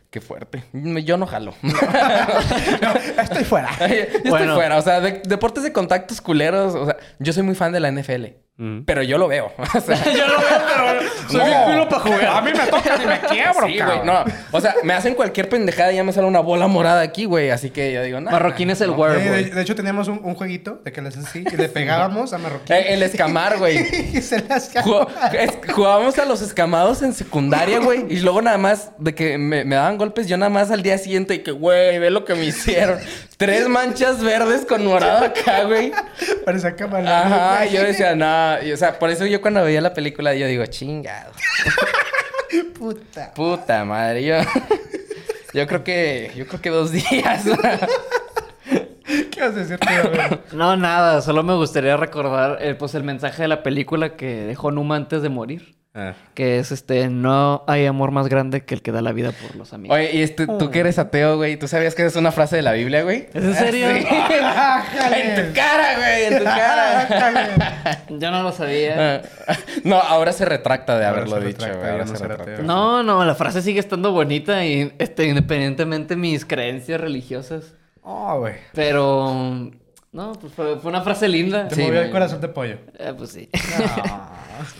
Qué 0.10 0.22
fuerte. 0.22 0.64
Yo 0.74 1.18
no 1.18 1.28
jalo. 1.28 1.54
Estoy 3.22 3.44
fuera. 3.44 3.70
yo 3.80 3.86
estoy 3.86 4.30
Bueno. 4.30 4.56
fuera. 4.56 4.78
O 4.78 4.82
sea, 4.82 5.02
de- 5.02 5.22
deportes 5.26 5.64
de 5.64 5.74
contactos 5.74 6.22
culeros. 6.22 6.76
O 6.76 6.86
sea, 6.86 6.98
yo 7.20 7.34
soy 7.34 7.44
muy 7.44 7.56
fan 7.56 7.72
de 7.74 7.80
la 7.82 7.92
NFL. 7.92 8.26
Pero 8.86 9.04
yo 9.04 9.18
lo 9.20 9.28
veo. 9.28 9.52
O 9.76 9.80
sea, 9.82 10.04
Yo 10.12 10.26
lo 10.28 10.38
veo, 10.40 10.48
pero 10.68 11.10
soy 11.30 11.46
bien 11.46 11.64
culo 11.66 11.90
para 11.90 12.02
jugar. 12.02 12.26
A 12.28 12.42
mí 12.42 12.52
me 12.54 12.66
toca 12.66 13.00
y 13.04 13.06
me 13.08 13.20
quiebro, 13.20 13.54
sí, 13.54 13.60
güey. 13.60 13.78
cabrón. 13.78 14.06
No. 14.08 14.26
O 14.52 14.60
sea, 14.62 14.74
me 14.84 14.94
hacen 14.94 15.14
cualquier 15.14 15.48
pendejada 15.50 15.94
y 15.94 15.98
ya 15.98 16.04
me 16.04 16.12
sale 16.12 16.26
una 16.28 16.40
bola 16.40 16.66
morada 16.68 17.02
aquí, 17.02 17.26
güey. 17.26 17.52
Así 17.52 17.70
que 17.70 17.94
yo 17.94 18.02
digo, 18.02 18.20
no. 18.20 18.32
Marroquín 18.32 18.70
es 18.72 18.82
el 18.82 18.90
Eh, 18.90 18.94
werewolf. 18.94 19.30
de, 19.30 19.44
de 19.52 19.62
hecho, 19.62 19.76
teníamos 19.76 20.08
un, 20.08 20.22
un 20.24 20.34
jueguito 20.34 20.82
de 20.84 20.92
que 20.92 21.02
le 21.02 21.10
haces 21.10 21.26
así 21.28 21.44
y 21.52 21.56
le 21.56 21.70
pegábamos 21.70 22.34
a 22.34 22.38
Marroquín. 22.40 22.76
Eh, 22.76 22.94
el 22.94 23.04
escamar, 23.04 23.58
güey. 23.60 23.78
y 24.18 24.22
se 24.22 24.42
las 24.44 24.72
Jugó- 24.84 25.08
es- 25.38 25.58
jugábamos 25.74 26.18
a 26.18 26.26
los 26.26 26.42
escamados 26.42 27.04
en 27.04 27.14
secundaria, 27.14 27.80
güey. 27.80 28.06
Y 28.10 28.20
luego 28.22 28.42
nada 28.42 28.58
más 28.58 28.90
de 28.98 29.14
que 29.14 29.38
me, 29.38 29.66
me 29.66 29.76
daban 29.76 29.98
golpes, 29.98 30.28
yo 30.28 30.36
nada 30.38 30.50
más 30.50 30.72
al 30.72 30.82
día 30.82 30.98
siguiente 30.98 31.36
y 31.36 31.40
que, 31.44 31.52
güey, 31.52 32.00
ve 32.00 32.10
lo 32.10 32.26
que 32.26 32.34
me 32.34 32.46
hicieron. 32.46 32.98
Tres 33.38 33.70
manchas 33.70 34.24
verdes 34.24 34.66
con 34.66 34.84
morado 34.84 35.26
acá, 35.26 35.64
güey. 35.66 35.92
Parecía 36.46 36.76
camarada. 36.76 37.60
Ajá, 37.60 37.66
yo 37.68 37.84
decía, 37.84 38.16
no. 38.16 38.64
Y, 38.64 38.72
o 38.72 38.78
sea, 38.78 38.98
por 38.98 39.12
eso 39.12 39.28
yo 39.28 39.42
cuando 39.42 39.64
veía 39.64 39.80
la 39.80 39.94
película, 39.94 40.34
yo 40.34 40.48
digo, 40.48 40.66
chingado. 40.66 41.32
Puta. 42.80 43.34
Puta 43.36 43.86
madre, 43.86 44.24
yo. 44.24 44.36
Yo 45.54 45.68
creo 45.68 45.84
que. 45.84 46.32
Yo 46.36 46.48
creo 46.48 46.62
que 46.62 46.70
dos 46.72 46.92
días. 46.92 47.44
¿Qué 49.06 49.40
vas 49.40 49.52
a 49.52 49.60
decir. 49.60 49.80
No, 50.54 50.76
nada. 50.76 51.22
Solo 51.22 51.44
me 51.44 51.54
gustaría 51.54 51.96
recordar 51.96 52.58
eh, 52.62 52.74
pues 52.74 52.96
el 52.96 53.04
mensaje 53.04 53.44
de 53.44 53.48
la 53.48 53.62
película 53.62 54.16
que 54.16 54.46
dejó 54.46 54.72
Numa 54.72 54.96
antes 54.96 55.22
de 55.22 55.30
morir. 55.30 55.77
Que 56.34 56.60
es 56.60 56.72
este, 56.72 57.10
no 57.10 57.64
hay 57.68 57.86
amor 57.86 58.12
más 58.12 58.28
grande 58.30 58.64
que 58.64 58.76
el 58.76 58.82
que 58.82 58.92
da 58.92 59.02
la 59.02 59.12
vida 59.12 59.32
por 59.32 59.56
los 59.56 59.74
amigos. 59.74 59.98
Oye, 59.98 60.16
y 60.16 60.22
este, 60.22 60.46
tú 60.46 60.70
que 60.70 60.80
eres 60.80 61.00
ateo, 61.00 61.38
güey, 61.38 61.58
¿tú 61.58 61.68
sabías 61.68 61.96
que 61.96 62.06
es 62.06 62.16
una 62.16 62.32
frase 62.32 62.56
de 62.56 62.62
la 62.62 62.74
Biblia, 62.74 63.04
güey? 63.04 63.28
¿Es 63.34 63.44
en 63.44 63.56
serio? 63.56 63.88
Sí. 63.90 64.06
en 64.08 65.36
tu 65.36 65.54
cara, 65.54 65.98
güey, 65.98 66.26
en 66.26 66.38
tu 66.38 66.44
cara. 66.44 68.06
Yo 68.10 68.32
no 68.32 68.44
lo 68.44 68.52
sabía. 68.52 69.24
Ah, 69.48 69.56
no, 69.84 69.96
ahora 69.98 70.34
se 70.34 70.46
retracta 70.46 70.98
de 71.00 71.06
Ahora 71.06 71.22
haberlo 71.22 71.42
se 71.42 71.48
dicho, 71.48 71.66
retracta, 71.66 71.78
güey. 71.78 71.88
ya 71.88 71.92
Ahora 71.94 72.06
no 72.06 72.16
se 72.16 72.28
retracta. 72.28 72.64
No, 72.64 73.04
no, 73.04 73.26
la 73.26 73.36
frase 73.36 73.62
sigue 73.62 73.80
estando 73.80 74.12
bonita 74.12 74.66
y 74.66 74.94
este, 75.00 75.26
independientemente 75.26 76.16
de 76.16 76.22
mis 76.22 76.46
creencias 76.46 77.02
religiosas. 77.02 77.74
Oh, 78.04 78.40
güey. 78.40 78.54
Pero 78.74 79.72
no, 80.18 80.34
pues 80.34 80.52
fue, 80.52 80.78
fue 80.80 80.90
una 80.90 81.02
frase 81.02 81.30
linda. 81.30 81.68
Te 81.70 81.76
Sí, 81.76 81.82
movió 81.84 82.02
el 82.02 82.12
corazón 82.12 82.42
de 82.42 82.48
pollo. 82.50 82.78
Eh, 83.00 83.14
pues 83.18 83.30
sí. 83.32 83.48
No. 83.54 84.30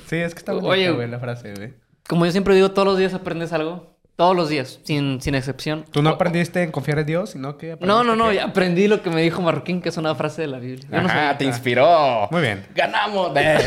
Sí, 0.08 0.18
es 0.18 0.34
que 0.34 0.40
está 0.40 0.52
bonita, 0.54 0.72
Oye. 0.72 0.92
güey, 0.92 1.08
la 1.08 1.20
frase, 1.20 1.54
güey. 1.56 1.74
Como 2.10 2.26
yo 2.26 2.32
siempre 2.32 2.56
digo, 2.56 2.72
todos 2.72 2.88
los 2.88 2.98
días 2.98 3.14
aprendes 3.14 3.54
algo. 3.54 3.96
Todos 4.16 4.36
los 4.36 4.50
días, 4.50 4.80
sin, 4.84 5.22
sin 5.22 5.36
excepción. 5.36 5.86
Tú 5.92 6.02
no 6.02 6.10
aprendiste 6.10 6.64
en 6.64 6.72
confiar 6.72 6.98
en 6.98 7.06
Dios, 7.06 7.30
sino 7.30 7.56
que 7.60 7.78
No, 7.82 8.04
no, 8.04 8.16
no, 8.16 8.30
que- 8.30 8.36
ya 8.38 8.46
aprendí 8.46 8.88
lo 8.88 9.04
que 9.04 9.12
me 9.12 9.22
dijo 9.22 9.44
Marroquín, 9.44 9.80
que 9.80 9.90
es 9.90 9.98
una 9.98 10.16
frase 10.16 10.42
de 10.42 10.48
la 10.48 10.58
Biblia. 10.58 10.88
Yo 10.92 11.02
no 11.02 11.08
Ajá, 11.08 11.20
sabía. 11.20 11.38
te 11.38 11.46
inspiró. 11.46 12.28
Muy 12.32 12.42
bien. 12.42 12.66
Ganamos. 12.74 13.32
Gané. 13.36 13.48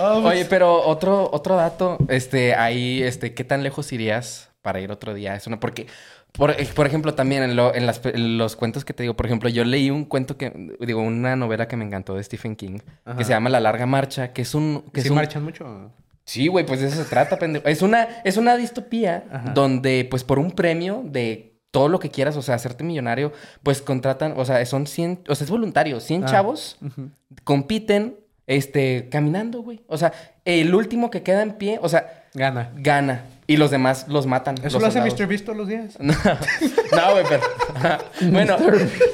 Oh, 0.00 0.20
pues, 0.22 0.36
Oye, 0.36 0.44
pero 0.44 0.80
otro, 0.86 1.28
otro 1.32 1.56
dato, 1.56 1.98
este, 2.08 2.54
ahí, 2.54 3.02
este, 3.02 3.34
¿qué 3.34 3.42
tan 3.42 3.64
lejos 3.64 3.92
irías 3.92 4.48
para 4.62 4.78
ir 4.80 4.92
otro 4.92 5.12
día? 5.14 5.34
Es 5.34 5.48
una, 5.48 5.58
porque, 5.58 5.88
por, 6.38 6.52
eh, 6.52 6.66
por 6.74 6.86
ejemplo, 6.86 7.12
también 7.14 7.42
en, 7.42 7.54
lo- 7.56 7.74
en 7.74 7.84
las 7.84 7.98
pe- 7.98 8.14
en 8.14 8.38
los 8.38 8.56
cuentos 8.56 8.86
que 8.86 8.94
te 8.94 9.02
digo, 9.02 9.14
por 9.14 9.26
ejemplo, 9.26 9.50
yo 9.50 9.64
leí 9.64 9.90
un 9.90 10.06
cuento 10.06 10.38
que, 10.38 10.50
digo, 10.80 11.02
una 11.02 11.36
novela 11.36 11.68
que 11.68 11.76
me 11.76 11.84
encantó 11.84 12.14
de 12.14 12.22
Stephen 12.24 12.56
King, 12.56 12.78
Ajá. 13.04 13.18
que 13.18 13.24
se 13.24 13.30
llama 13.30 13.50
La 13.50 13.60
Larga 13.60 13.84
Marcha, 13.84 14.32
que 14.32 14.40
es 14.42 14.54
un... 14.54 14.84
Que 14.94 15.02
¿Sí 15.02 15.08
es 15.08 15.10
un 15.10 15.16
marchan 15.16 15.44
mucho? 15.44 15.92
Sí, 16.24 16.46
güey, 16.48 16.64
pues 16.64 16.80
de 16.80 16.88
eso 16.88 17.02
se 17.02 17.08
trata, 17.08 17.38
pendejo. 17.38 17.66
Es 17.68 17.82
una, 17.82 18.08
es 18.24 18.36
una 18.38 18.56
distopía 18.56 19.24
Ajá. 19.30 19.50
donde, 19.50 20.06
pues, 20.10 20.24
por 20.24 20.38
un 20.38 20.52
premio 20.52 21.02
de 21.04 21.58
todo 21.70 21.88
lo 21.88 21.98
que 21.98 22.10
quieras, 22.10 22.36
o 22.36 22.42
sea, 22.42 22.54
hacerte 22.54 22.84
millonario, 22.84 23.32
pues 23.62 23.82
contratan, 23.82 24.34
o 24.36 24.44
sea, 24.44 24.64
son 24.64 24.86
100, 24.86 25.20
o 25.28 25.34
sea, 25.34 25.44
es 25.44 25.50
voluntario, 25.50 26.00
100 26.00 26.24
Ah. 26.24 26.26
chavos 26.26 26.78
compiten, 27.44 28.16
este, 28.46 29.08
caminando, 29.10 29.60
güey. 29.62 29.80
O 29.86 29.96
sea, 29.98 30.12
el 30.44 30.74
último 30.74 31.10
que 31.10 31.22
queda 31.22 31.42
en 31.42 31.52
pie, 31.52 31.78
o 31.82 31.88
sea, 31.88 32.24
Gana. 32.34 32.72
gana. 32.76 33.24
Y 33.50 33.56
los 33.56 33.70
demás 33.72 34.06
los 34.08 34.26
matan. 34.26 34.56
¿Eso 34.58 34.64
los 34.78 34.82
lo 34.82 34.86
hace 34.88 34.98
soldados. 34.98 35.18
Mr. 35.20 35.26
Beast 35.26 35.44
todos 35.46 35.56
los 35.58 35.66
días? 35.68 35.96
No, 36.00 36.12
no, 36.12 37.12
güey, 37.12 37.24
pero. 37.28 37.42
bueno, 38.30 38.56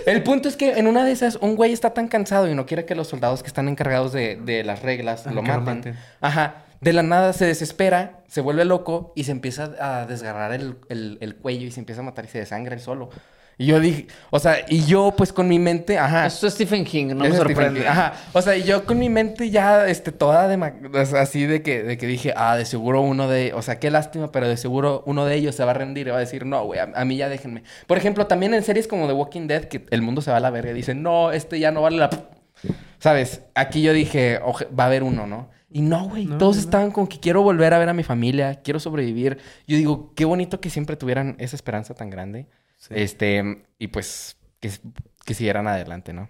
el 0.06 0.22
punto 0.22 0.48
es 0.48 0.56
que 0.56 0.72
en 0.72 0.86
una 0.86 1.04
de 1.04 1.12
esas, 1.12 1.36
un 1.36 1.54
güey 1.56 1.72
está 1.72 1.90
tan 1.94 2.08
cansado 2.08 2.50
y 2.50 2.54
no 2.54 2.66
quiere 2.66 2.84
que 2.84 2.94
los 2.94 3.08
soldados 3.08 3.42
que 3.42 3.46
están 3.48 3.68
encargados 3.68 4.12
de, 4.12 4.36
de 4.36 4.64
las 4.64 4.82
reglas 4.82 5.26
Ah, 5.26 5.32
lo 5.32 5.42
maten. 5.42 5.96
Ajá. 6.20 6.56
De 6.80 6.92
la 6.92 7.02
nada 7.02 7.32
se 7.32 7.46
desespera, 7.46 8.18
se 8.28 8.40
vuelve 8.40 8.64
loco 8.64 9.12
y 9.16 9.24
se 9.24 9.30
empieza 9.32 9.70
a 9.80 10.04
desgarrar 10.06 10.52
el, 10.52 10.76
el- 10.88 11.16
el 11.20 11.36
cuello 11.36 11.66
y 11.66 11.70
se 11.70 11.80
empieza 11.80 12.00
a 12.02 12.04
matar 12.04 12.24
y 12.26 12.28
se 12.28 12.38
desangra 12.38 12.74
él 12.74 12.80
solo. 12.80 13.08
Y 13.56 13.66
yo 13.66 13.78
dije, 13.78 14.08
o 14.30 14.38
sea, 14.40 14.56
y 14.68 14.84
yo 14.84 15.14
pues 15.16 15.32
con 15.32 15.46
mi 15.46 15.58
mente, 15.58 15.98
ajá. 15.98 16.26
Eso 16.26 16.46
es 16.48 16.54
Stephen 16.54 16.84
King, 16.84 17.08
no 17.08 17.16
me 17.24 17.28
es 17.28 17.36
sorprende. 17.36 17.80
King. 17.80 17.86
Ajá. 17.88 18.14
O 18.32 18.42
sea, 18.42 18.56
y 18.56 18.64
yo 18.64 18.84
con 18.84 18.98
mi 18.98 19.08
mente 19.08 19.50
ya, 19.50 19.86
este, 19.86 20.10
toda 20.10 20.48
de... 20.48 20.56
ma- 20.56 20.74
o 20.92 21.06
sea, 21.06 21.22
así 21.22 21.46
de 21.46 21.62
que, 21.62 21.82
de 21.84 21.96
que 21.96 22.06
dije, 22.06 22.32
ah, 22.36 22.56
de 22.56 22.64
seguro 22.64 23.00
uno 23.02 23.28
de... 23.28 23.52
O 23.54 23.62
sea, 23.62 23.78
qué 23.78 23.90
lástima, 23.90 24.32
pero 24.32 24.48
de 24.48 24.56
seguro 24.56 25.02
uno 25.06 25.24
de 25.24 25.36
ellos 25.36 25.54
se 25.54 25.64
va 25.64 25.70
a 25.70 25.74
rendir 25.74 26.08
y 26.08 26.10
va 26.10 26.16
a 26.16 26.20
decir, 26.20 26.46
no, 26.46 26.64
güey, 26.64 26.80
a, 26.80 26.90
a 26.94 27.04
mí 27.04 27.16
ya 27.16 27.28
déjenme. 27.28 27.62
Por 27.86 27.96
ejemplo, 27.96 28.26
también 28.26 28.54
en 28.54 28.62
series 28.64 28.88
como 28.88 29.06
The 29.06 29.12
Walking 29.12 29.46
Dead, 29.46 29.64
que 29.66 29.84
el 29.90 30.02
mundo 30.02 30.20
se 30.20 30.30
va 30.32 30.38
a 30.38 30.40
la 30.40 30.50
verga 30.50 30.72
y 30.72 30.74
dicen, 30.74 31.02
no, 31.02 31.30
este 31.30 31.60
ya 31.60 31.70
no 31.70 31.82
vale 31.82 31.98
la... 31.98 32.10
p-". 32.10 32.18
¿Sabes? 32.98 33.42
Aquí 33.54 33.82
yo 33.82 33.92
dije, 33.92 34.40
"Oje- 34.44 34.66
va 34.78 34.84
a 34.84 34.86
haber 34.86 35.02
uno, 35.02 35.26
¿no? 35.26 35.50
Y 35.70 35.82
no, 35.82 36.08
güey. 36.08 36.26
No, 36.26 36.38
Todos 36.38 36.56
no, 36.56 36.62
no. 36.62 36.64
estaban 36.66 36.90
con 36.90 37.06
que 37.06 37.18
quiero 37.20 37.42
volver 37.42 37.74
a 37.74 37.78
ver 37.78 37.88
a 37.88 37.92
mi 37.92 38.02
familia, 38.04 38.60
quiero 38.62 38.78
sobrevivir. 38.80 39.38
Yo 39.66 39.76
digo, 39.76 40.12
qué 40.14 40.24
bonito 40.24 40.60
que 40.60 40.70
siempre 40.70 40.96
tuvieran 40.96 41.34
esa 41.38 41.56
esperanza 41.56 41.94
tan 41.94 42.10
grande. 42.10 42.46
Sí. 42.76 42.94
Este, 42.96 43.66
y 43.78 43.88
pues 43.88 44.37
que, 44.60 44.70
que 45.24 45.34
siguieran 45.34 45.66
adelante, 45.68 46.12
¿no? 46.12 46.28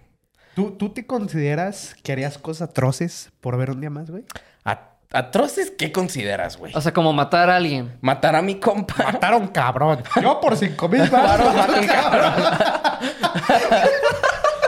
¿Tú, 0.55 0.71
¿Tú 0.71 0.89
te 0.89 1.05
consideras 1.05 1.95
que 2.01 2.11
harías 2.13 2.37
cosas 2.37 2.69
atroces 2.69 3.31
por 3.41 3.57
ver 3.57 3.71
un 3.71 3.81
día 3.81 3.89
más, 3.89 4.09
güey? 4.09 4.23
A- 4.63 4.91
¿Atroces 5.11 5.71
qué 5.71 5.91
consideras, 5.91 6.57
güey? 6.57 6.73
O 6.75 6.81
sea, 6.81 6.91
como 6.93 7.13
matar 7.13 7.49
a 7.49 7.57
alguien. 7.57 7.97
Matar 8.01 8.35
a 8.35 8.41
mi 8.41 8.55
compa. 8.59 8.95
Mataron 9.03 9.47
cabrón. 9.49 10.01
Yo 10.21 10.39
por 10.41 10.57
cinco 10.57 10.89
mil 10.89 11.01
Claro, 11.09 11.45
baros. 11.45 11.55
mato 11.55 11.79
un 11.81 11.87
cabrón. 11.87 12.33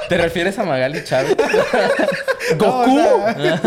¿Te 0.10 0.18
refieres 0.18 0.58
a 0.60 0.64
Magali 0.64 1.04
Chávez? 1.04 1.36
No, 2.58 2.66
¿Goku? 2.78 2.98
o, 2.98 3.02
sea, 3.42 3.62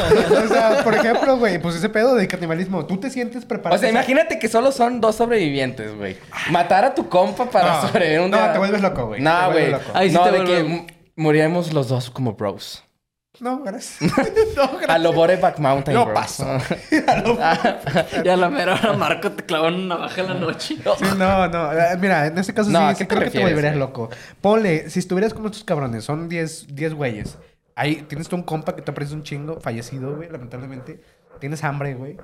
o 0.44 0.48
sea, 0.48 0.80
por 0.84 0.94
ejemplo, 0.94 1.36
güey, 1.36 1.58
pues 1.60 1.74
ese 1.76 1.90
pedo 1.90 2.14
de 2.14 2.26
canibalismo, 2.26 2.86
¿tú 2.86 2.98
te 2.98 3.10
sientes 3.10 3.44
preparado? 3.44 3.76
O 3.76 3.78
sea, 3.78 3.90
imagínate 3.90 4.38
que 4.38 4.48
solo 4.48 4.72
son 4.72 5.02
dos 5.02 5.16
sobrevivientes, 5.16 5.94
güey. 5.94 6.16
Matar 6.50 6.86
a 6.86 6.94
tu 6.94 7.06
compa 7.10 7.44
para 7.50 7.74
No, 7.74 7.88
sobrevivir 7.88 8.20
un 8.20 8.30
no, 8.30 8.38
día. 8.38 8.52
te 8.54 8.58
vuelves 8.58 8.80
loco, 8.80 9.08
güey. 9.08 9.20
No, 9.20 9.50
güey. 9.52 9.74
Ahí 9.92 10.08
sí 10.08 10.14
no, 10.16 10.22
te 10.24 10.30
de 10.30 10.38
vuelve- 10.40 10.86
que 10.86 10.86
muriéramos 11.16 11.74
los 11.74 11.88
dos 11.88 12.08
como 12.10 12.32
bros. 12.32 12.82
No, 13.40 13.62
gracias. 13.62 14.00
no, 14.56 14.68
gracias. 14.68 14.88
A 14.90 14.98
lo 14.98 15.12
Boreback 15.12 15.58
Mountain, 15.58 15.94
No 15.96 16.04
bro. 16.04 16.14
paso. 16.14 16.46
Y 18.24 18.28
a 18.28 18.36
la 18.36 18.50
mera 18.50 18.74
hora 18.74 18.92
Marco 18.92 19.32
te 19.32 19.44
clavó 19.44 19.68
una 19.68 19.96
navaja 19.96 20.20
en 20.20 20.28
la 20.28 20.34
noche. 20.34 20.76
Sí, 20.76 21.04
no, 21.16 21.48
no. 21.48 21.72
Eh, 21.72 21.96
Mira, 21.98 22.26
en 22.26 22.38
este 22.38 22.52
caso 22.54 22.70
No, 22.70 22.80
¿a 22.80 22.90
sí, 22.94 22.98
qué 22.98 23.04
sí 23.04 23.08
te 23.08 23.14
creo 23.16 23.24
que 23.24 23.38
te 23.38 23.42
volverías 23.44 23.72
güey? 23.74 23.78
loco. 23.80 24.10
Ponle, 24.40 24.90
si 24.90 24.98
estuvieras 24.98 25.32
con 25.34 25.44
estos 25.46 25.64
cabrones, 25.64 26.04
son 26.04 26.28
10 26.28 26.74
10 26.74 26.94
güeyes. 26.94 27.38
Ahí 27.76 28.04
tienes 28.08 28.28
tú 28.28 28.36
un 28.36 28.42
compa 28.42 28.74
que 28.76 28.82
te 28.82 28.90
aprecia 28.90 29.16
un 29.16 29.22
chingo, 29.22 29.58
fallecido, 29.60 30.14
güey, 30.16 30.28
lamentablemente. 30.28 31.00
Tienes 31.38 31.64
hambre, 31.64 31.94
güey. 31.94 32.18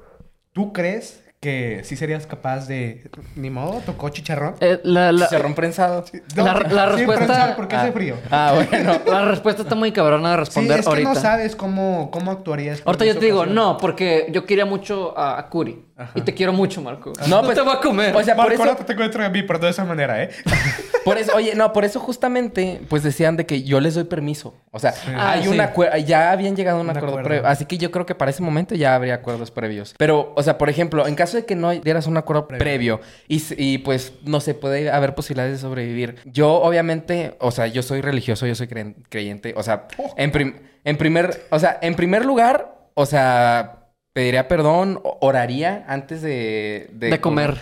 ¿Tú 0.52 0.72
crees 0.72 1.22
que 1.40 1.82
sí 1.84 1.96
serías 1.96 2.26
capaz 2.26 2.66
de. 2.66 3.08
Ni 3.36 3.50
modo, 3.50 3.80
tocó 3.84 4.08
chicharrón? 4.08 4.54
Eh, 4.60 4.80
la, 4.84 5.12
la- 5.12 5.26
Chicharrón 5.26 5.54
prensado. 5.54 6.04
La- 6.34 6.54
la 6.54 6.90
sí, 6.96 7.04
respuesta- 7.04 7.54
porque 7.56 7.76
hace 7.76 7.88
Ah. 7.88 7.92
frío. 7.92 8.16
Ah, 8.30 8.52
bueno. 8.70 8.92
la 9.06 9.24
respuesta 9.26 9.62
está 9.62 9.74
muy 9.74 9.92
cabrona 9.92 10.30
de 10.30 10.36
Sí, 10.36 10.40
responder 10.40 10.78
es 10.80 10.84
que 10.86 10.90
ahorita. 10.90 11.08
no 11.14 11.20
sabes 11.20 11.54
cómo, 11.54 12.10
cómo 12.10 12.30
actuarías. 12.32 12.82
Ahorita 12.84 13.04
yo 13.04 13.18
te 13.18 13.26
digo, 13.26 13.38
ocasión. 13.40 13.54
no, 13.54 13.76
porque 13.76 14.28
yo 14.32 14.44
quería 14.46 14.64
mucho 14.66 15.16
a, 15.16 15.38
a 15.38 15.48
Curi. 15.48 15.84
Ajá. 15.98 16.12
Y 16.14 16.20
te 16.20 16.34
quiero 16.34 16.52
mucho, 16.52 16.82
Marco. 16.82 17.12
No, 17.22 17.26
No, 17.26 17.42
pues- 17.42 17.54
te 17.56 17.62
voy 17.62 17.72
a 17.74 17.80
comer. 17.80 18.14
o 18.14 18.22
sea, 18.22 18.34
por 18.36 18.44
Marco, 18.48 18.54
eso- 18.54 18.62
ahora 18.64 18.76
te 18.76 18.84
tengo 18.84 19.02
dentro 19.02 19.22
de 19.22 19.30
mí, 19.30 19.42
pero 19.42 19.58
de 19.58 19.70
esa 19.70 19.84
manera, 19.84 20.22
¿eh? 20.22 20.30
Por 21.06 21.18
eso, 21.18 21.36
oye, 21.36 21.54
no, 21.54 21.72
por 21.72 21.84
eso 21.84 22.00
justamente, 22.00 22.80
pues 22.88 23.04
decían 23.04 23.36
de 23.36 23.46
que 23.46 23.62
yo 23.62 23.78
les 23.78 23.94
doy 23.94 24.02
permiso. 24.04 24.56
O 24.72 24.80
sea, 24.80 24.92
Ah, 25.16 25.30
hay 25.32 25.46
un 25.46 25.54
sí. 25.54 25.60
acuerdo, 25.60 25.96
ya 25.98 26.32
habían 26.32 26.56
llegado 26.56 26.78
a 26.78 26.80
un, 26.80 26.86
Un 26.86 26.90
acuerdo, 26.90 27.10
acuerdo. 27.10 27.28
previo. 27.28 27.46
Así 27.46 27.64
que 27.64 27.78
yo 27.78 27.92
creo 27.92 28.06
que 28.06 28.16
para 28.16 28.32
ese 28.32 28.42
momento 28.42 28.74
ya 28.74 28.96
habría 28.96 29.14
acuerdos 29.14 29.52
previos. 29.52 29.94
Pero, 29.98 30.32
o 30.34 30.42
sea, 30.42 30.58
por 30.58 30.68
ejemplo, 30.68 31.06
en 31.06 31.14
caso 31.14 31.36
de 31.36 31.44
que 31.46 31.54
no 31.54 31.70
dieras 31.70 32.08
un 32.08 32.16
acuerdo 32.16 32.48
Previo. 32.48 32.58
previo, 32.98 33.00
y, 33.28 33.40
y, 33.56 33.78
pues, 33.78 34.14
no 34.24 34.40
sé, 34.40 34.54
puede 34.54 34.90
haber 34.90 35.14
posibilidades 35.14 35.52
de 35.52 35.58
sobrevivir. 35.60 36.16
Yo, 36.24 36.54
obviamente, 36.54 37.36
o 37.38 37.52
sea, 37.52 37.68
yo 37.68 37.82
soy 37.84 38.00
religioso, 38.00 38.44
yo 38.48 38.56
soy 38.56 38.66
cre- 38.66 38.96
creyente. 39.08 39.54
O 39.56 39.62
sea, 39.62 39.86
en, 40.16 40.32
prim- 40.32 40.56
en 40.82 40.96
primer, 40.96 41.46
o 41.50 41.58
sea, 41.60 41.78
en 41.82 41.94
primer 41.94 42.24
lugar, 42.26 42.74
o 42.94 43.06
sea, 43.06 43.85
pediría 44.16 44.48
perdón, 44.48 45.02
oraría 45.20 45.84
antes 45.88 46.22
de... 46.22 46.88
de 46.90 47.20
comer. 47.20 47.58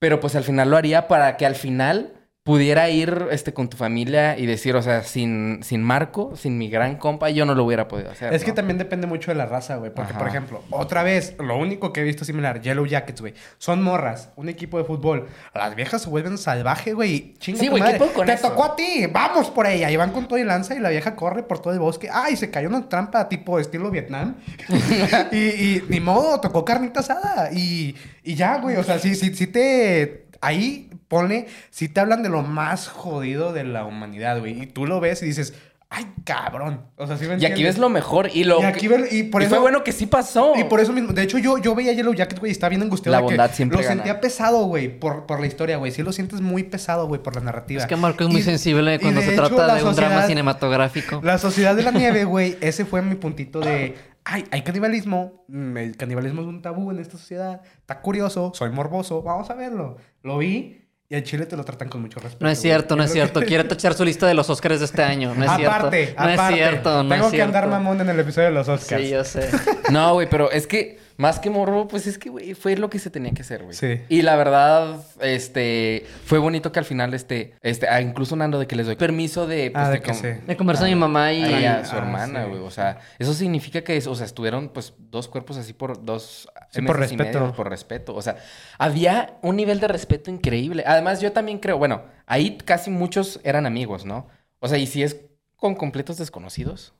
pero 0.00 0.18
pues 0.18 0.34
al 0.34 0.42
final 0.42 0.68
lo 0.68 0.76
haría 0.76 1.06
para 1.06 1.36
que 1.36 1.46
al 1.46 1.54
final 1.54 2.10
pudiera 2.44 2.90
ir 2.90 3.28
este, 3.30 3.54
con 3.54 3.68
tu 3.68 3.76
familia 3.76 4.36
y 4.36 4.46
decir, 4.46 4.74
o 4.74 4.82
sea, 4.82 5.04
sin, 5.04 5.60
sin 5.62 5.80
Marco, 5.80 6.34
sin 6.34 6.58
mi 6.58 6.68
gran 6.68 6.96
compa, 6.96 7.30
yo 7.30 7.44
no 7.44 7.54
lo 7.54 7.62
hubiera 7.64 7.86
podido 7.86 8.10
hacer. 8.10 8.34
Es 8.34 8.42
que 8.44 8.50
también 8.50 8.78
depende 8.78 9.06
mucho 9.06 9.30
de 9.30 9.36
la 9.36 9.46
raza, 9.46 9.76
güey. 9.76 9.94
Porque, 9.94 10.12
por 10.14 10.26
ejemplo, 10.26 10.62
otra 10.70 11.04
vez, 11.04 11.36
lo 11.38 11.56
único 11.56 11.92
que 11.92 12.00
he 12.00 12.04
visto 12.04 12.24
similar, 12.24 12.60
Yellow 12.60 12.84
Jackets, 12.84 13.20
güey. 13.20 13.34
Son 13.58 13.80
morras, 13.80 14.30
un 14.34 14.48
equipo 14.48 14.76
de 14.78 14.84
fútbol. 14.84 15.28
Las 15.54 15.76
viejas 15.76 16.02
se 16.02 16.10
vuelven 16.10 16.36
salvaje, 16.36 16.94
güey. 16.94 17.34
Chinga 17.38 17.60
Sí, 17.60 17.68
güey. 17.68 17.82
¿qué 17.82 17.98
con 18.12 18.26
Te 18.26 18.32
eso? 18.32 18.48
tocó 18.48 18.64
a 18.64 18.76
ti, 18.76 19.06
vamos 19.12 19.48
por 19.50 19.68
ella. 19.68 19.88
Y 19.92 19.96
van 19.96 20.10
con 20.10 20.26
todo 20.26 20.38
y 20.38 20.44
lanza 20.44 20.74
y 20.74 20.80
la 20.80 20.90
vieja 20.90 21.14
corre 21.14 21.44
por 21.44 21.60
todo 21.60 21.72
el 21.72 21.78
bosque. 21.78 22.08
Ay, 22.12 22.34
se 22.36 22.50
cayó 22.50 22.68
una 22.68 22.88
trampa 22.88 23.28
tipo 23.28 23.60
estilo 23.60 23.88
Vietnam. 23.92 24.34
y, 25.30 25.36
y 25.36 25.84
ni 25.88 26.00
modo, 26.00 26.40
tocó 26.40 26.64
carnita 26.64 27.00
asada. 27.00 27.52
Y, 27.52 27.94
y 28.24 28.34
ya, 28.34 28.58
güey. 28.58 28.76
O 28.76 28.82
sea, 28.82 28.98
sí, 28.98 29.14
sí, 29.14 29.32
sí 29.32 29.46
te. 29.46 30.26
Ahí 30.40 30.90
pone, 31.12 31.46
si 31.70 31.88
te 31.90 32.00
hablan 32.00 32.22
de 32.22 32.30
lo 32.30 32.40
más 32.42 32.88
jodido 32.88 33.52
de 33.52 33.64
la 33.64 33.84
humanidad, 33.84 34.40
güey. 34.40 34.62
Y 34.62 34.66
tú 34.66 34.86
lo 34.86 34.98
ves 34.98 35.22
y 35.22 35.26
dices, 35.26 35.52
ay, 35.90 36.06
cabrón. 36.24 36.86
O 36.96 37.06
sea, 37.06 37.18
sí 37.18 37.26
me 37.26 37.36
Y 37.38 37.44
aquí 37.44 37.62
ves 37.62 37.76
lo 37.76 37.90
mejor 37.90 38.30
y 38.32 38.44
lo... 38.44 38.62
Y 38.62 38.64
aquí 38.64 38.88
que- 38.88 38.96
ve- 38.96 39.08
y 39.10 39.22
por 39.24 39.42
y 39.42 39.44
eso- 39.44 39.50
fue 39.56 39.58
bueno 39.60 39.84
que 39.84 39.92
sí 39.92 40.06
pasó. 40.06 40.54
Y 40.56 40.64
por 40.64 40.80
eso 40.80 40.90
mismo, 40.94 41.12
de 41.12 41.22
hecho, 41.22 41.36
yo, 41.36 41.58
yo 41.58 41.74
veía 41.74 41.92
Yellow 41.92 42.14
Jacket, 42.14 42.38
güey, 42.38 42.50
y 42.50 42.54
estaba 42.54 42.70
bien 42.70 42.80
angustiado. 42.80 43.12
La 43.12 43.18
que 43.20 43.24
bondad 43.36 43.50
siempre 43.52 43.76
Lo 43.76 43.84
gana. 43.84 43.94
sentía 43.96 44.18
pesado, 44.20 44.64
güey, 44.64 44.88
por, 44.98 45.26
por 45.26 45.38
la 45.40 45.46
historia, 45.46 45.76
güey. 45.76 45.92
Sí 45.92 46.02
lo 46.02 46.12
sientes 46.12 46.40
muy 46.40 46.62
pesado, 46.62 47.06
güey, 47.06 47.22
por 47.22 47.34
la 47.36 47.42
narrativa. 47.42 47.82
Es 47.82 47.86
que 47.86 47.96
Marco 47.96 48.24
es 48.24 48.30
muy 48.30 48.40
Y- 48.40 48.44
sensible 48.44 48.98
cuando 49.00 49.20
se 49.20 49.34
hecho, 49.34 49.44
trata 49.48 49.74
de 49.74 49.84
un 49.84 49.94
drama 49.94 50.22
cinematográfico. 50.26 51.20
La 51.22 51.36
Sociedad 51.36 51.76
de 51.76 51.82
la 51.82 51.90
Nieve, 51.90 52.24
güey, 52.34 52.56
ese 52.62 52.84
fue 52.86 53.02
mi 53.02 53.14
puntito 53.16 53.60
de... 53.60 53.94
Ay, 54.24 54.44
hay 54.52 54.62
canibalismo. 54.62 55.44
mm, 55.48 55.76
El 55.78 55.96
canibalismo 55.96 56.42
es 56.42 56.46
un 56.46 56.62
tabú 56.62 56.90
en 56.92 57.00
esta 57.00 57.18
sociedad. 57.18 57.60
Está 57.80 58.00
curioso, 58.00 58.52
soy 58.54 58.70
morboso. 58.70 59.20
Vamos 59.22 59.50
a 59.50 59.54
verlo. 59.54 59.96
Lo 60.22 60.38
vi 60.38 60.81
y 61.12 61.14
al 61.14 61.22
chile 61.24 61.44
te 61.44 61.56
lo 61.58 61.62
tratan 61.62 61.90
con 61.90 62.00
mucho 62.00 62.18
respeto. 62.20 62.42
No 62.42 62.50
es 62.50 62.58
güey. 62.58 62.62
cierto, 62.62 62.96
no 62.96 63.04
es 63.04 63.12
cierto. 63.12 63.40
que- 63.40 63.46
Quiere 63.46 63.64
tachar 63.64 63.92
su 63.92 64.02
lista 64.02 64.26
de 64.26 64.32
los 64.32 64.48
Oscars 64.48 64.78
de 64.78 64.86
este 64.86 65.02
año. 65.02 65.34
No 65.36 65.44
es 65.44 65.50
aparte, 65.50 66.06
cierto. 66.06 66.22
No 66.24 66.30
aparte. 66.32 66.52
es 66.54 66.58
cierto, 66.58 67.02
no 67.02 67.08
Tengo 67.10 67.24
es 67.26 67.30
que 67.30 67.36
cierto. 67.36 67.44
andar 67.58 67.68
mamón 67.68 68.00
en 68.00 68.08
el 68.08 68.18
episodio 68.20 68.48
de 68.48 68.54
los 68.54 68.66
Oscars. 68.68 69.02
Sí, 69.02 69.10
yo 69.10 69.22
sé. 69.22 69.50
No, 69.90 70.14
güey, 70.14 70.26
pero 70.30 70.50
es 70.50 70.66
que 70.66 70.98
más 71.22 71.38
que 71.38 71.50
morro, 71.50 71.86
pues 71.86 72.06
es 72.08 72.18
que, 72.18 72.28
güey, 72.30 72.54
fue 72.54 72.76
lo 72.76 72.90
que 72.90 72.98
se 72.98 73.08
tenía 73.10 73.30
que 73.32 73.42
hacer, 73.42 73.62
güey. 73.62 73.74
Sí. 73.76 74.00
Y 74.08 74.22
la 74.22 74.34
verdad, 74.36 75.00
este, 75.20 76.04
fue 76.24 76.38
bonito 76.38 76.72
que 76.72 76.80
al 76.80 76.84
final, 76.84 77.14
este, 77.14 77.54
este, 77.62 77.88
ah, 77.88 78.00
incluso 78.00 78.34
Nando, 78.36 78.58
de 78.58 78.66
que 78.66 78.74
les 78.76 78.86
doy 78.86 78.96
permiso 78.96 79.46
de, 79.46 79.70
pues, 79.70 79.84
Ah, 79.84 79.88
de 79.88 79.94
de 79.94 80.00
que 80.02 80.10
com- 80.10 80.20
sí. 80.20 80.28
Me 80.46 80.56
conversó 80.56 80.84
mi 80.84 80.94
mamá 80.96 81.32
y... 81.32 81.42
ahí 81.44 81.64
a 81.64 81.78
Ah, 81.80 81.84
su 81.84 81.96
hermana, 81.96 82.42
sí. 82.44 82.50
güey. 82.50 82.60
O 82.62 82.70
sea, 82.70 82.98
eso 83.18 83.32
significa 83.34 83.82
que, 83.82 83.96
o 83.98 84.14
sea, 84.14 84.26
estuvieron, 84.26 84.68
pues, 84.70 84.94
dos 84.98 85.28
cuerpos 85.28 85.56
así 85.56 85.72
por 85.72 86.04
dos... 86.04 86.48
Sí, 86.70 86.82
por 86.82 86.98
meses 86.98 87.12
y 87.12 87.16
respeto. 87.16 87.40
medio, 87.40 87.54
por 87.54 87.68
respeto. 87.70 88.14
O 88.14 88.22
sea, 88.22 88.36
había 88.78 89.38
un 89.42 89.56
nivel 89.56 89.78
de 89.80 89.88
respeto 89.88 90.30
increíble. 90.30 90.82
Además, 90.86 91.20
yo 91.20 91.32
también 91.32 91.58
creo, 91.58 91.78
bueno, 91.78 92.02
ahí 92.26 92.58
casi 92.64 92.90
muchos 92.90 93.40
eran 93.44 93.64
amigos, 93.66 94.04
¿no? 94.04 94.26
O 94.58 94.68
sea, 94.68 94.78
y 94.78 94.86
si 94.86 95.02
es 95.02 95.16
con 95.56 95.74
completos 95.76 96.18
desconocidos. 96.18 96.94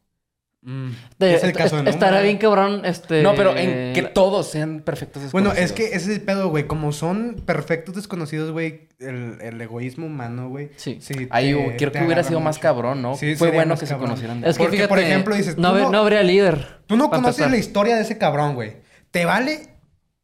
Mm, 0.65 0.91
es 1.19 1.43
el 1.43 1.53
caso 1.53 1.75
de 1.77 1.83
Numa. 1.83 1.91
Estará 1.91 2.21
bien 2.21 2.39
cabrón, 2.39 2.83
este... 2.85 3.21
No, 3.23 3.35
pero 3.35 3.57
en 3.57 3.93
que 3.95 4.03
todos 4.03 4.49
sean 4.49 4.81
perfectos 4.81 5.33
Bueno, 5.33 5.51
desconocidos. 5.51 5.71
es 5.81 5.91
que 5.91 5.97
ese 5.97 6.13
es 6.13 6.19
el 6.19 6.25
pedo, 6.25 6.49
güey. 6.51 6.69
Como 6.69 6.93
son 6.93 7.43
perfectos 7.45 7.97
desconocidos, 7.97 8.53
güey, 8.53 8.89
el, 9.01 9.39
el 9.41 9.61
egoísmo 9.61 10.07
humano, 10.07 10.49
güey. 10.49 10.71
Sí. 10.77 11.01
Ahí 11.31 11.53
te- 11.53 11.77
creo 11.79 11.91
te 11.91 11.99
que 11.99 12.05
hubiera 12.05 12.23
sido 12.23 12.39
más 12.39 12.61
cabrón, 12.61 13.03
¿no? 13.03 13.17
Sí, 13.17 13.35
Fue 13.35 13.51
bueno 13.51 13.75
que 13.77 13.87
cabrón. 13.87 13.99
se 14.01 14.07
conocieran. 14.07 14.45
Es 14.45 14.57
que 14.57 14.63
Porque, 14.63 14.77
fíjate, 14.77 14.89
por 14.89 14.99
ejemplo, 15.01 15.35
dices, 15.35 15.59
no, 15.59 15.77
no- 15.77 15.91
no 15.91 15.99
habría 15.99 16.23
líder. 16.23 16.79
Tú 16.87 16.97
no 16.97 17.11
conoces 17.11 17.39
empezar. 17.39 17.51
la 17.51 17.57
historia 17.59 17.97
de 17.97 18.03
ese 18.03 18.17
cabrón, 18.19 18.55
güey. 18.55 18.77
¿Te 19.11 19.25
vale 19.25 19.69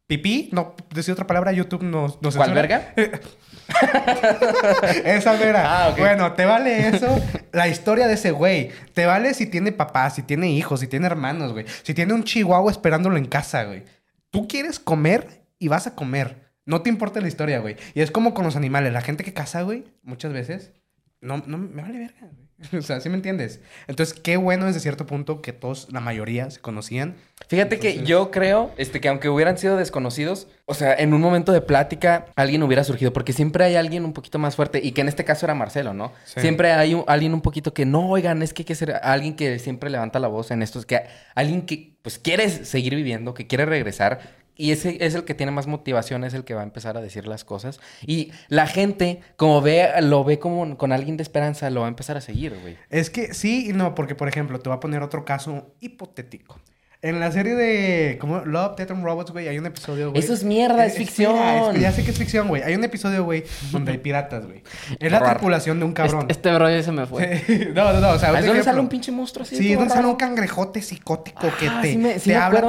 pipí? 0.07 0.49
No, 0.53 0.73
decir 0.95 1.11
otra 1.11 1.27
palabra, 1.27 1.51
YouTube 1.51 1.83
nos, 1.83 2.21
nos 2.21 2.35
¿Cuál 2.37 2.53
verga? 2.53 2.93
Esa 5.05 5.33
vera. 5.33 5.63
Ah. 5.65 5.95
Bueno, 5.97 6.33
¿te 6.33 6.45
vale 6.45 6.87
eso? 6.87 7.19
La 7.51 7.67
historia 7.67 8.07
de 8.07 8.15
ese 8.15 8.31
güey. 8.31 8.71
¿Te 8.93 9.05
vale 9.05 9.33
si 9.33 9.45
tiene 9.45 9.71
papás, 9.71 10.15
si 10.15 10.23
tiene 10.23 10.51
hijos, 10.51 10.79
si 10.79 10.87
tiene 10.87 11.05
hermanos, 11.05 11.53
güey? 11.53 11.65
Si 11.83 11.93
tiene 11.93 12.13
un 12.13 12.23
chihuahua 12.23 12.71
esperándolo 12.71 13.17
en 13.17 13.25
casa, 13.25 13.63
güey. 13.63 13.83
Tú 14.31 14.47
quieres 14.47 14.79
comer 14.79 15.43
y 15.57 15.67
vas 15.67 15.87
a 15.87 15.95
comer. 15.95 16.49
No 16.65 16.81
te 16.81 16.89
importa 16.89 17.21
la 17.21 17.27
historia, 17.27 17.59
güey. 17.59 17.77
Y 17.93 18.01
es 18.01 18.11
como 18.11 18.33
con 18.33 18.45
los 18.45 18.55
animales. 18.55 18.93
La 18.93 19.01
gente 19.01 19.23
que 19.23 19.33
caza, 19.33 19.61
güey, 19.63 19.85
muchas 20.03 20.33
veces, 20.33 20.73
no, 21.21 21.43
no 21.45 21.57
me 21.57 21.81
vale 21.81 21.99
verga, 21.99 22.27
güey. 22.31 22.48
O 22.77 22.81
sea, 22.81 22.99
¿sí 22.99 23.09
me 23.09 23.15
entiendes? 23.15 23.61
Entonces, 23.87 24.19
qué 24.19 24.37
bueno 24.37 24.65
desde 24.65 24.79
cierto 24.79 25.05
punto 25.05 25.41
que 25.41 25.53
todos, 25.53 25.87
la 25.91 25.99
mayoría, 25.99 26.49
se 26.51 26.59
conocían. 26.59 27.15
Fíjate 27.47 27.79
que 27.79 28.03
yo 28.03 28.31
creo 28.31 28.71
este, 28.77 28.99
que 28.99 29.07
aunque 29.07 29.29
hubieran 29.29 29.57
sido 29.57 29.77
desconocidos, 29.77 30.47
o 30.65 30.73
sea, 30.73 30.93
en 30.93 31.13
un 31.13 31.21
momento 31.21 31.51
de 31.51 31.61
plática 31.61 32.25
alguien 32.35 32.61
hubiera 32.63 32.83
surgido, 32.83 33.13
porque 33.13 33.33
siempre 33.33 33.63
hay 33.63 33.75
alguien 33.75 34.03
un 34.05 34.13
poquito 34.13 34.39
más 34.39 34.55
fuerte, 34.55 34.81
y 34.83 34.91
que 34.91 35.01
en 35.01 35.07
este 35.07 35.23
caso 35.23 35.45
era 35.45 35.55
Marcelo, 35.55 35.93
¿no? 35.93 36.11
Sí. 36.25 36.41
Siempre 36.41 36.71
hay 36.73 36.93
un- 36.93 37.05
alguien 37.07 37.33
un 37.33 37.41
poquito 37.41 37.73
que, 37.73 37.85
no, 37.85 38.09
oigan, 38.09 38.41
es 38.43 38.53
que 38.53 38.61
hay 38.61 38.65
que 38.65 38.75
ser 38.75 38.99
alguien 39.01 39.35
que 39.35 39.57
siempre 39.59 39.89
levanta 39.89 40.19
la 40.19 40.27
voz 40.27 40.51
en 40.51 40.61
estos, 40.61 40.85
que 40.85 41.01
alguien 41.35 41.63
que 41.65 41.93
pues 42.01 42.17
quiere 42.19 42.49
seguir 42.49 42.95
viviendo, 42.95 43.33
que 43.33 43.47
quiere 43.47 43.65
regresar, 43.65 44.19
y 44.59 44.73
ese 44.73 44.97
es 44.99 45.15
el 45.15 45.23
que 45.23 45.33
tiene 45.33 45.53
más 45.53 45.67
motivación, 45.67 46.25
es 46.25 46.33
el 46.33 46.43
que 46.43 46.53
va 46.53 46.59
a 46.59 46.65
empezar 46.65 46.97
a 46.97 47.01
decir 47.01 47.27
las 47.27 47.45
cosas. 47.45 47.79
Y 48.05 48.33
la 48.49 48.67
gente, 48.67 49.21
como 49.37 49.61
ve, 49.61 49.89
lo 50.01 50.25
ve 50.25 50.37
como 50.37 50.77
con 50.77 50.91
alguien 50.91 51.15
de 51.15 51.23
esperanza, 51.23 51.69
lo 51.69 51.79
va 51.79 51.85
a 51.85 51.89
empezar 51.89 52.17
a 52.17 52.21
seguir, 52.21 52.53
güey. 52.61 52.77
Es 52.89 53.09
que 53.09 53.33
sí 53.33 53.69
y 53.69 53.73
no, 53.73 53.95
porque 53.95 54.15
por 54.15 54.27
ejemplo, 54.27 54.59
te 54.59 54.67
voy 54.67 54.75
a 54.75 54.81
poner 54.81 55.01
otro 55.01 55.23
caso 55.23 55.73
hipotético. 55.79 56.59
En 57.01 57.21
la 57.21 57.31
serie 57.31 57.55
de 57.55 58.17
como 58.19 58.39
Love, 58.39 58.75
Death 58.75 58.91
and 58.91 59.05
Robots, 59.05 59.31
güey, 59.31 59.47
hay 59.47 59.57
un 59.57 59.65
episodio, 59.65 60.09
güey. 60.11 60.21
Eso 60.21 60.33
es 60.33 60.43
mierda, 60.43 60.85
es 60.85 60.91
espera, 60.93 61.05
ficción. 61.07 61.35
espera, 61.37 61.79
ya 61.79 61.91
sé 61.93 62.03
que 62.03 62.11
es 62.11 62.17
ficción, 62.17 62.49
güey. 62.49 62.61
Hay 62.61 62.75
un 62.75 62.83
episodio, 62.83 63.23
güey, 63.23 63.45
donde 63.71 63.93
hay 63.93 63.97
piratas, 63.99 64.45
güey. 64.45 64.63
Es 64.99 65.09
la 65.09 65.23
tripulación 65.23 65.79
de 65.79 65.85
un 65.85 65.93
cabrón. 65.93 66.21
Este, 66.29 66.33
este 66.49 66.53
bro 66.53 66.69
ya 66.69 66.83
se 66.83 66.91
me 66.91 67.05
fue. 67.05 67.41
no, 67.73 67.93
no, 67.93 68.01
no, 68.01 68.09
o 68.09 68.19
sea, 68.19 68.37
¿Es 68.37 68.45
donde 68.45 68.63
sale 68.63 68.81
un 68.81 68.89
pinche 68.89 69.13
monstruo 69.13 69.43
así? 69.43 69.55
Sí, 69.55 69.73
donde 69.75 69.93
sale 69.93 70.07
un 70.07 70.17
cangrejote 70.17 70.81
psicótico 70.81 71.47
que 71.57 71.69
Ah, 71.69 71.79
te, 71.81 71.91
sí 71.93 71.97
me- 71.97 72.19
sí 72.19 72.31
te 72.31 72.35
me 72.35 72.41
habla 72.41 72.67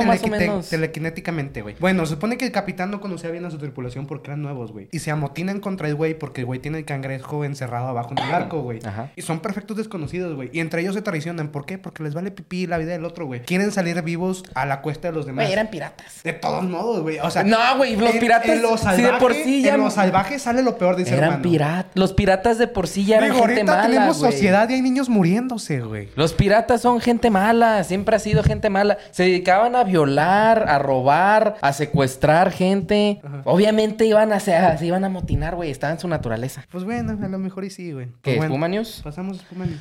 telequinéticamente, 0.71 1.63
güey. 1.63 1.75
Bueno, 1.81 2.07
se 2.07 2.15
supone 2.15 2.37
que 2.39 2.45
el 2.47 2.53
capitán 2.53 2.93
no 2.93 3.01
conocía 3.01 3.31
bien 3.31 3.45
a 3.47 3.51
su 3.51 3.59
tripulación 3.59 4.07
porque 4.07 4.31
eran 4.31 4.43
nuevos, 4.43 4.71
güey. 4.71 4.89
Y 4.93 5.01
se 5.01 5.11
amotinan 5.11 5.59
contra 5.59 5.89
el 5.89 5.97
güey 5.97 6.17
porque 6.17 6.43
el 6.43 6.47
güey 6.47 6.61
tiene 6.61 6.79
el 6.79 6.85
cangrejo 6.85 7.45
encerrado 7.45 7.89
abajo 7.89 8.15
en 8.17 8.19
el 8.25 8.33
arco, 8.33 8.63
güey. 8.63 8.79
Ajá. 8.85 9.11
Y 9.17 9.23
son 9.23 9.41
perfectos 9.41 9.77
desconocidos, 9.77 10.37
güey. 10.37 10.51
Y 10.53 10.61
entre 10.61 10.83
ellos 10.83 10.95
se 10.95 11.03
traicionan. 11.03 11.49
¿Por 11.49 11.67
qué? 11.67 11.79
Porque 11.79 12.05
les 12.05 12.15
vale 12.15 12.31
pipí 12.31 12.69
la 12.69 12.79
vida 12.79 12.93
del 12.93 13.05
otro, 13.05 13.27
güey. 13.27 13.43
Quieren 13.43 13.73
salir 13.73 14.01
vivos 14.03 14.20
a 14.55 14.67
la 14.67 14.81
cuesta 14.83 15.09
de 15.09 15.15
los 15.15 15.27
demás. 15.27 15.45
Güey, 15.45 15.53
eran 15.53 15.69
piratas. 15.69 16.23
De 16.23 16.33
todos 16.33 16.65
modos, 16.65 17.03
güey. 17.03 17.19
O 17.21 17.31
sea, 17.31 17.43
No, 17.45 17.57
güey, 17.77 17.97
los 17.97 18.15
en- 18.15 18.21
piratas, 18.21 18.49
En 18.51 18.63
lo 18.63 18.77
si 18.77 18.87
de 18.87 18.97
salvaje, 18.97 19.19
por 19.21 19.35
sí 19.35 19.63
ya- 19.63 19.75
En 19.75 19.81
lo 19.81 19.91
salvaje 19.91 20.39
sale 20.39 20.63
lo 20.63 20.77
peor 20.79 20.97
de 20.97 21.05
ser 21.05 21.15
Eran 21.19 21.29
humano. 21.31 21.43
piratas. 21.43 21.93
Los 21.95 22.13
piratas 22.13 22.59
de 22.59 22.67
por 22.69 22.87
sí 22.89 23.05
ya 23.05 23.19
eran 23.19 23.33
Digo, 23.33 23.45
gente 23.47 23.65
mala, 23.65 23.83
tenemos 23.83 24.19
güey. 24.19 24.33
sociedad 24.33 24.69
y 24.69 24.75
hay 24.75 24.83
niños 24.83 25.09
muriéndose, 25.09 25.81
güey. 25.81 26.09
Los 26.17 26.33
piratas 26.33 26.81
son 26.83 27.01
gente 27.01 27.31
mala, 27.31 27.83
siempre 27.85 28.17
ha 28.17 28.19
sido 28.19 28.43
gente 28.43 28.71
mala. 28.71 28.99
Se 29.11 29.23
dedicaban 29.25 29.75
a 29.77 29.85
violar, 29.85 30.69
a 30.69 30.79
robar, 30.79 31.57
a 31.61 31.73
secuestrar 31.73 32.51
gente. 32.53 33.21
Obviamente 33.45 34.05
iban 34.07 34.33
a, 34.33 34.41
se, 34.41 34.55
se 34.79 34.87
iban 34.87 35.05
a 35.05 35.09
motinar, 35.09 35.55
güey. 35.57 35.71
Estaba 35.71 35.93
en 35.93 35.99
su 36.01 36.09
naturaleza. 36.09 36.65
Pues 36.71 36.85
bueno, 36.85 37.19
a 37.23 37.29
lo 37.29 37.39
mejor 37.39 37.65
y 37.65 37.71
sí, 37.71 37.93
güey. 37.93 38.07
¿Qué? 38.23 38.37
Pues 38.37 38.37
bueno, 38.39 38.53
¿Espuma 38.55 38.69
News? 38.69 39.01
Pasamos 39.03 39.39
a 39.39 39.43
Espuma 39.43 39.67
News. 39.67 39.81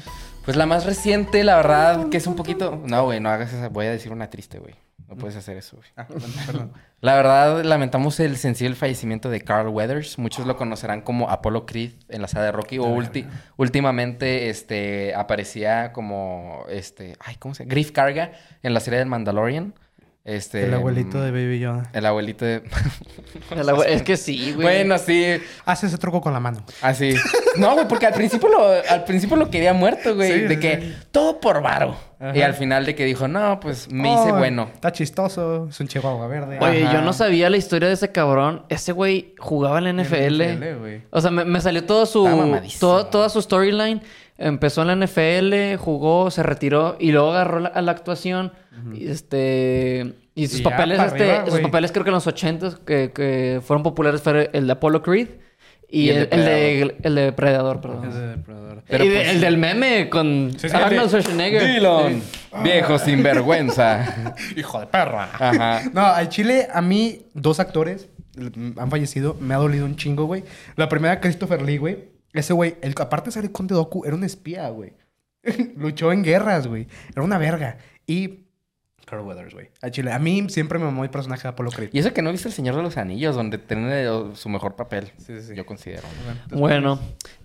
Pues 0.50 0.58
la 0.58 0.66
más 0.66 0.84
reciente, 0.84 1.44
la 1.44 1.58
verdad, 1.58 2.10
que 2.10 2.18
es 2.18 2.26
un 2.26 2.36
poquito... 2.36 2.82
No, 2.84 3.04
güey, 3.04 3.20
no 3.20 3.30
hagas 3.30 3.54
esa... 3.54 3.70
Voy 3.70 3.86
a 3.86 3.92
decir 3.92 4.12
una 4.12 4.32
triste, 4.32 4.58
güey. 4.58 4.74
No 5.08 5.16
puedes 5.16 5.36
hacer 5.36 5.58
eso, 5.58 5.78
güey. 5.78 5.88
Ah, 5.96 6.08
perdón, 6.08 6.32
perdón. 6.48 6.74
La 7.02 7.14
verdad, 7.14 7.64
lamentamos 7.64 8.20
el 8.20 8.36
sensible 8.36 8.76
fallecimiento 8.76 9.30
de 9.30 9.42
Carl 9.42 9.68
Weathers. 9.68 10.18
Muchos 10.18 10.48
lo 10.48 10.58
conocerán 10.58 11.02
como 11.02 11.30
Apollo 11.30 11.68
Creed 11.68 11.92
en 12.08 12.24
la 12.24 12.28
saga 12.28 12.46
de 12.46 12.52
Rocky. 12.52 12.80
O 12.80 12.86
ulti- 12.86 13.28
últimamente, 13.58 14.50
este, 14.50 15.14
aparecía 15.14 15.94
como, 15.94 16.66
este... 16.68 17.16
Ay, 17.20 17.36
¿cómo 17.36 17.54
se 17.54 17.64
llama? 17.66 17.70
Griff 17.70 17.92
Carga 17.92 18.32
en 18.64 18.74
la 18.74 18.80
serie 18.80 18.98
del 18.98 19.08
Mandalorian. 19.08 19.76
Este... 20.26 20.66
El 20.66 20.74
abuelito 20.74 21.22
de 21.22 21.32
Baby 21.32 21.60
Yoda. 21.60 21.90
El 21.94 22.06
abuelito 22.06 22.46
de... 22.46 22.62
El 23.52 23.70
Es 23.88 24.04
que 24.04 24.16
sí, 24.18 24.52
güey. 24.54 24.62
bueno, 24.62 24.98
sí. 25.00 25.26
Hace 25.66 25.88
ese 25.88 25.98
truco 25.98 26.22
con 26.22 26.34
la 26.34 26.40
mano. 26.40 26.64
Así. 26.82 27.16
No, 27.58 27.74
güey, 27.74 27.88
porque 27.88 28.06
al 28.06 28.14
principio 28.14 28.48
lo, 28.50 28.70
al 28.90 29.06
principio 29.06 29.38
lo 29.38 29.50
quería 29.50 29.74
muerto, 29.74 30.16
güey. 30.16 30.32
Sí, 30.32 30.40
de 30.42 30.56
sí, 30.56 30.60
que 30.60 30.82
sí. 30.82 30.96
todo 31.12 31.40
por 31.40 31.62
varo. 31.64 31.98
Ajá. 32.20 32.38
Y 32.38 32.42
al 32.42 32.54
final 32.54 32.86
de 32.86 32.96
que 32.96 33.06
dijo, 33.06 33.28
no, 33.28 33.60
pues 33.60 33.90
me 33.92 34.14
hice 34.14 34.32
bueno. 34.34 34.70
Está 34.74 34.92
chistoso. 34.92 35.68
Es 35.70 35.80
un 35.80 35.88
chihuahua 35.88 36.28
verde. 36.28 36.60
Oye, 36.60 36.84
Ajá. 36.84 36.94
yo 36.96 37.02
no 37.02 37.14
sabía 37.14 37.50
la 37.50 37.58
historia 37.58 37.88
de 37.88 37.94
ese 37.96 38.12
cabrón. 38.12 38.66
Ese 38.70 38.92
güey 38.92 39.34
jugaba 39.40 39.80
en 39.80 39.86
la 39.86 40.04
NFL. 40.04 40.42
NFL, 40.58 41.06
o 41.12 41.22
sea, 41.22 41.32
me, 41.32 41.46
me 41.46 41.60
salió 41.62 41.86
todo 41.86 42.06
su... 42.06 42.24
Todo- 42.80 43.08
toda 43.08 43.30
su 43.30 43.42
storyline. 43.42 44.02
Empezó 44.42 44.82
en 44.84 44.88
la 44.88 45.06
NFL, 45.06 45.76
jugó, 45.78 46.32
se 46.32 46.42
retiró 46.44 46.96
y 47.00 47.12
luego 47.12 47.32
agarró 47.32 47.60
la, 47.60 47.70
a 47.70 47.82
la 47.82 47.92
actuación. 47.92 48.54
y 48.94 49.08
este... 49.10 50.14
Y 50.36 50.48
sus 50.48 50.62
Y 50.62 50.64
papeles, 50.64 50.98
este, 51.02 51.32
arriba, 51.32 51.52
sus 51.52 51.60
papeles 51.60 51.92
creo 51.92 52.06
que 52.06 52.12
en 52.12 52.14
los 52.14 52.26
80 52.26 52.80
que, 52.86 53.12
que 53.14 53.60
fueron 53.66 53.84
populares 53.84 54.22
fue 54.22 54.50
el 54.54 54.68
de 54.68 54.72
Apollo 54.72 55.02
Creed 55.02 55.28
y, 55.90 56.04
Y 56.04 56.10
el 56.12 56.18
el, 56.18 56.46
de 56.46 56.82
el 56.82 56.88
de, 56.88 56.96
el 57.04 57.16
de 57.16 57.32
Predador, 57.34 57.82
perdón. 57.82 58.10
De 58.14 58.28
depredador. 58.28 58.84
Pero 58.88 59.04
y 59.04 59.10
de- 59.10 59.16
pues- 59.18 59.28
el 59.30 59.42
del 59.42 59.58
meme 59.58 60.08
con 60.10 60.52
Sí, 60.58 60.70
sí, 60.70 60.76
Arnold 60.78 60.94
el 61.02 61.08
Schwarzenegger. 61.10 61.66
Dillon, 61.74 62.22
viejo 62.64 62.98
sinvergüenza. 63.00 64.34
Hijo 64.56 64.80
de 64.80 64.88
perra. 64.88 65.30
Ajá. 65.34 65.82
No, 65.94 66.06
al 66.06 66.30
chile, 66.30 66.68
a 66.74 66.82
mí, 66.82 67.24
dos 67.34 67.60
actores 67.60 68.08
han 68.78 68.90
fallecido. 68.90 69.36
Me 69.42 69.54
ha 69.54 69.58
dolido 69.58 69.86
un 69.86 69.96
chingo, 69.98 70.26
güey. 70.26 70.44
La 70.78 70.88
primera, 70.88 71.20
Christopher 71.20 71.62
Lee, 71.62 71.78
güey. 71.78 71.98
Ese 72.34 72.54
güey, 72.54 72.78
el, 72.82 72.94
aparte 72.98 73.28
de 73.30 73.32
salir 73.32 73.52
con 73.52 73.68
Doku, 73.68 74.06
era 74.06 74.16
un 74.16 74.24
espía, 74.24 74.70
güey. 74.70 74.94
Luchó 75.76 76.12
en 76.12 76.24
guerras, 76.24 76.68
güey. 76.68 76.88
Era 77.12 77.24
una 77.24 77.38
verga. 77.38 77.78
Y... 78.06 78.46
Carl 79.06 79.26
Weathers, 79.26 79.56
güey. 79.56 79.72
A 79.82 79.90
Chile. 79.90 80.12
A 80.12 80.20
mí 80.20 80.46
siempre 80.50 80.78
me 80.78 80.86
mamó 80.86 81.04
el 81.04 81.10
personaje 81.10 81.44
de 81.44 81.50
Apollo 81.50 81.72
Creed. 81.72 81.90
Y 81.94 82.00
eso 82.00 82.14
que 82.14 82.22
no 82.22 82.32
viste 82.32 82.48
El 82.48 82.54
Señor 82.54 82.76
de 82.76 82.84
los 82.84 82.96
Anillos, 82.98 83.36
donde 83.36 83.58
tiene 83.58 84.06
su 84.36 84.50
mejor 84.50 84.76
papel. 84.76 85.12
Sí, 85.18 85.36
sí, 85.40 85.42
sí. 85.42 85.56
Yo 85.56 85.66
considero. 85.66 86.04
Bueno, 86.52 87.00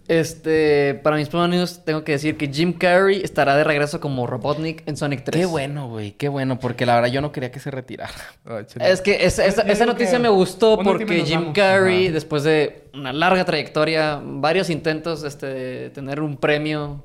este, 0.06 1.00
para 1.02 1.16
mis 1.16 1.32
news 1.32 1.82
tengo 1.84 2.04
que 2.04 2.12
decir 2.12 2.36
que 2.36 2.48
Jim 2.48 2.74
Carrey 2.74 3.22
estará 3.22 3.56
de 3.56 3.64
regreso 3.64 4.00
como 4.00 4.26
Robotnik 4.26 4.82
en 4.86 4.96
Sonic 4.96 5.24
3. 5.24 5.40
Qué 5.40 5.46
bueno, 5.46 5.88
güey. 5.88 6.12
Qué 6.12 6.28
bueno. 6.28 6.58
Porque 6.58 6.84
la 6.84 6.96
verdad 6.96 7.10
yo 7.10 7.20
no 7.22 7.32
quería 7.32 7.50
que 7.50 7.60
se 7.60 7.70
retirara. 7.70 8.12
Es 8.80 9.00
que 9.00 9.24
esa, 9.24 9.86
noticia 9.86 10.12
que 10.12 10.18
me 10.18 10.28
gustó 10.28 10.78
porque 10.78 11.24
Jim 11.24 11.40
vamos. 11.40 11.54
Carrey, 11.54 12.06
Ajá. 12.06 12.14
después 12.14 12.42
de 12.44 12.84
una 12.92 13.12
larga 13.12 13.44
trayectoria, 13.44 14.20
varios 14.22 14.68
intentos 14.70 15.24
este, 15.24 15.46
de 15.46 15.90
tener 15.90 16.20
un 16.20 16.36
premio, 16.36 17.04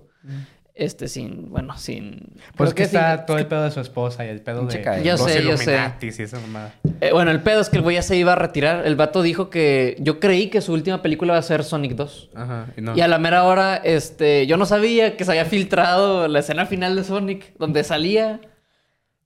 este, 0.80 1.08
sin, 1.08 1.50
bueno, 1.50 1.78
sin... 1.78 2.34
Pues 2.56 2.74
creo 2.74 2.76
que 2.76 2.84
está 2.84 3.18
sin- 3.18 3.26
todo 3.26 3.38
el 3.38 3.46
pedo 3.48 3.64
de 3.64 3.72
su 3.72 3.80
esposa 3.80 4.26
y 4.26 4.30
el 4.30 4.42
pedo 4.42 4.66
de... 4.66 4.84
Yo 5.04 5.12
los 5.14 5.22
sé, 5.24 5.44
yo 5.44 5.58
sé. 5.58 5.78
Y 6.02 6.08
esa 6.08 6.40
mamada. 6.40 6.74
Eh, 7.02 7.12
bueno, 7.12 7.32
el 7.32 7.42
pedo 7.42 7.62
es 7.62 7.70
que 7.70 7.78
el 7.78 7.84
güey 7.84 7.96
ya 7.96 8.02
se 8.02 8.16
iba 8.16 8.34
a 8.34 8.36
retirar. 8.36 8.86
El 8.88 8.96
vato 8.96 9.22
dijo 9.22 9.50
que 9.50 9.96
yo 10.00 10.20
creí 10.20 10.48
que 10.50 10.62
su 10.62 10.74
última 10.74 11.02
película 11.02 11.34
iba 11.34 11.40
a 11.40 11.44
ser 11.44 11.64
Sonic 11.64 11.94
2. 11.94 12.30
Ajá. 12.36 12.66
Y 12.78 12.82
no. 12.82 12.96
Y 12.98 13.02
a 13.02 13.08
la 13.08 13.20
mera 13.20 13.44
hora, 13.44 13.76
este, 13.78 14.48
yo 14.48 14.58
no 14.58 14.66
sabía 14.66 15.16
que 15.18 15.26
se 15.26 15.32
había 15.32 15.46
filtrado 15.46 16.28
la 16.28 16.40
escena 16.40 16.66
final 16.66 16.96
de 16.96 17.04
Sonic, 17.04 17.54
donde 17.58 17.84
salía. 17.84 18.42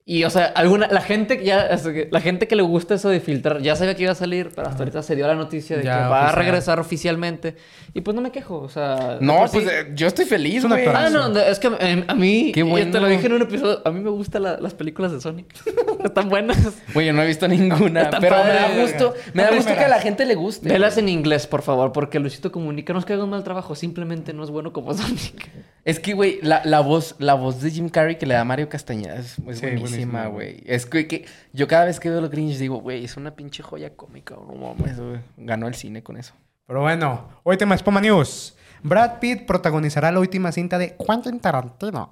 Y, 0.05 0.25
o 0.25 0.29
sea, 0.29 0.47
alguna, 0.47 0.87
la 0.89 0.99
gente 0.99 1.37
que 1.39 1.45
ya, 1.45 1.79
la 2.11 2.19
gente 2.19 2.45
que 2.45 2.57
le 2.57 2.61
gusta 2.61 2.95
eso 2.95 3.07
de 3.07 3.21
filtrar, 3.21 3.61
ya 3.61 3.77
sabía 3.77 3.95
que 3.95 4.03
iba 4.03 4.11
a 4.11 4.15
salir, 4.15 4.49
pero 4.53 4.67
hasta 4.67 4.79
ahorita 4.79 5.01
se 5.01 5.15
dio 5.15 5.25
la 5.27 5.35
noticia 5.35 5.77
de 5.77 5.83
Ya, 5.85 5.97
que 6.03 6.09
va 6.09 6.27
a 6.27 6.31
regresar 6.33 6.77
oficialmente. 6.81 7.55
Y 7.93 8.01
pues 8.01 8.13
no 8.13 8.21
me 8.21 8.29
quejo, 8.29 8.59
o 8.59 8.67
sea. 8.67 9.17
No, 9.21 9.45
pues 9.49 9.63
sí- 9.63 9.69
eh, 9.71 9.91
yo 9.95 10.07
estoy 10.07 10.25
feliz, 10.25 10.65
güey. 10.65 10.85
Ah, 10.87 11.09
no, 11.09 11.39
es 11.39 11.57
que 11.57 11.71
eh, 11.79 12.03
a 12.05 12.15
mí, 12.15 12.51
Qué 12.53 12.59
y 12.59 12.63
bueno. 12.63 12.91
te 12.91 12.99
lo 12.99 13.07
dije 13.07 13.27
en 13.27 13.33
un 13.33 13.43
episodio, 13.43 13.81
a 13.85 13.91
mí 13.91 14.01
me 14.01 14.09
gustan 14.09 14.43
la- 14.43 14.57
las 14.59 14.73
películas 14.73 15.13
de 15.13 15.21
Sonic. 15.21 15.45
Están 16.03 16.27
buenas. 16.27 16.57
Güey, 16.93 17.07
yo 17.07 17.13
no 17.13 17.21
he 17.23 17.27
visto 17.27 17.47
ninguna. 17.47 18.09
Pero 18.19 18.43
me 18.43 18.49
da 18.53 18.81
gusto. 18.81 19.13
Me 19.33 19.43
da 19.43 19.51
gusto 19.55 19.73
que 19.73 19.85
a 19.85 19.87
la 19.87 20.01
gente 20.01 20.25
le 20.25 20.35
guste. 20.35 20.67
Velas 20.67 20.97
en 20.97 21.07
inglés, 21.07 21.47
por 21.47 21.61
favor, 21.61 21.93
porque 21.93 22.19
Luisito 22.19 22.51
Comunica 22.51 22.91
no 22.91 22.99
es 22.99 23.05
que 23.05 23.13
haga 23.13 23.23
un 23.23 23.29
mal 23.29 23.45
trabajo, 23.45 23.73
simplemente 23.73 24.33
no 24.33 24.43
es 24.43 24.49
bueno 24.49 24.73
como 24.73 24.93
Sonic. 24.97 25.49
Es 25.85 25.99
que, 25.99 26.13
güey, 26.13 26.39
la, 26.41 26.61
la 26.63 26.79
voz, 26.79 27.15
la 27.19 27.33
voz 27.33 27.61
de 27.61 27.69
Jim 27.69 27.89
Carrey 27.89 28.17
que 28.17 28.25
le 28.25 28.35
da 28.35 28.45
Mario 28.45 28.69
Castañeda 28.69 29.15
es, 29.15 29.35
es 29.47 29.59
Sí, 29.59 29.65
buenísima, 29.65 29.92
buenísima, 29.93 30.27
güey. 30.27 30.63
Es 30.65 30.85
que, 30.85 31.07
que 31.07 31.25
yo 31.53 31.67
cada 31.67 31.85
vez 31.85 31.99
que 31.99 32.09
veo 32.09 32.21
los 32.21 32.29
Grinch 32.29 32.57
digo, 32.57 32.77
güey, 32.77 33.05
es 33.05 33.17
una 33.17 33.35
pinche 33.35 33.63
joya 33.63 33.95
cómica. 33.95 34.35
No 34.35 34.53
mames, 34.53 34.99
güey. 34.99 35.19
Ganó 35.37 35.67
el 35.67 35.75
cine 35.75 36.03
con 36.03 36.17
eso. 36.17 36.33
Pero 36.65 36.81
bueno, 36.81 37.29
hoy 37.43 37.57
tema 37.57 37.77
Spoma 37.77 38.01
News. 38.01 38.55
Brad 38.83 39.19
Pitt 39.19 39.45
protagonizará 39.45 40.11
la 40.11 40.19
última 40.19 40.51
cinta 40.51 40.77
de 40.77 40.95
Quentin 40.95 41.39
Tarantino. 41.39 42.11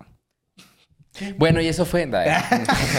Bueno, 1.38 1.60
y 1.62 1.68
eso 1.68 1.86
fue. 1.86 2.06
Dale. 2.06 2.32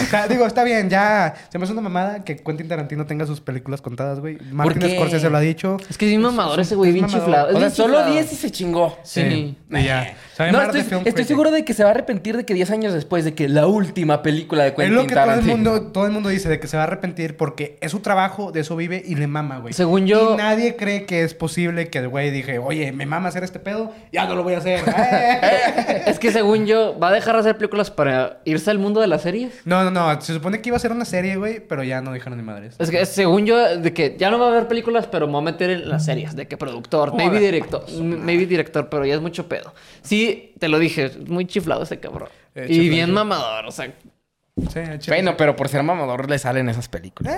O 0.03 0.05
sea, 0.05 0.27
digo, 0.27 0.45
está 0.45 0.63
bien, 0.63 0.89
ya. 0.89 1.33
Se 1.49 1.57
me 1.57 1.63
hace 1.63 1.73
una 1.73 1.81
mamada 1.81 2.23
que 2.23 2.35
Quentin 2.37 2.67
Tarantino 2.67 3.05
tenga 3.05 3.25
sus 3.25 3.41
películas 3.41 3.81
contadas, 3.81 4.19
güey. 4.19 4.37
Martin? 4.51 4.87
Scorsese 4.95 5.29
lo 5.29 5.37
ha 5.37 5.41
dicho. 5.41 5.77
Es 5.89 5.97
que 5.97 6.05
es 6.05 6.11
bien 6.11 6.21
mamador 6.21 6.59
ese 6.59 6.75
güey, 6.75 6.89
es 6.91 6.93
bien 6.93 7.07
chiflado. 7.07 7.49
Es 7.49 7.55
o 7.55 7.59
sea, 7.59 7.67
bien 7.67 7.71
solo 7.71 7.93
chiflado. 7.97 8.13
10 8.13 8.33
y 8.33 8.35
se 8.35 8.51
chingó. 8.51 8.97
Sí. 9.03 9.57
Y 9.71 9.83
ya. 9.83 10.15
No, 10.51 10.61
estoy, 10.61 11.23
seguro 11.25 11.51
de 11.51 11.65
que 11.65 11.73
se 11.73 11.83
va 11.83 11.89
a 11.89 11.93
arrepentir 11.93 12.37
de 12.37 12.45
que 12.45 12.53
10 12.53 12.71
años 12.71 12.93
después 12.93 13.25
de 13.25 13.33
que 13.33 13.47
la 13.49 13.67
última 13.67 14.21
película 14.21 14.63
de 14.63 14.69
Es 14.69 14.75
Quentin 14.75 14.95
lo 14.95 15.01
que 15.07 15.13
todo 15.15 15.23
el, 15.23 15.29
Tarantino. 15.29 15.55
mundo, 15.55 15.81
todo 15.91 16.05
el 16.05 16.11
mundo 16.11 16.29
dice, 16.29 16.49
de 16.49 16.59
que 16.59 16.67
se 16.67 16.77
va 16.77 16.83
a 16.83 16.87
arrepentir 16.87 17.37
porque 17.37 17.77
es 17.81 17.91
su 17.91 17.99
trabajo, 17.99 18.51
de 18.51 18.61
eso 18.61 18.75
vive 18.75 19.01
y 19.05 19.15
le 19.15 19.27
mama, 19.27 19.59
güey. 19.59 19.73
Según 19.73 20.05
yo- 20.05 20.33
Y 20.33 20.37
nadie 20.37 20.75
cree 20.75 21.05
que 21.05 21.23
es 21.23 21.33
posible 21.33 21.89
que 21.89 21.99
el 21.99 22.09
güey 22.09 22.29
dije, 22.31 22.59
oye, 22.59 22.91
me 22.91 23.05
mama 23.05 23.29
hacer 23.29 23.43
este 23.43 23.59
pedo, 23.59 23.91
ya 24.11 24.25
no 24.25 24.35
lo 24.35 24.43
voy 24.43 24.53
a 24.53 24.57
hacer. 24.59 24.81
Es 26.07 26.19
que 26.19 26.31
según 26.31 26.65
yo, 26.65 26.97
va 26.99 27.09
a 27.09 27.11
dejar 27.13 27.35
de 27.35 27.41
hacer 27.41 27.57
películas 27.57 27.89
para 27.91 28.02
irse 28.45 28.71
al 28.71 28.79
mundo 28.79 28.99
de 29.01 29.07
las 29.07 29.21
series. 29.21 29.53
no, 29.65 29.83
no, 29.83 29.91
no. 29.91 30.21
Se 30.21 30.33
supone 30.33 30.61
que 30.61 30.69
iba 30.69 30.77
a 30.77 30.79
ser 30.79 30.91
una 30.91 31.05
serie, 31.05 31.35
güey, 31.37 31.59
pero 31.59 31.83
ya 31.83 32.01
no 32.01 32.13
dijeron 32.13 32.37
ni 32.37 32.43
madres. 32.43 32.75
Es 32.79 32.89
que 32.89 33.05
según 33.05 33.45
yo, 33.45 33.77
de 33.77 33.93
que 33.93 34.15
ya 34.17 34.29
no 34.31 34.39
va 34.39 34.45
a 34.47 34.49
haber 34.49 34.67
películas, 34.67 35.07
pero 35.07 35.27
me 35.27 35.33
voy 35.33 35.41
a 35.41 35.45
meter 35.45 35.69
en 35.69 35.89
las 35.89 36.05
series. 36.05 36.35
De 36.35 36.47
que 36.47 36.57
productor, 36.57 37.13
maybe 37.15 37.39
director, 37.39 37.85
maybe 38.01 38.45
director, 38.45 38.89
pero 38.89 39.05
ya 39.05 39.15
es 39.15 39.21
mucho 39.21 39.47
pedo. 39.47 39.73
Sí, 40.01 40.53
te 40.59 40.67
lo 40.67 40.79
dije, 40.79 41.05
es 41.05 41.17
muy 41.29 41.45
chiflado 41.45 41.83
ese 41.83 41.99
cabrón. 41.99 42.29
Eh, 42.55 42.67
y 42.69 42.89
bien 42.89 43.11
mamador, 43.11 43.65
o 43.65 43.71
sea. 43.71 43.91
Sí. 44.71 44.79
Bueno, 45.07 45.35
pero 45.35 45.55
por 45.55 45.67
ser 45.67 45.81
mamador 45.81 46.29
le 46.29 46.37
salen 46.37 46.69
esas 46.69 46.87
películas. 46.87 47.35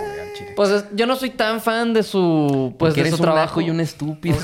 Pues 0.58 0.70
es- 0.70 0.86
yo 0.94 1.06
no 1.08 1.16
soy 1.16 1.30
tan 1.30 1.62
fan 1.62 1.94
de 1.94 2.04
su, 2.04 2.76
pues, 2.78 2.90
Porque 2.92 3.04
de 3.04 3.08
eres 3.08 3.16
su 3.18 3.24
un 3.24 3.32
trabajo. 3.32 3.62
y 3.62 3.70
un 3.70 3.80
estúpido. 3.80 4.36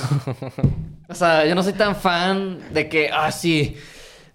O 1.09 1.13
sea, 1.13 1.45
yo 1.45 1.53
no 1.55 1.63
soy 1.63 1.74
tan 1.74 1.95
fan 1.97 2.59
de 2.74 2.88
que, 2.88 3.09
ah, 3.11 3.30
sí. 3.34 3.76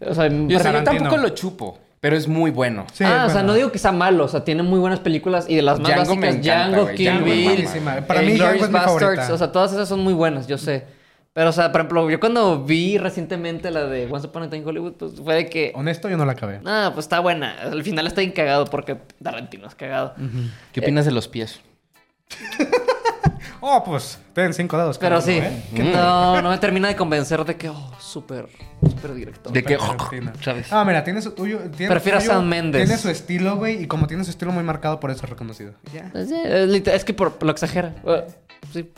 O 0.00 0.14
sea, 0.14 0.28
Yo, 0.28 0.34
o 0.34 0.48
sea, 0.48 0.48
yo 0.48 0.58
Tarantino. 0.58 0.98
tampoco 1.02 1.16
lo 1.16 1.28
chupo, 1.30 1.78
pero 2.00 2.16
es 2.16 2.28
muy 2.28 2.50
bueno. 2.50 2.86
Sí, 2.92 3.04
ah, 3.04 3.24
o 3.26 3.30
sea, 3.30 3.42
no 3.42 3.54
digo 3.54 3.72
que 3.72 3.78
sea 3.78 3.92
malo, 3.92 4.24
o 4.24 4.28
sea, 4.28 4.44
tiene 4.44 4.62
muy 4.62 4.78
buenas 4.78 5.00
películas 5.00 5.46
y 5.48 5.56
de 5.56 5.62
las 5.62 5.80
más 5.80 5.90
Django 5.90 6.16
me 6.16 6.26
básicas, 6.28 6.46
encanta, 6.46 6.76
Django. 6.76 6.94
Kill 6.94 7.06
Django 7.06 7.24
Bill. 7.24 7.68
Para 8.06 8.22
eh, 8.22 8.26
mí, 8.26 8.32
Django 8.34 8.64
es 8.64 8.70
mi 8.70 8.78
favorita. 8.78 9.06
Basterds, 9.08 9.30
o 9.30 9.38
sea, 9.38 9.52
todas 9.52 9.72
esas 9.72 9.88
son 9.88 10.00
muy 10.00 10.12
buenas, 10.14 10.46
yo 10.46 10.58
sé. 10.58 10.84
Pero, 11.32 11.50
o 11.50 11.52
sea, 11.52 11.70
por 11.70 11.82
ejemplo, 11.82 12.08
yo 12.08 12.18
cuando 12.18 12.64
vi 12.64 12.96
recientemente 12.96 13.70
la 13.70 13.84
de 13.84 14.06
Once 14.10 14.26
Upon 14.26 14.44
a 14.44 14.46
Time 14.48 14.62
in 14.62 14.68
Hollywood, 14.68 14.92
pues 14.94 15.12
fue 15.22 15.34
de 15.34 15.46
que, 15.50 15.70
Honesto, 15.74 16.08
yo 16.08 16.16
no 16.16 16.24
la 16.24 16.32
acabé. 16.32 16.60
ah, 16.64 16.90
pues 16.94 17.04
está 17.04 17.20
buena. 17.20 17.56
Al 17.60 17.82
final 17.82 18.06
está 18.06 18.22
bien 18.22 18.32
cagado 18.32 18.64
porque 18.64 18.96
Tarantino 19.22 19.66
es 19.66 19.74
cagado. 19.74 20.14
¿Qué 20.72 20.80
opinas 20.80 21.04
de 21.04 21.10
los 21.12 21.28
pies? 21.28 21.60
Oh, 23.68 23.82
pues, 23.82 24.16
ten 24.32 24.54
cinco 24.54 24.78
dedos. 24.78 24.96
Pero 24.96 25.20
sí, 25.20 25.40
¿eh? 25.42 25.62
no, 25.72 26.40
no 26.40 26.50
me 26.50 26.58
termina 26.58 26.86
de 26.86 26.94
convencer 26.94 27.44
de 27.44 27.56
que, 27.56 27.68
oh, 27.68 27.92
súper, 27.98 28.46
súper 28.80 29.12
director. 29.12 29.52
De 29.52 29.64
que... 29.64 29.76
Tarantino. 29.76 30.32
¿Sabes? 30.40 30.72
Ah, 30.72 30.84
mira, 30.84 31.02
tiene 31.02 31.20
su 31.20 31.32
tuyo. 31.32 31.58
Tiene 31.76 31.90
Prefiero 31.90 32.18
a 32.18 32.20
Sam 32.20 32.46
Mendes. 32.46 32.86
Tiene 32.86 32.96
su 32.96 33.08
estilo, 33.08 33.56
güey, 33.56 33.82
y 33.82 33.86
como 33.88 34.06
tiene 34.06 34.22
su 34.22 34.30
estilo 34.30 34.52
muy 34.52 34.62
marcado, 34.62 35.00
por 35.00 35.10
eso 35.10 35.24
es 35.24 35.30
reconocido. 35.30 35.72
Pues, 36.12 36.28
sí, 36.28 36.36
es, 36.44 36.86
es 36.86 37.04
que 37.04 37.12
por, 37.12 37.42
lo 37.42 37.50
exagera. 37.50 37.96
Sí, 38.72 38.88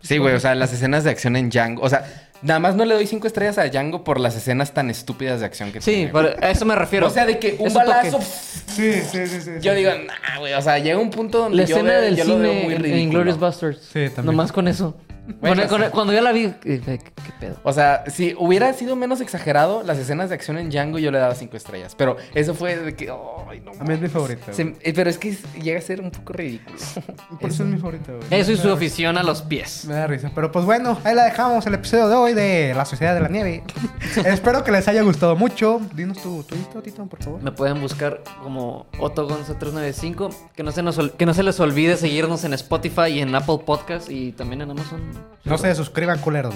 Sí, 0.00 0.18
güey, 0.18 0.34
o 0.34 0.40
sea, 0.40 0.54
las 0.54 0.72
escenas 0.72 1.04
de 1.04 1.10
acción 1.10 1.36
en 1.36 1.50
Django. 1.50 1.82
O 1.82 1.88
sea, 1.88 2.04
nada 2.42 2.60
más 2.60 2.74
no 2.76 2.84
le 2.84 2.94
doy 2.94 3.06
cinco 3.06 3.26
estrellas 3.26 3.58
a 3.58 3.68
Django 3.68 4.04
por 4.04 4.20
las 4.20 4.36
escenas 4.36 4.72
tan 4.72 4.90
estúpidas 4.90 5.40
de 5.40 5.46
acción 5.46 5.72
que 5.72 5.80
sí, 5.80 5.92
tiene. 5.92 6.10
por- 6.12 6.22
güey. 6.22 6.34
a 6.44 6.50
eso 6.50 6.64
me 6.64 6.74
refiero. 6.74 7.06
O 7.06 7.10
sea, 7.10 7.26
de 7.26 7.38
que 7.38 7.56
un 7.58 7.72
balazo. 7.72 8.20
Sí, 8.20 8.92
sí, 8.94 9.26
sí, 9.26 9.40
sí. 9.40 9.50
Yo 9.60 9.72
sí. 9.72 9.78
digo, 9.78 9.90
nah, 10.06 10.38
güey. 10.38 10.52
O 10.54 10.62
sea, 10.62 10.78
llega 10.78 10.98
un 10.98 11.10
punto 11.10 11.38
donde 11.38 11.56
La 11.58 11.64
yo, 11.64 11.76
escena 11.76 11.92
veo- 11.94 12.00
del 12.02 12.16
yo 12.16 12.24
lo 12.24 12.38
veo 12.38 12.50
cine 12.52 12.62
muy 12.64 12.72
en- 12.74 12.76
en 12.78 12.82
ridículo. 12.84 13.02
Inglourious 13.02 13.38
Basterds. 13.40 13.80
Sí, 13.92 14.06
también. 14.14 14.26
Nomás 14.26 14.52
con 14.52 14.68
eso. 14.68 14.96
Bueno, 15.40 15.62
sí. 15.68 15.68
cuando 15.92 16.12
yo 16.12 16.20
la 16.20 16.32
vi, 16.32 16.52
¿qué, 16.60 16.80
qué 16.80 17.00
pedo? 17.38 17.56
O 17.62 17.72
sea, 17.72 18.04
si 18.08 18.34
hubiera 18.38 18.72
sido 18.72 18.96
menos 18.96 19.20
exagerado, 19.20 19.82
las 19.82 19.98
escenas 19.98 20.28
de 20.30 20.34
acción 20.34 20.58
en 20.58 20.70
Django 20.70 20.98
yo 20.98 21.10
le 21.10 21.18
daba 21.18 21.34
cinco 21.34 21.56
estrellas. 21.56 21.94
Pero 21.96 22.16
eso 22.34 22.54
fue 22.54 22.76
de 22.76 22.94
que, 22.96 23.10
ay, 23.48 23.60
no. 23.60 23.72
A 23.78 23.84
mí 23.84 23.94
es 23.94 24.00
mi 24.00 24.08
favorita. 24.08 24.52
Se- 24.52 24.74
eh, 24.80 24.92
pero 24.94 25.10
es 25.10 25.18
que 25.18 25.36
llega 25.62 25.78
a 25.78 25.82
ser 25.82 26.00
un 26.00 26.10
poco 26.10 26.32
ridículo. 26.32 26.76
Por 27.40 27.50
eso 27.50 27.62
es 27.62 27.68
mi 27.68 27.76
favorita, 27.78 28.12
güey. 28.12 28.24
Eso 28.30 28.52
y 28.52 28.56
su 28.56 28.70
afición 28.70 29.18
a 29.18 29.22
los 29.22 29.42
pies. 29.42 29.84
Me 29.86 29.94
da 29.94 30.06
risa. 30.06 30.30
Pero 30.34 30.50
pues 30.50 30.64
bueno, 30.64 30.98
ahí 31.04 31.14
la 31.14 31.24
dejamos 31.24 31.66
el 31.66 31.74
episodio 31.74 32.08
de 32.08 32.14
hoy 32.16 32.34
de 32.34 32.72
La 32.74 32.84
Sociedad 32.84 33.14
de 33.14 33.20
la 33.20 33.28
Nieve. 33.28 33.62
Espero 34.24 34.64
que 34.64 34.72
les 34.72 34.88
haya 34.88 35.02
gustado 35.02 35.36
mucho. 35.36 35.80
Dinos 35.94 36.22
tu 36.22 36.42
Twitter, 36.42 36.82
Tito, 36.82 37.06
por 37.06 37.22
favor. 37.22 37.42
Me 37.42 37.52
pueden 37.52 37.80
buscar 37.80 38.22
como 38.42 38.86
OtoGonza395. 38.98 40.34
Que 40.54 40.62
no, 40.62 40.72
se 40.72 40.82
nos 40.82 40.98
ol- 40.98 41.12
que 41.12 41.26
no 41.26 41.34
se 41.34 41.42
les 41.42 41.58
olvide 41.60 41.96
seguirnos 41.96 42.44
en 42.44 42.54
Spotify 42.54 43.08
y 43.12 43.20
en 43.20 43.34
Apple 43.34 43.58
Podcast 43.64 44.10
y 44.10 44.32
también 44.32 44.62
en 44.62 44.70
Amazon. 44.70 45.00
No 45.44 45.56
se 45.56 45.74
suscriban, 45.74 46.18
culeros. 46.18 46.54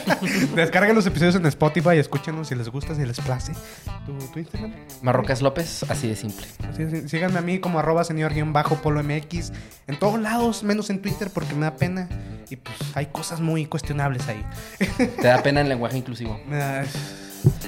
Descarguen 0.54 0.94
los 0.94 1.06
episodios 1.06 1.36
en 1.36 1.46
Spotify 1.46 1.90
y 1.94 1.98
escúchenlos 1.98 2.48
si 2.48 2.54
les 2.54 2.68
gusta, 2.68 2.94
si 2.94 3.04
les 3.06 3.18
place. 3.20 3.52
¿Tu, 4.04 4.12
tu 4.18 4.38
Instagram? 4.38 4.74
Marrocas 5.00 5.40
López, 5.40 5.84
así 5.88 6.08
de 6.08 6.16
simple. 6.16 6.46
Sí, 6.76 6.84
sí, 6.90 7.08
síganme 7.08 7.38
a 7.38 7.42
mí 7.42 7.60
como 7.60 7.78
arroba 7.78 8.04
señor 8.04 8.34
guion 8.34 8.52
bajo 8.52 8.76
polo 8.82 9.02
MX. 9.02 9.52
En 9.86 9.98
todos 9.98 10.20
lados, 10.20 10.62
menos 10.64 10.90
en 10.90 11.00
Twitter 11.00 11.30
porque 11.32 11.54
me 11.54 11.62
da 11.62 11.76
pena. 11.76 12.08
Y 12.50 12.56
pues 12.56 12.76
hay 12.94 13.06
cosas 13.06 13.40
muy 13.40 13.64
cuestionables 13.66 14.28
ahí. 14.28 14.44
Te 14.96 15.28
da 15.28 15.42
pena 15.42 15.62
el 15.62 15.68
lenguaje 15.70 15.96
inclusivo. 15.96 16.38
Me 16.46 16.56
da- 16.58 16.84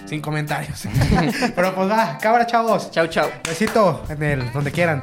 Sin 0.06 0.20
comentarios. 0.20 0.82
Pero 1.56 1.74
pues 1.74 1.90
va, 1.90 2.18
cabra 2.18 2.46
chavos. 2.46 2.90
Chau, 2.90 3.06
chau. 3.06 3.28
Besito 3.48 4.04
en 4.10 4.22
el 4.22 4.52
donde 4.52 4.70
quieran. 4.70 5.02